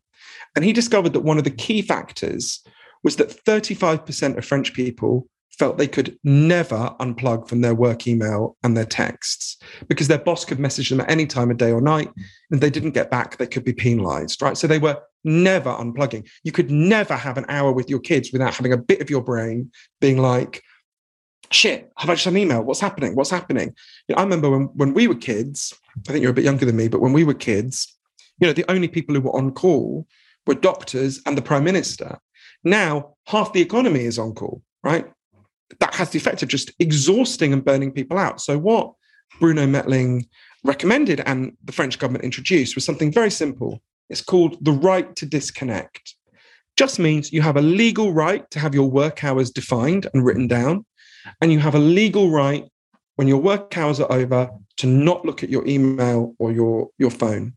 And 0.56 0.64
he 0.66 0.74
discovered 0.74 1.14
that 1.14 1.22
one 1.22 1.38
of 1.38 1.44
the 1.44 1.52
key 1.52 1.82
factors 1.82 2.62
was 3.04 3.18
that 3.18 3.46
35% 3.46 4.38
of 4.38 4.46
French 4.46 4.74
people 4.74 5.28
felt 5.58 5.78
they 5.78 5.88
could 5.88 6.18
never 6.24 6.94
unplug 7.00 7.48
from 7.48 7.62
their 7.62 7.76
work 7.76 8.08
email 8.08 8.58
and 8.64 8.76
their 8.76 8.86
texts 8.86 9.58
because 9.88 10.08
their 10.08 10.18
boss 10.18 10.44
could 10.44 10.60
message 10.60 10.90
them 10.90 11.00
at 11.00 11.10
any 11.10 11.26
time 11.26 11.50
of 11.50 11.58
day 11.58 11.72
or 11.72 11.82
night 11.82 12.12
and 12.52 12.60
they 12.60 12.70
didn't 12.70 12.92
get 12.92 13.10
back 13.10 13.38
they 13.38 13.48
could 13.48 13.64
be 13.64 13.74
penalized 13.74 14.42
right? 14.42 14.58
So 14.58 14.68
they 14.68 14.80
were 14.80 15.02
never 15.24 15.70
unplugging. 15.70 16.28
You 16.44 16.52
could 16.52 16.70
never 16.72 17.16
have 17.16 17.38
an 17.38 17.46
hour 17.48 17.72
with 17.72 17.90
your 17.90 18.00
kids 18.00 18.32
without 18.32 18.54
having 18.54 18.74
a 18.74 18.78
bit 18.78 19.02
of 19.02 19.10
your 19.10 19.22
brain 19.22 19.72
being 20.02 20.18
like 20.18 20.62
shit 21.52 21.92
have 21.98 22.10
i 22.10 22.16
just 22.16 22.28
an 22.28 22.38
email? 22.38 22.64
What's 22.64 22.80
happening? 22.80 23.16
What's 23.16 23.30
happening? 23.30 23.74
You 24.08 24.16
know, 24.16 24.20
i 24.20 24.24
remember 24.24 24.50
when, 24.50 24.64
when 24.74 24.94
we 24.94 25.08
were 25.08 25.16
kids 25.16 25.74
i 26.08 26.12
think 26.12 26.22
you're 26.22 26.32
a 26.32 26.36
bit 26.36 26.46
younger 26.46 26.66
than 26.66 26.76
me 26.76 26.88
but 26.88 27.02
when 27.02 27.14
we 27.14 27.24
were 27.24 27.34
kids 27.34 27.98
you 28.40 28.48
know 28.48 28.54
the 28.54 28.70
only 28.70 28.88
people 28.88 29.16
who 29.16 29.22
were 29.22 29.36
on 29.36 29.52
call 29.52 30.06
were 30.48 30.56
doctors 30.56 31.22
and 31.26 31.38
the 31.38 31.42
prime 31.42 31.64
minister 31.64 32.20
now 32.64 33.16
half 33.28 33.54
the 33.54 33.62
economy 33.62 34.06
is 34.06 34.20
on 34.20 34.34
call 34.34 34.62
right 34.84 35.06
that 35.80 35.96
has 35.96 36.10
the 36.10 36.20
effect 36.20 36.44
of 36.44 36.50
just 36.50 36.72
exhausting 36.80 37.54
and 37.54 37.64
burning 37.64 37.92
people 37.92 38.18
out. 38.18 38.42
So, 38.42 38.58
what 38.58 38.94
Bruno 39.40 39.66
Mettling 39.66 40.28
recommended 40.64 41.22
and 41.26 41.54
the 41.64 41.72
French 41.72 42.00
government 42.00 42.24
introduced 42.24 42.76
was 42.76 42.86
something 42.86 43.12
very 43.12 43.32
simple. 43.32 43.82
It's 44.10 44.22
called 44.22 44.64
the 44.64 44.72
right 44.72 45.16
to 45.16 45.26
disconnect. 45.26 46.16
Just 46.78 47.00
means 47.00 47.32
you 47.32 47.42
have 47.42 47.58
a 47.58 47.62
legal 47.62 48.14
right 48.14 48.50
to 48.52 48.60
have 48.60 48.76
your 48.76 48.90
work 48.90 49.24
hours 49.24 49.50
defined 49.50 50.08
and 50.14 50.26
written 50.26 50.48
down, 50.48 50.86
and 51.42 51.52
you 51.52 51.60
have 51.60 51.76
a 51.76 51.80
legal 51.80 52.30
right 52.30 52.66
when 53.16 53.28
your 53.28 53.42
work 53.42 53.78
hours 53.78 54.00
are 54.00 54.12
over 54.12 54.50
to 54.78 54.88
not 54.88 55.26
look 55.26 55.44
at 55.44 55.50
your 55.50 55.66
email 55.68 56.36
or 56.40 56.52
your, 56.52 56.90
your 56.98 57.12
phone. 57.12 57.56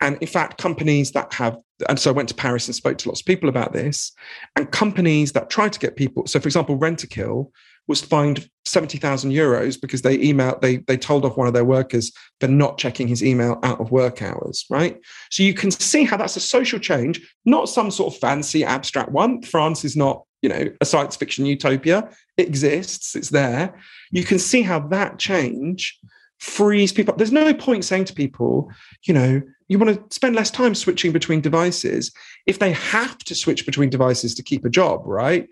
And 0.00 0.16
in 0.20 0.26
fact, 0.26 0.58
companies 0.58 1.12
that 1.12 1.32
have, 1.34 1.58
and 1.88 1.98
so 1.98 2.10
I 2.10 2.14
went 2.14 2.28
to 2.30 2.34
Paris 2.34 2.66
and 2.66 2.74
spoke 2.74 2.98
to 2.98 3.08
lots 3.08 3.20
of 3.20 3.26
people 3.26 3.48
about 3.48 3.72
this, 3.72 4.12
and 4.56 4.70
companies 4.70 5.32
that 5.32 5.50
try 5.50 5.68
to 5.68 5.78
get 5.78 5.96
people, 5.96 6.26
so 6.26 6.40
for 6.40 6.48
example, 6.48 6.78
Rentokil 6.78 7.50
was 7.90 8.00
fined 8.00 8.48
70,000 8.66 9.32
euros 9.32 9.80
because 9.80 10.02
they 10.02 10.16
emailed, 10.18 10.60
they, 10.60 10.76
they 10.76 10.96
told 10.96 11.24
off 11.24 11.36
one 11.36 11.48
of 11.48 11.54
their 11.54 11.64
workers 11.64 12.12
for 12.40 12.46
not 12.46 12.78
checking 12.78 13.08
his 13.08 13.22
email 13.22 13.58
out 13.64 13.80
of 13.80 13.90
work 13.90 14.22
hours, 14.22 14.64
right? 14.70 14.98
So 15.30 15.42
you 15.42 15.54
can 15.54 15.70
see 15.70 16.04
how 16.04 16.16
that's 16.16 16.36
a 16.36 16.40
social 16.40 16.78
change, 16.78 17.20
not 17.44 17.68
some 17.68 17.90
sort 17.90 18.14
of 18.14 18.20
fancy 18.20 18.64
abstract 18.64 19.10
one. 19.10 19.42
France 19.42 19.84
is 19.84 19.96
not, 19.96 20.24
you 20.42 20.48
know, 20.48 20.70
a 20.80 20.84
science 20.84 21.16
fiction 21.16 21.46
utopia. 21.46 22.08
It 22.36 22.48
exists, 22.48 23.14
it's 23.14 23.30
there. 23.30 23.78
You 24.10 24.24
can 24.24 24.38
see 24.38 24.62
how 24.62 24.80
that 24.88 25.18
change 25.18 25.98
frees 26.38 26.92
people. 26.92 27.14
There's 27.14 27.32
no 27.32 27.52
point 27.52 27.84
saying 27.84 28.06
to 28.06 28.14
people, 28.14 28.72
you 29.04 29.14
know, 29.14 29.42
you 29.68 29.78
want 29.78 30.10
to 30.10 30.14
spend 30.14 30.34
less 30.34 30.50
time 30.50 30.74
switching 30.74 31.12
between 31.12 31.40
devices 31.40 32.12
if 32.46 32.58
they 32.58 32.72
have 32.72 33.18
to 33.18 33.34
switch 33.34 33.66
between 33.66 33.90
devices 33.90 34.34
to 34.34 34.42
keep 34.42 34.64
a 34.64 34.70
job, 34.70 35.02
right? 35.04 35.48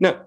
Now, 0.00 0.22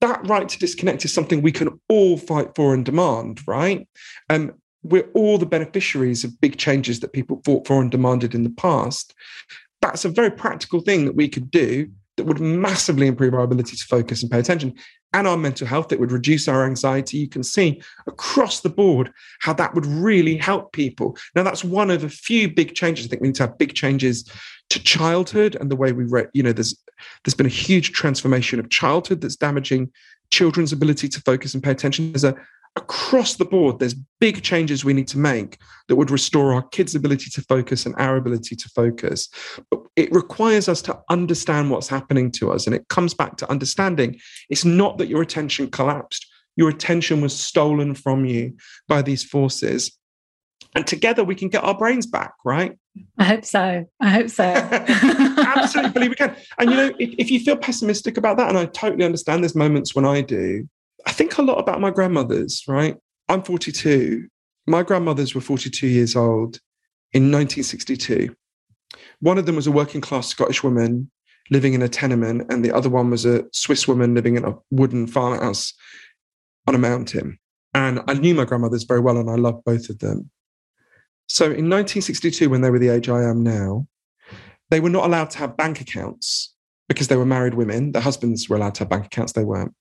that 0.00 0.26
right 0.26 0.48
to 0.48 0.58
disconnect 0.58 1.04
is 1.04 1.14
something 1.14 1.40
we 1.40 1.52
can 1.52 1.80
all 1.88 2.18
fight 2.18 2.56
for 2.56 2.74
and 2.74 2.84
demand, 2.84 3.46
right? 3.46 3.88
Um, 4.28 4.54
we're 4.82 5.08
all 5.14 5.38
the 5.38 5.46
beneficiaries 5.46 6.24
of 6.24 6.40
big 6.40 6.58
changes 6.58 6.98
that 7.00 7.12
people 7.12 7.40
fought 7.44 7.68
for 7.68 7.80
and 7.80 7.90
demanded 7.90 8.34
in 8.34 8.42
the 8.42 8.50
past. 8.50 9.14
That's 9.80 10.04
a 10.04 10.08
very 10.08 10.30
practical 10.30 10.80
thing 10.80 11.04
that 11.04 11.14
we 11.14 11.28
could 11.28 11.52
do 11.52 11.88
that 12.22 12.28
would 12.28 12.40
massively 12.40 13.08
improve 13.08 13.34
our 13.34 13.40
ability 13.40 13.76
to 13.76 13.84
focus 13.84 14.22
and 14.22 14.30
pay 14.30 14.38
attention 14.38 14.74
and 15.12 15.26
our 15.26 15.36
mental 15.36 15.66
health. 15.66 15.90
It 15.90 15.98
would 15.98 16.12
reduce 16.12 16.46
our 16.46 16.64
anxiety. 16.64 17.18
You 17.18 17.28
can 17.28 17.42
see 17.42 17.82
across 18.06 18.60
the 18.60 18.68
board 18.68 19.10
how 19.40 19.54
that 19.54 19.74
would 19.74 19.86
really 19.86 20.36
help 20.36 20.72
people. 20.72 21.16
Now, 21.34 21.42
that's 21.42 21.64
one 21.64 21.90
of 21.90 22.04
a 22.04 22.08
few 22.08 22.48
big 22.48 22.74
changes. 22.76 23.06
I 23.06 23.08
think 23.08 23.22
we 23.22 23.28
need 23.28 23.34
to 23.36 23.46
have 23.48 23.58
big 23.58 23.74
changes 23.74 24.30
to 24.70 24.82
childhood 24.82 25.56
and 25.56 25.68
the 25.68 25.74
way 25.74 25.90
we, 25.90 26.04
re- 26.04 26.28
you 26.32 26.44
know, 26.44 26.52
there's 26.52 26.76
there's 27.24 27.34
been 27.34 27.46
a 27.46 27.48
huge 27.48 27.90
transformation 27.90 28.60
of 28.60 28.70
childhood 28.70 29.20
that's 29.20 29.34
damaging 29.34 29.90
children's 30.30 30.72
ability 30.72 31.08
to 31.08 31.20
focus 31.22 31.54
and 31.54 31.62
pay 31.62 31.72
attention. 31.72 32.12
There's 32.12 32.22
a 32.22 32.36
across 32.76 33.36
the 33.36 33.44
board, 33.44 33.78
there's 33.78 33.94
big 34.20 34.42
changes 34.42 34.84
we 34.84 34.94
need 34.94 35.08
to 35.08 35.18
make 35.18 35.58
that 35.88 35.96
would 35.96 36.10
restore 36.10 36.54
our 36.54 36.62
kids' 36.62 36.94
ability 36.94 37.30
to 37.30 37.42
focus 37.42 37.84
and 37.84 37.94
our 37.96 38.16
ability 38.16 38.56
to 38.56 38.68
focus. 38.70 39.28
But 39.70 39.80
it 39.96 40.12
requires 40.12 40.68
us 40.68 40.80
to 40.82 40.98
understand 41.10 41.70
what's 41.70 41.88
happening 41.88 42.30
to 42.32 42.50
us. 42.50 42.66
And 42.66 42.74
it 42.74 42.88
comes 42.88 43.14
back 43.14 43.36
to 43.38 43.50
understanding 43.50 44.18
it's 44.48 44.64
not 44.64 44.98
that 44.98 45.08
your 45.08 45.22
attention 45.22 45.70
collapsed, 45.70 46.26
your 46.56 46.70
attention 46.70 47.20
was 47.20 47.38
stolen 47.38 47.94
from 47.94 48.24
you 48.24 48.56
by 48.88 49.02
these 49.02 49.24
forces. 49.24 49.92
And 50.74 50.86
together 50.86 51.22
we 51.24 51.34
can 51.34 51.48
get 51.48 51.64
our 51.64 51.76
brains 51.76 52.06
back, 52.06 52.32
right? 52.44 52.78
I 53.18 53.24
hope 53.24 53.44
so. 53.44 53.84
I 54.00 54.08
hope 54.08 54.30
so. 54.30 54.44
Absolutely 54.44 55.92
believe 55.92 56.10
we 56.10 56.16
can. 56.16 56.34
And 56.58 56.70
you 56.70 56.76
know, 56.76 56.92
if, 56.98 57.14
if 57.18 57.30
you 57.30 57.40
feel 57.40 57.56
pessimistic 57.56 58.16
about 58.16 58.38
that, 58.38 58.48
and 58.48 58.56
I 58.56 58.66
totally 58.66 59.04
understand 59.04 59.42
there's 59.42 59.54
moments 59.54 59.94
when 59.94 60.06
I 60.06 60.22
do, 60.22 60.68
I 61.06 61.12
think 61.12 61.38
a 61.38 61.42
lot 61.42 61.58
about 61.58 61.80
my 61.80 61.90
grandmothers, 61.90 62.64
right? 62.68 62.96
I'm 63.28 63.42
42. 63.42 64.28
My 64.66 64.82
grandmothers 64.82 65.34
were 65.34 65.40
42 65.40 65.86
years 65.86 66.14
old 66.16 66.60
in 67.12 67.30
1962. 67.30 68.34
One 69.20 69.38
of 69.38 69.46
them 69.46 69.56
was 69.56 69.66
a 69.66 69.72
working 69.72 70.00
class 70.00 70.28
Scottish 70.28 70.62
woman 70.62 71.10
living 71.50 71.74
in 71.74 71.82
a 71.82 71.88
tenement, 71.88 72.50
and 72.50 72.64
the 72.64 72.74
other 72.74 72.88
one 72.88 73.10
was 73.10 73.26
a 73.26 73.44
Swiss 73.52 73.88
woman 73.88 74.14
living 74.14 74.36
in 74.36 74.44
a 74.44 74.56
wooden 74.70 75.06
farmhouse 75.06 75.74
on 76.66 76.74
a 76.74 76.78
mountain. 76.78 77.38
And 77.74 78.00
I 78.06 78.14
knew 78.14 78.34
my 78.34 78.44
grandmothers 78.44 78.84
very 78.84 79.00
well, 79.00 79.18
and 79.18 79.30
I 79.30 79.34
loved 79.34 79.64
both 79.64 79.88
of 79.88 79.98
them. 79.98 80.30
So 81.28 81.44
in 81.46 81.70
1962, 81.70 82.50
when 82.50 82.60
they 82.60 82.70
were 82.70 82.78
the 82.78 82.90
age 82.90 83.08
I 83.08 83.22
am 83.22 83.42
now, 83.42 83.86
they 84.70 84.80
were 84.80 84.90
not 84.90 85.04
allowed 85.04 85.30
to 85.30 85.38
have 85.38 85.56
bank 85.56 85.80
accounts 85.80 86.54
because 86.88 87.08
they 87.08 87.16
were 87.16 87.26
married 87.26 87.54
women. 87.54 87.92
Their 87.92 88.02
husbands 88.02 88.48
were 88.48 88.56
allowed 88.56 88.74
to 88.76 88.80
have 88.80 88.90
bank 88.90 89.06
accounts, 89.06 89.32
they 89.32 89.44
weren't. 89.44 89.74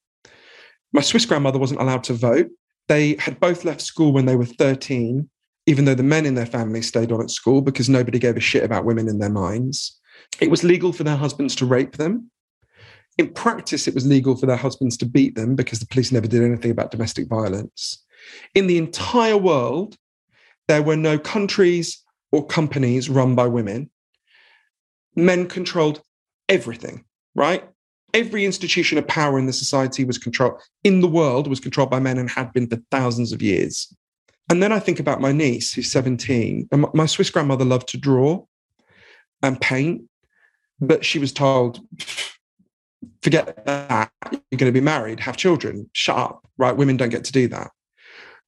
My 0.94 1.02
Swiss 1.02 1.26
grandmother 1.26 1.60
wasn't 1.60 1.82
allowed 1.82 2.04
to 2.06 2.14
vote. 2.14 2.50
They 2.88 3.16
had 3.20 3.40
both 3.40 3.64
left 3.64 3.82
school 3.82 4.12
when 4.12 4.26
they 4.26 4.36
were 4.36 4.46
13, 4.46 5.30
even 5.66 5.86
though 5.86 5.96
the 5.96 6.04
men 6.04 6.26
in 6.26 6.36
their 6.36 6.46
family 6.46 6.82
stayed 6.82 7.12
on 7.12 7.22
at 7.22 7.30
school 7.30 7.62
because 7.62 7.90
nobody 7.90 8.20
gave 8.20 8.36
a 8.36 8.42
shit 8.42 8.64
about 8.64 8.86
women 8.86 9.08
in 9.08 9.20
their 9.20 9.30
minds. 9.30 10.00
It 10.40 10.50
was 10.50 10.64
legal 10.64 10.92
for 10.92 11.04
their 11.04 11.16
husbands 11.16 11.56
to 11.58 11.66
rape 11.66 11.98
them. 11.98 12.30
In 13.18 13.30
practice, 13.34 13.88
it 13.88 13.94
was 13.94 14.06
legal 14.06 14.36
for 14.36 14.46
their 14.46 14.56
husbands 14.56 14.98
to 14.98 15.06
beat 15.06 15.36
them 15.36 15.56
because 15.56 15.80
the 15.80 15.88
police 15.88 16.12
never 16.12 16.28
did 16.28 16.44
anything 16.44 16.72
about 16.72 16.92
domestic 16.92 17.28
violence. 17.28 18.04
In 18.56 18.68
the 18.68 18.78
entire 18.78 19.38
world, 19.38 19.98
there 20.68 20.82
were 20.82 20.96
no 20.96 21.20
countries 21.20 22.04
or 22.32 22.46
companies 22.46 23.10
run 23.10 23.36
by 23.36 23.48
women. 23.48 23.90
Men 25.16 25.48
controlled 25.48 26.02
everything, 26.48 27.04
right? 27.36 27.68
Every 28.14 28.46
institution 28.46 28.98
of 28.98 29.08
power 29.08 29.40
in 29.40 29.46
the 29.46 29.54
society 29.54 30.04
was 30.04 30.18
controlled 30.18 30.62
in 30.84 31.02
the 31.02 31.08
world 31.08 31.48
was 31.48 31.60
controlled 31.60 31.90
by 31.90 32.00
men 32.00 32.18
and 32.18 32.30
had 32.30 32.52
been 32.54 32.68
for 32.68 32.78
thousands 32.92 33.32
of 33.32 33.42
years. 33.42 33.94
And 34.50 34.62
then 34.62 34.72
I 34.72 34.80
think 34.80 35.00
about 35.00 35.22
my 35.22 35.32
niece 35.32 35.74
who's 35.74 35.92
17. 35.92 36.68
And 36.72 36.86
my 36.94 37.06
Swiss 37.06 37.30
grandmother 37.30 37.64
loved 37.64 37.88
to 37.90 37.98
draw 37.98 38.44
and 39.42 39.60
paint, 39.62 40.04
but 40.80 41.06
she 41.06 41.20
was 41.20 41.32
told, 41.32 41.80
forget 43.22 43.66
that. 43.66 44.12
You're 44.32 44.58
going 44.58 44.72
to 44.72 44.78
be 44.78 44.82
married, 44.82 45.20
have 45.22 45.38
children, 45.38 45.90
shut 45.94 46.18
up, 46.18 46.48
right? 46.58 46.76
Women 46.76 46.98
don't 46.98 47.10
get 47.10 47.24
to 47.26 47.32
do 47.32 47.48
that. 47.50 47.72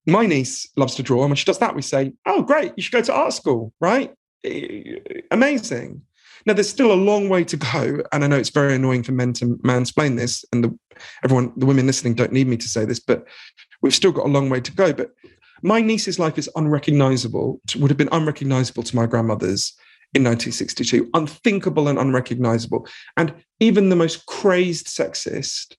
My 0.05 0.25
niece 0.25 0.67
loves 0.75 0.95
to 0.95 1.03
draw. 1.03 1.21
And 1.21 1.29
when 1.29 1.37
she 1.37 1.45
does 1.45 1.59
that, 1.59 1.75
we 1.75 1.81
say, 1.81 2.13
oh, 2.25 2.41
great, 2.41 2.73
you 2.75 2.83
should 2.83 2.91
go 2.91 3.01
to 3.01 3.13
art 3.13 3.33
school, 3.33 3.73
right? 3.79 4.13
Eh, 4.43 4.99
amazing. 5.31 6.01
Now, 6.45 6.53
there's 6.53 6.69
still 6.69 6.91
a 6.91 6.95
long 6.95 7.29
way 7.29 7.43
to 7.45 7.57
go, 7.57 8.03
and 8.11 8.23
I 8.23 8.27
know 8.27 8.37
it's 8.37 8.49
very 8.49 8.75
annoying 8.75 9.03
for 9.03 9.11
men 9.11 9.33
to 9.33 9.57
mansplain 9.63 10.17
this, 10.17 10.43
and 10.51 10.63
the, 10.63 10.79
everyone, 11.23 11.53
the 11.57 11.65
women 11.65 11.87
listening, 11.87 12.15
don't 12.15 12.33
need 12.33 12.47
me 12.47 12.57
to 12.57 12.67
say 12.67 12.85
this, 12.85 12.99
but 12.99 13.25
we've 13.81 13.93
still 13.93 14.11
got 14.11 14.25
a 14.25 14.29
long 14.29 14.49
way 14.49 14.59
to 14.61 14.71
go. 14.71 14.93
But 14.93 15.11
my 15.61 15.81
niece's 15.81 16.19
life 16.19 16.37
is 16.37 16.49
unrecognizable, 16.55 17.61
would 17.77 17.89
have 17.89 17.97
been 17.97 18.09
unrecognizable 18.11 18.83
to 18.83 18.95
my 18.95 19.05
grandmother's 19.05 19.73
in 20.13 20.23
1962, 20.23 21.09
unthinkable 21.13 21.87
and 21.87 21.97
unrecognizable. 21.97 22.87
And 23.17 23.33
even 23.59 23.89
the 23.89 23.95
most 23.95 24.25
crazed 24.25 24.87
sexist 24.87 25.75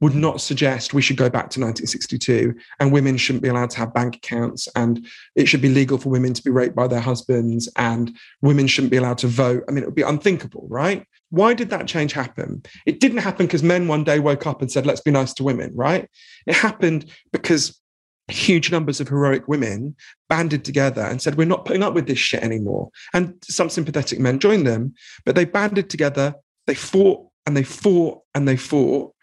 would 0.00 0.14
not 0.14 0.40
suggest 0.40 0.94
we 0.94 1.02
should 1.02 1.16
go 1.16 1.28
back 1.28 1.50
to 1.50 1.60
1962 1.60 2.54
and 2.80 2.92
women 2.92 3.16
shouldn't 3.16 3.42
be 3.42 3.48
allowed 3.48 3.70
to 3.70 3.78
have 3.78 3.94
bank 3.94 4.16
accounts 4.16 4.68
and 4.76 5.06
it 5.34 5.46
should 5.46 5.62
be 5.62 5.68
legal 5.68 5.98
for 5.98 6.08
women 6.08 6.34
to 6.34 6.42
be 6.42 6.50
raped 6.50 6.74
by 6.74 6.86
their 6.86 7.00
husbands 7.00 7.68
and 7.76 8.16
women 8.42 8.66
shouldn't 8.66 8.90
be 8.90 8.96
allowed 8.96 9.18
to 9.18 9.26
vote. 9.26 9.64
I 9.68 9.72
mean, 9.72 9.82
it 9.82 9.86
would 9.86 9.94
be 9.94 10.02
unthinkable, 10.02 10.66
right? 10.68 11.06
Why 11.30 11.54
did 11.54 11.70
that 11.70 11.86
change 11.86 12.12
happen? 12.12 12.62
It 12.86 13.00
didn't 13.00 13.18
happen 13.18 13.46
because 13.46 13.62
men 13.62 13.88
one 13.88 14.04
day 14.04 14.20
woke 14.20 14.46
up 14.46 14.62
and 14.62 14.70
said, 14.70 14.86
let's 14.86 15.00
be 15.00 15.10
nice 15.10 15.34
to 15.34 15.44
women, 15.44 15.72
right? 15.74 16.08
It 16.46 16.54
happened 16.54 17.10
because 17.32 17.80
huge 18.28 18.70
numbers 18.70 19.00
of 19.00 19.08
heroic 19.08 19.48
women 19.48 19.94
banded 20.28 20.64
together 20.64 21.02
and 21.02 21.20
said, 21.20 21.34
We're 21.34 21.46
not 21.46 21.64
putting 21.64 21.82
up 21.82 21.94
with 21.94 22.06
this 22.06 22.18
shit 22.18 22.42
anymore. 22.42 22.90
And 23.12 23.34
some 23.44 23.68
sympathetic 23.68 24.18
men 24.18 24.38
joined 24.38 24.66
them, 24.66 24.94
but 25.24 25.34
they 25.34 25.44
banded 25.44 25.90
together, 25.90 26.34
they 26.66 26.74
fought 26.74 27.26
and 27.46 27.56
they 27.56 27.62
fought 27.62 28.22
and 28.34 28.48
they 28.48 28.56
fought 28.56 29.13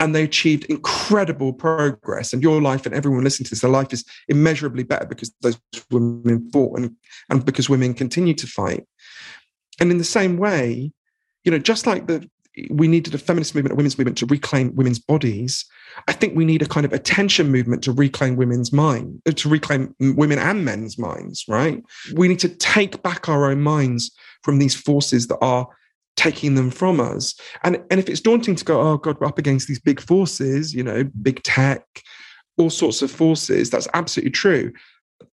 and 0.00 0.14
they 0.14 0.24
achieved 0.24 0.64
incredible 0.66 1.52
progress. 1.52 2.32
And 2.32 2.42
your 2.42 2.60
life 2.60 2.86
and 2.86 2.94
everyone 2.94 3.24
listening 3.24 3.44
to 3.46 3.50
this, 3.50 3.60
their 3.60 3.70
life 3.70 3.92
is 3.92 4.04
immeasurably 4.28 4.82
better 4.82 5.06
because 5.06 5.32
those 5.40 5.58
women 5.90 6.50
fought 6.52 6.78
and, 6.78 6.96
and 7.30 7.44
because 7.44 7.68
women 7.68 7.94
continue 7.94 8.34
to 8.34 8.46
fight. 8.46 8.86
And 9.80 9.90
in 9.90 9.98
the 9.98 10.04
same 10.04 10.36
way, 10.36 10.92
you 11.44 11.50
know, 11.50 11.58
just 11.58 11.86
like 11.86 12.06
the 12.06 12.28
we 12.70 12.86
needed 12.86 13.14
a 13.14 13.18
feminist 13.18 13.54
movement, 13.54 13.72
a 13.72 13.76
women's 13.76 13.98
movement 13.98 14.18
to 14.18 14.26
reclaim 14.26 14.74
women's 14.74 14.98
bodies. 14.98 15.64
I 16.06 16.12
think 16.12 16.36
we 16.36 16.44
need 16.44 16.62
a 16.62 16.66
kind 16.66 16.86
of 16.86 16.92
attention 16.92 17.50
movement 17.50 17.82
to 17.84 17.92
reclaim 17.92 18.36
women's 18.36 18.72
mind, 18.72 19.20
uh, 19.26 19.32
to 19.32 19.48
reclaim 19.48 19.94
women 19.98 20.38
and 20.38 20.64
men's 20.64 20.98
minds, 20.98 21.44
right? 21.48 21.82
We 22.14 22.28
need 22.28 22.38
to 22.40 22.48
take 22.48 23.02
back 23.02 23.28
our 23.28 23.50
own 23.50 23.62
minds 23.62 24.12
from 24.42 24.58
these 24.58 24.74
forces 24.74 25.26
that 25.28 25.38
are 25.38 25.66
taking 26.16 26.54
them 26.54 26.70
from 26.70 27.00
us. 27.00 27.34
And, 27.62 27.82
and 27.90 27.98
if 28.00 28.08
it's 28.08 28.20
daunting 28.20 28.54
to 28.56 28.64
go, 28.64 28.80
oh 28.80 28.96
God, 28.98 29.18
we're 29.20 29.26
up 29.26 29.38
against 29.38 29.68
these 29.68 29.80
big 29.80 30.00
forces, 30.00 30.72
you 30.74 30.82
know, 30.82 31.04
big 31.22 31.42
tech, 31.42 31.84
all 32.56 32.70
sorts 32.70 33.02
of 33.02 33.10
forces, 33.10 33.70
that's 33.70 33.88
absolutely 33.94 34.30
true. 34.30 34.72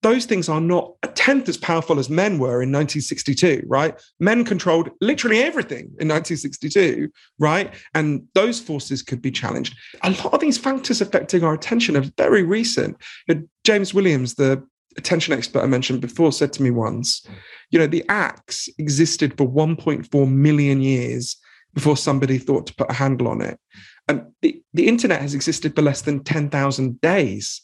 those 0.02 0.26
things 0.26 0.48
are 0.48 0.62
not 0.62 0.94
a 1.04 1.08
tenth 1.10 1.50
as 1.50 1.58
powerful 1.58 2.00
as 2.00 2.10
men 2.10 2.40
were 2.40 2.62
in 2.62 2.72
1962, 2.72 3.64
right? 3.68 4.00
Men 4.20 4.46
controlled 4.46 4.90
literally 5.02 5.40
everything 5.40 5.86
in 6.00 6.08
1962, 6.08 7.10
right? 7.38 7.74
And 7.94 8.26
those 8.34 8.60
forces 8.60 9.02
could 9.02 9.22
be 9.22 9.32
challenged. 9.32 9.76
A 10.04 10.12
lot 10.12 10.34
of 10.34 10.40
these 10.40 10.58
factors 10.58 11.02
affecting 11.02 11.44
our 11.44 11.54
attention 11.54 11.98
are 11.98 12.06
very 12.18 12.44
recent. 12.44 12.98
James 13.64 13.94
Williams, 13.94 14.36
the 14.36 14.66
attention 15.00 15.34
expert 15.34 15.64
I 15.64 15.68
mentioned 15.68 16.02
before, 16.02 16.32
said 16.32 16.54
to 16.54 16.64
me 16.64 16.72
once, 16.72 17.26
you 17.72 17.80
know, 17.80 17.88
the 17.88 18.06
axe 18.10 18.70
existed 18.78 19.38
for 19.38 19.48
1.4 19.48 20.32
million 20.32 20.82
years 20.82 21.38
before 21.74 21.98
somebody 21.98 22.38
thought 22.38 22.68
to 22.68 22.76
put 22.76 22.90
a 22.90 22.94
handle 22.94 23.28
on 23.28 23.42
it. 23.42 23.60
And 24.08 24.26
the, 24.42 24.62
the 24.74 24.88
internet 24.88 25.22
has 25.22 25.34
existed 25.34 25.76
for 25.76 25.82
less 25.82 26.02
than 26.02 26.24
10,000 26.24 27.02
days 27.02 27.62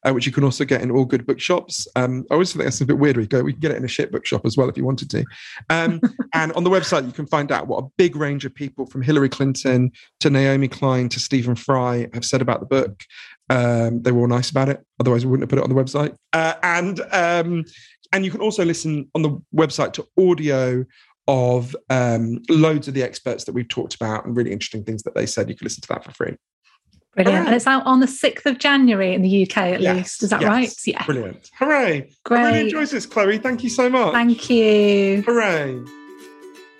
uh, 0.04 0.12
which 0.12 0.26
you 0.26 0.32
can 0.32 0.44
also 0.44 0.64
get 0.64 0.82
in 0.82 0.90
all 0.90 1.06
good 1.06 1.26
bookshops. 1.26 1.88
Um, 1.96 2.24
I 2.30 2.34
always 2.34 2.52
think 2.52 2.64
that's 2.64 2.80
a 2.80 2.86
bit 2.86 2.98
weird. 2.98 3.16
We 3.16 3.26
go, 3.26 3.42
we 3.42 3.52
can 3.52 3.60
get 3.60 3.70
it 3.70 3.78
in 3.78 3.84
a 3.84 3.88
shit 3.88 4.12
bookshop 4.12 4.44
as 4.44 4.56
well 4.56 4.68
if 4.68 4.76
you 4.76 4.84
wanted 4.84 5.08
to. 5.10 5.24
Um, 5.70 6.00
and 6.34 6.52
on 6.52 6.64
the 6.64 6.70
website, 6.70 7.06
you 7.06 7.12
can 7.12 7.26
find 7.26 7.50
out 7.50 7.66
what 7.66 7.84
a 7.84 7.88
big 7.96 8.14
range 8.16 8.44
of 8.44 8.54
people 8.54 8.84
from 8.86 9.00
Hillary 9.02 9.30
Clinton 9.30 9.90
to 10.20 10.30
Naomi 10.30 10.68
Klein 10.68 11.08
to 11.10 11.20
Stephen 11.20 11.54
Fry 11.54 12.08
have 12.12 12.24
said 12.24 12.42
about 12.42 12.58
the 12.60 12.66
book. 12.66 12.97
Um, 13.50 14.02
they 14.02 14.12
were 14.12 14.20
all 14.20 14.28
nice 14.28 14.50
about 14.50 14.68
it. 14.68 14.84
Otherwise, 15.00 15.24
we 15.24 15.30
wouldn't 15.30 15.44
have 15.44 15.50
put 15.50 15.58
it 15.58 15.70
on 15.70 15.74
the 15.74 15.82
website. 15.82 16.14
Uh, 16.32 16.54
and 16.62 17.00
um, 17.12 17.64
and 18.12 18.24
you 18.24 18.30
can 18.30 18.40
also 18.40 18.64
listen 18.64 19.10
on 19.14 19.22
the 19.22 19.40
website 19.54 19.92
to 19.94 20.06
audio 20.18 20.84
of 21.26 21.76
um, 21.90 22.40
loads 22.48 22.88
of 22.88 22.94
the 22.94 23.02
experts 23.02 23.44
that 23.44 23.52
we've 23.52 23.68
talked 23.68 23.94
about 23.94 24.24
and 24.24 24.36
really 24.36 24.50
interesting 24.50 24.82
things 24.82 25.02
that 25.02 25.14
they 25.14 25.26
said. 25.26 25.48
You 25.48 25.56
can 25.56 25.66
listen 25.66 25.82
to 25.82 25.88
that 25.88 26.04
for 26.04 26.12
free. 26.12 26.36
Brilliant. 27.14 27.46
And 27.46 27.54
it's 27.54 27.66
out 27.66 27.84
on 27.84 28.00
the 28.00 28.06
6th 28.06 28.46
of 28.46 28.58
January 28.58 29.12
in 29.12 29.22
the 29.22 29.42
UK 29.42 29.56
at 29.56 29.80
yes, 29.80 29.96
least. 29.96 30.22
Is 30.22 30.30
that 30.30 30.40
yes. 30.40 30.48
right? 30.48 30.74
Yeah. 30.86 31.04
Brilliant. 31.04 31.50
Hooray. 31.58 32.10
Great. 32.24 32.40
I 32.40 32.46
really 32.46 32.60
enjoyed 32.60 32.88
this, 32.88 33.06
Chloe. 33.06 33.38
Thank 33.38 33.64
you 33.64 33.70
so 33.70 33.90
much. 33.90 34.12
Thank 34.12 34.48
you. 34.48 35.22
Hooray. 35.22 35.82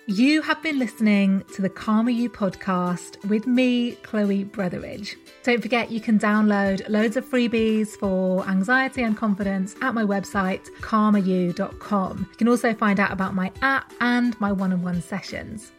You 0.09 0.41
have 0.41 0.63
been 0.63 0.79
listening 0.79 1.43
to 1.53 1.61
the 1.61 1.69
Calmer 1.69 2.09
You 2.09 2.31
podcast 2.31 3.23
with 3.29 3.45
me, 3.45 3.91
Chloe 4.01 4.43
Brotheridge. 4.43 5.15
Don't 5.43 5.61
forget 5.61 5.91
you 5.91 6.01
can 6.01 6.17
download 6.17 6.89
loads 6.89 7.15
of 7.15 7.29
freebies 7.29 7.89
for 7.89 8.43
anxiety 8.47 9.03
and 9.03 9.15
confidence 9.15 9.75
at 9.83 9.93
my 9.93 10.03
website, 10.03 10.67
calmer-you.com. 10.81 12.27
You 12.27 12.37
can 12.37 12.47
also 12.47 12.73
find 12.73 12.99
out 12.99 13.11
about 13.11 13.35
my 13.35 13.51
app 13.61 13.93
and 14.01 14.39
my 14.41 14.51
one 14.51 14.73
on 14.73 14.81
one 14.81 14.99
sessions. 14.99 15.73